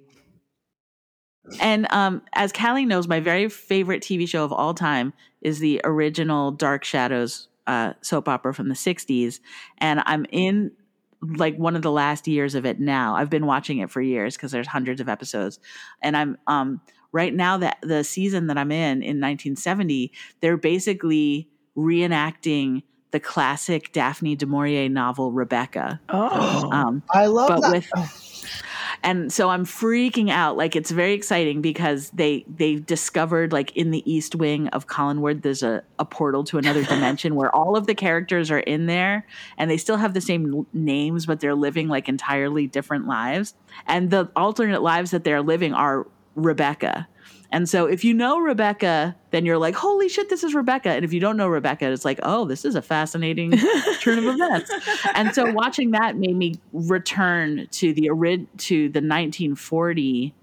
And 1.60 1.86
um, 1.90 2.22
as 2.32 2.52
Callie 2.52 2.84
knows, 2.86 3.08
my 3.08 3.20
very 3.20 3.48
favorite 3.48 4.02
TV 4.02 4.28
show 4.28 4.44
of 4.44 4.52
all 4.52 4.74
time 4.74 5.12
is 5.40 5.58
the 5.58 5.80
original 5.84 6.50
Dark 6.50 6.84
Shadows 6.84 7.48
uh, 7.66 7.92
soap 8.00 8.28
opera 8.28 8.54
from 8.54 8.68
the 8.68 8.74
60s. 8.74 9.40
And 9.78 10.02
I'm 10.06 10.26
in 10.30 10.72
like 11.20 11.56
one 11.56 11.76
of 11.76 11.82
the 11.82 11.90
last 11.92 12.28
years 12.28 12.54
of 12.54 12.64
it 12.64 12.80
now. 12.80 13.16
I've 13.16 13.30
been 13.30 13.46
watching 13.46 13.78
it 13.78 13.90
for 13.90 14.00
years 14.00 14.36
because 14.36 14.52
there's 14.52 14.66
hundreds 14.68 15.00
of 15.00 15.08
episodes. 15.08 15.58
And 16.02 16.16
I'm 16.16 16.38
um, 16.46 16.80
right 17.12 17.34
now 17.34 17.58
that 17.58 17.78
the 17.82 18.04
season 18.04 18.46
that 18.48 18.56
I'm 18.58 18.70
in 18.70 19.02
in 19.02 19.20
1970, 19.20 20.12
they're 20.40 20.56
basically 20.56 21.48
reenacting 21.76 22.82
the 23.10 23.20
classic 23.20 23.92
Daphne 23.92 24.36
du 24.36 24.46
Maurier 24.46 24.88
novel 24.88 25.32
Rebecca. 25.32 26.00
Oh, 26.08 26.70
Um, 26.70 27.02
I 27.10 27.26
love 27.26 27.48
but 27.48 27.60
that. 27.62 27.72
with 27.72 27.90
and 29.02 29.32
so 29.32 29.48
i'm 29.48 29.64
freaking 29.64 30.30
out. 30.30 30.56
Like 30.56 30.76
it's 30.76 30.90
very 30.90 31.12
exciting 31.12 31.60
because 31.60 32.10
they 32.10 32.44
they 32.48 32.76
discovered 32.76 33.52
like 33.52 33.76
in 33.76 33.90
the 33.90 34.10
east 34.10 34.34
wing 34.34 34.68
of 34.68 34.86
collinwood 34.86 35.42
there's 35.42 35.62
a, 35.62 35.82
a 35.98 36.04
portal 36.04 36.44
to 36.44 36.58
another 36.58 36.82
dimension 36.94 37.34
where 37.34 37.54
all 37.54 37.76
of 37.76 37.86
the 37.86 37.94
characters 37.94 38.50
are 38.50 38.60
in 38.60 38.86
there 38.86 39.26
and 39.56 39.70
they 39.70 39.76
still 39.76 39.96
have 39.96 40.14
the 40.14 40.20
same 40.20 40.66
names 40.72 41.26
but 41.26 41.40
they're 41.40 41.54
living 41.54 41.88
like 41.88 42.08
entirely 42.08 42.66
different 42.66 43.06
lives. 43.06 43.54
And 43.86 44.10
the 44.10 44.30
alternate 44.34 44.82
lives 44.82 45.10
that 45.10 45.24
they're 45.24 45.42
living 45.42 45.74
are 45.74 46.06
rebecca 46.34 47.08
and 47.50 47.68
so 47.68 47.86
if 47.86 48.04
you 48.04 48.12
know 48.12 48.38
Rebecca, 48.38 49.16
then 49.30 49.46
you're 49.46 49.58
like, 49.58 49.74
holy 49.74 50.08
shit, 50.08 50.28
this 50.28 50.44
is 50.44 50.54
Rebecca. 50.54 50.90
And 50.90 51.04
if 51.04 51.12
you 51.12 51.20
don't 51.20 51.36
know 51.36 51.48
Rebecca, 51.48 51.90
it's 51.90 52.04
like, 52.04 52.20
oh, 52.22 52.44
this 52.44 52.64
is 52.64 52.74
a 52.74 52.82
fascinating 52.82 53.52
turn 54.00 54.18
of 54.18 54.26
events. 54.26 54.70
And 55.14 55.34
so 55.34 55.50
watching 55.52 55.92
that 55.92 56.16
made 56.16 56.36
me 56.36 56.56
return 56.72 57.66
to 57.70 57.92
the 57.94 58.08
to 58.58 58.88
the 58.88 59.00
1940 59.00 60.34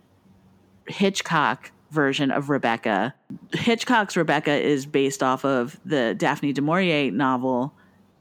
Hitchcock 0.88 1.72
version 1.92 2.32
of 2.32 2.50
Rebecca. 2.50 3.14
Hitchcock's 3.54 4.18
Rebecca 4.18 4.52
is 4.52 4.86
based 4.86 5.22
off 5.22 5.46
of 5.46 5.80
the 5.86 6.16
Daphne 6.16 6.54
du 6.54 6.62
Maurier 6.62 7.12
novel, 7.12 7.74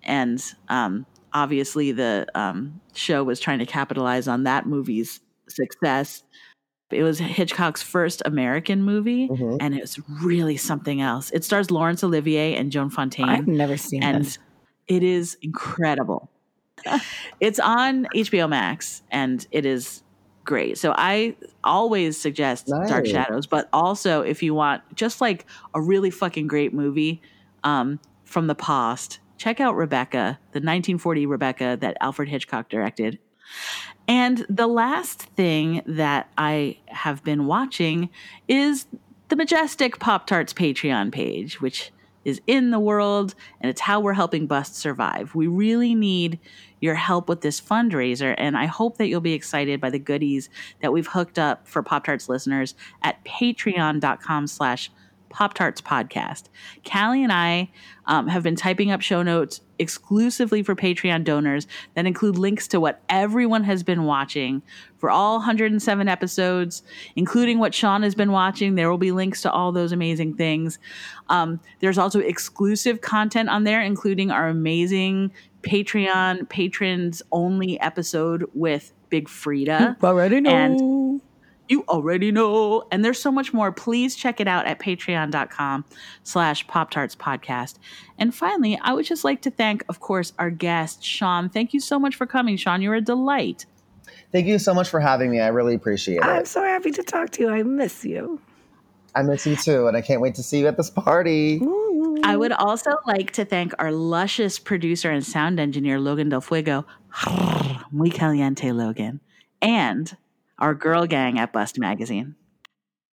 and 0.03 0.43
um, 0.69 1.07
obviously 1.33 1.93
the 1.93 2.27
um, 2.35 2.81
show 2.95 3.25
was 3.25 3.41
trying 3.41 3.59
to 3.59 3.67
capitalize 3.67 4.29
on 4.29 4.45
that 4.45 4.67
movie's 4.67 5.21
success. 5.49 6.23
It 6.95 7.03
was 7.03 7.19
Hitchcock's 7.19 7.83
first 7.83 8.23
American 8.25 8.83
movie, 8.83 9.29
Mhm. 9.29 9.59
and 9.61 9.75
it 9.75 9.81
was 9.81 9.99
really 10.23 10.57
something 10.57 11.01
else. 11.01 11.31
It 11.33 11.45
stars 11.45 11.71
Laurence 11.71 12.03
Olivier 12.05 12.55
and 12.55 12.71
Joan 12.71 12.91
Fontaine. 12.91 13.29
I've 13.29 13.47
never 13.49 13.77
seen 13.77 14.03
and 14.03 14.25
this. 14.25 14.39
it 14.89 15.03
is 15.03 15.37
incredible. 15.43 16.31
it's 17.41 17.59
on 17.59 18.07
HBO 18.15 18.49
Max, 18.49 19.03
and 19.11 19.47
it 19.51 19.65
is 19.67 20.03
great. 20.45 20.77
So 20.77 20.93
I 20.97 21.37
always 21.63 22.21
suggest 22.21 22.67
Dark 22.67 23.07
Shadows, 23.07 23.47
but 23.47 23.69
also 23.73 24.21
if 24.21 24.43
you 24.43 24.53
want 24.55 24.83
just 24.95 25.21
like 25.21 25.47
a 25.75 25.81
really 25.81 26.11
fucking 26.11 26.47
great 26.47 26.75
movie 26.75 27.23
um, 27.63 27.99
from 28.25 28.47
the 28.47 28.55
past, 28.55 29.21
check 29.39 29.59
out 29.59 29.75
Rebecca, 29.75 30.39
the 30.53 30.59
1940 30.61 31.25
Rebecca 31.27 31.79
that 31.81 31.97
Alfred 32.03 32.29
Hitchcock 32.29 32.69
directed. 32.69 33.19
And 34.07 34.45
the 34.49 34.67
last 34.67 35.23
thing 35.23 35.83
that 35.87 36.31
I 36.37 36.79
have 36.87 37.25
been 37.25 37.47
watching 37.47 38.11
is 38.49 38.87
the 39.29 39.37
Majestic 39.37 39.99
Pop 39.99 40.27
Tarts 40.27 40.53
Patreon 40.53 41.11
page, 41.11 41.61
which 41.61 41.91
is 42.25 42.41
in 42.47 42.71
the 42.71 42.81
world 42.81 43.35
and 43.61 43.71
it's 43.71 43.81
how 43.81 44.01
we're 44.01 44.15
helping 44.15 44.47
Bust 44.47 44.77
survive. 44.77 45.35
We 45.35 45.47
really 45.47 45.95
need 45.95 46.39
your 46.81 46.95
help 46.95 47.29
with 47.29 47.41
this 47.41 47.61
fundraiser, 47.61 48.35
and 48.37 48.59
I 48.59 48.67
hope 48.67 48.99
that 48.99 49.09
you'll 49.09 49.23
be 49.23 49.33
excited 49.33 49.81
by 49.81 49.89
the 49.89 49.99
goodies 49.99 50.51
that 50.83 50.93
we've 50.93 51.07
hooked 51.07 51.39
up 51.39 51.67
for 51.67 51.83
Pop 51.83 52.05
Tarts 52.05 52.29
listeners 52.29 52.75
at 53.03 53.25
patreon.com 53.25 54.47
slash 54.47 54.91
Pop 55.35 55.53
Tarts 55.53 55.81
Podcast. 55.81 56.45
Callie 56.89 57.25
and 57.25 57.33
I 57.33 57.69
um, 58.07 58.29
have 58.29 58.45
been 58.45 58.55
typing 58.55 58.93
up 58.93 59.01
show 59.01 59.21
notes 59.21 59.61
exclusively 59.81 60.63
for 60.63 60.77
Patreon 60.77 61.25
donors 61.25 61.67
that 61.95 62.07
include 62.07 62.39
links 62.39 62.69
to 62.69 62.79
what 62.79 63.03
everyone 63.09 63.65
has 63.65 63.83
been 63.83 64.05
watching 64.05 64.63
for 64.97 65.11
all 65.11 65.39
107 65.39 66.09
episodes, 66.09 66.85
including 67.17 67.59
what 67.59 67.75
Sean 67.75 68.05
has 68.05 68.15
been 68.15 68.31
watching. 68.31 68.77
There 68.77 68.89
will 68.89 68.97
be 68.97 69.11
links 69.11 69.43
to 69.43 69.51
all 69.51 69.73
those 69.73 69.91
amazing 69.91 70.35
things. 70.35 70.79
Um, 71.29 71.59
there's 71.81 71.99
also 71.99 72.21
exclusive 72.21 73.01
content 73.01 73.49
on 73.49 73.65
there, 73.65 73.83
including 73.83 74.31
our 74.31 74.47
amazing 74.47 75.33
Patreon 75.63 76.49
patrons 76.49 77.23
only 77.33 77.81
episode 77.81 78.49
with 78.55 78.93
Big 79.09 79.27
Freedia. 79.27 80.01
Already 80.01 80.41
know. 80.41 80.51
And 80.51 81.04
you 81.69 81.85
already 81.89 82.31
know. 82.31 82.87
And 82.91 83.05
there's 83.05 83.21
so 83.21 83.33
much 83.33 83.53
more. 83.53 83.73
Please 83.73 84.17
check 84.17 84.41
it 84.41 84.49
out 84.49 84.67
at 84.67 84.79
patreon.com 84.79 85.85
slash 86.23 86.67
Pop 86.67 86.91
Tarts 86.91 87.17
Podcast. 87.17 87.79
And 88.19 88.35
finally, 88.35 88.79
I 88.83 88.93
would 88.93 89.05
just 89.07 89.25
like 89.25 89.43
to 89.43 89.51
thank, 89.51 89.85
of 89.89 90.01
course, 90.01 90.33
our 90.39 90.51
guest, 90.51 91.05
Sean. 91.05 91.49
Thank 91.49 91.73
you 91.73 91.81
so 91.81 91.99
much 91.99 92.15
for 92.17 92.27
coming, 92.27 92.57
Sean. 92.57 92.83
You're 92.83 92.95
a 92.95 93.01
delight. 93.01 93.67
Thank 94.33 94.47
you 94.47 94.59
so 94.59 94.75
much 94.75 94.89
for 94.89 95.01
having 95.01 95.31
me. 95.31 95.41
I 95.41 95.49
really 95.49 95.75
appreciate 95.75 96.17
it. 96.17 96.25
I'm 96.25 96.45
so 96.45 96.63
happy 96.63 96.91
to 96.93 97.03
talk 97.03 97.31
to 97.31 97.43
you. 97.43 97.51
I 97.51 97.63
miss 97.63 98.05
you. 98.05 98.41
I 99.15 99.23
miss 99.23 99.47
you 99.47 99.55
too, 99.55 99.87
and 99.87 99.97
I 99.97 100.01
can't 100.01 100.21
wait 100.21 100.35
to 100.35 100.43
see 100.43 100.59
you 100.59 100.67
at 100.67 100.77
this 100.77 100.91
party. 100.91 101.61
I 102.25 102.37
would 102.37 102.53
also 102.53 102.97
like 103.07 103.31
to 103.33 103.45
thank 103.45 103.73
our 103.79 103.93
luscious 103.93 104.59
producer 104.59 105.11
and 105.11 105.25
sound 105.25 105.61
engineer, 105.61 106.01
Logan 106.01 106.31
Del 106.31 106.41
Fuego. 106.41 106.85
Muy 107.93 108.11
caliente, 108.11 108.73
Logan. 108.73 109.21
And 109.63 110.17
our 110.59 110.75
girl 110.75 111.07
gang 111.07 111.39
at 111.39 111.53
Bust 111.53 111.79
Magazine. 111.79 112.35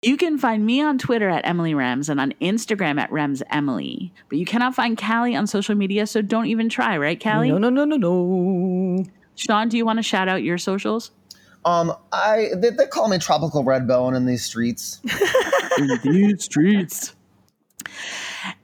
You 0.03 0.17
can 0.17 0.39
find 0.39 0.65
me 0.65 0.81
on 0.81 0.97
Twitter 0.97 1.29
at 1.29 1.45
Emily 1.45 1.73
Rems 1.73 2.09
and 2.09 2.19
on 2.19 2.33
Instagram 2.41 2.99
at 2.99 3.11
Rems 3.11 3.43
Emily. 3.51 4.11
But 4.29 4.39
you 4.39 4.45
cannot 4.45 4.73
find 4.73 4.97
Callie 4.97 5.35
on 5.35 5.45
social 5.45 5.75
media, 5.75 6.07
so 6.07 6.23
don't 6.23 6.47
even 6.47 6.69
try, 6.69 6.97
right, 6.97 7.21
Callie? 7.21 7.49
No, 7.49 7.59
no, 7.59 7.69
no, 7.69 7.85
no, 7.85 7.97
no. 7.97 9.05
Sean, 9.35 9.69
do 9.69 9.77
you 9.77 9.85
want 9.85 9.97
to 9.97 10.03
shout 10.03 10.27
out 10.27 10.41
your 10.41 10.57
socials? 10.57 11.11
Um, 11.65 11.93
I 12.11 12.49
they, 12.55 12.71
they 12.71 12.87
call 12.87 13.07
me 13.07 13.19
Tropical 13.19 13.63
Red 13.63 13.87
Bone 13.87 14.15
in 14.15 14.25
these 14.25 14.43
streets. 14.43 14.99
in 15.77 15.99
these 16.03 16.43
streets. 16.45 17.15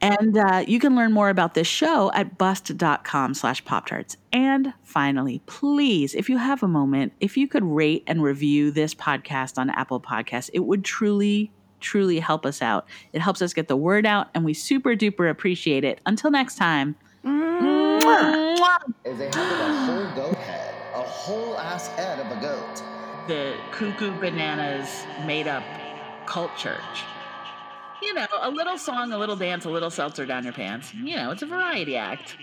And 0.01 0.37
uh, 0.37 0.63
you 0.67 0.79
can 0.79 0.95
learn 0.95 1.11
more 1.11 1.29
about 1.29 1.53
this 1.53 1.67
show 1.67 2.11
at 2.13 2.37
bust.com 2.37 3.33
slash 3.33 3.63
pop 3.65 3.87
tarts. 3.87 4.17
And 4.33 4.73
finally, 4.83 5.41
please, 5.45 6.15
if 6.15 6.29
you 6.29 6.37
have 6.37 6.63
a 6.63 6.67
moment, 6.67 7.13
if 7.19 7.37
you 7.37 7.47
could 7.47 7.63
rate 7.63 8.03
and 8.07 8.21
review 8.21 8.71
this 8.71 8.93
podcast 8.93 9.57
on 9.57 9.69
Apple 9.69 9.99
Podcasts, 9.99 10.49
it 10.53 10.59
would 10.59 10.83
truly, 10.83 11.51
truly 11.79 12.19
help 12.19 12.45
us 12.45 12.61
out. 12.61 12.87
It 13.13 13.21
helps 13.21 13.41
us 13.41 13.53
get 13.53 13.67
the 13.67 13.77
word 13.77 14.05
out, 14.05 14.29
and 14.33 14.45
we 14.45 14.53
super 14.53 14.95
duper 14.95 15.29
appreciate 15.29 15.83
it. 15.83 16.01
Until 16.05 16.31
next 16.31 16.55
time. 16.55 16.95
Mwah. 17.25 18.79
Is 19.03 19.17
they 19.17 19.25
have 19.25 19.35
a 19.35 19.85
whole 19.85 20.15
goat 20.15 20.37
head, 20.37 20.73
a 20.93 21.01
whole 21.01 21.57
ass 21.57 21.87
head 21.87 22.19
of 22.19 22.37
a 22.37 22.41
goat. 22.41 22.83
The 23.27 23.57
Cuckoo 23.71 24.17
Bananas 24.19 25.05
made 25.25 25.47
up 25.47 25.63
cult 26.25 26.55
church. 26.55 27.03
You 28.01 28.13
know, 28.13 28.27
a 28.41 28.49
little 28.49 28.77
song, 28.77 29.11
a 29.11 29.17
little 29.17 29.35
dance, 29.35 29.65
a 29.65 29.69
little 29.69 29.89
seltzer 29.89 30.25
down 30.25 30.43
your 30.43 30.53
pants. 30.53 30.93
You 30.93 31.15
know, 31.15 31.31
it's 31.31 31.41
a 31.41 31.45
variety 31.45 31.95
act. 31.95 32.37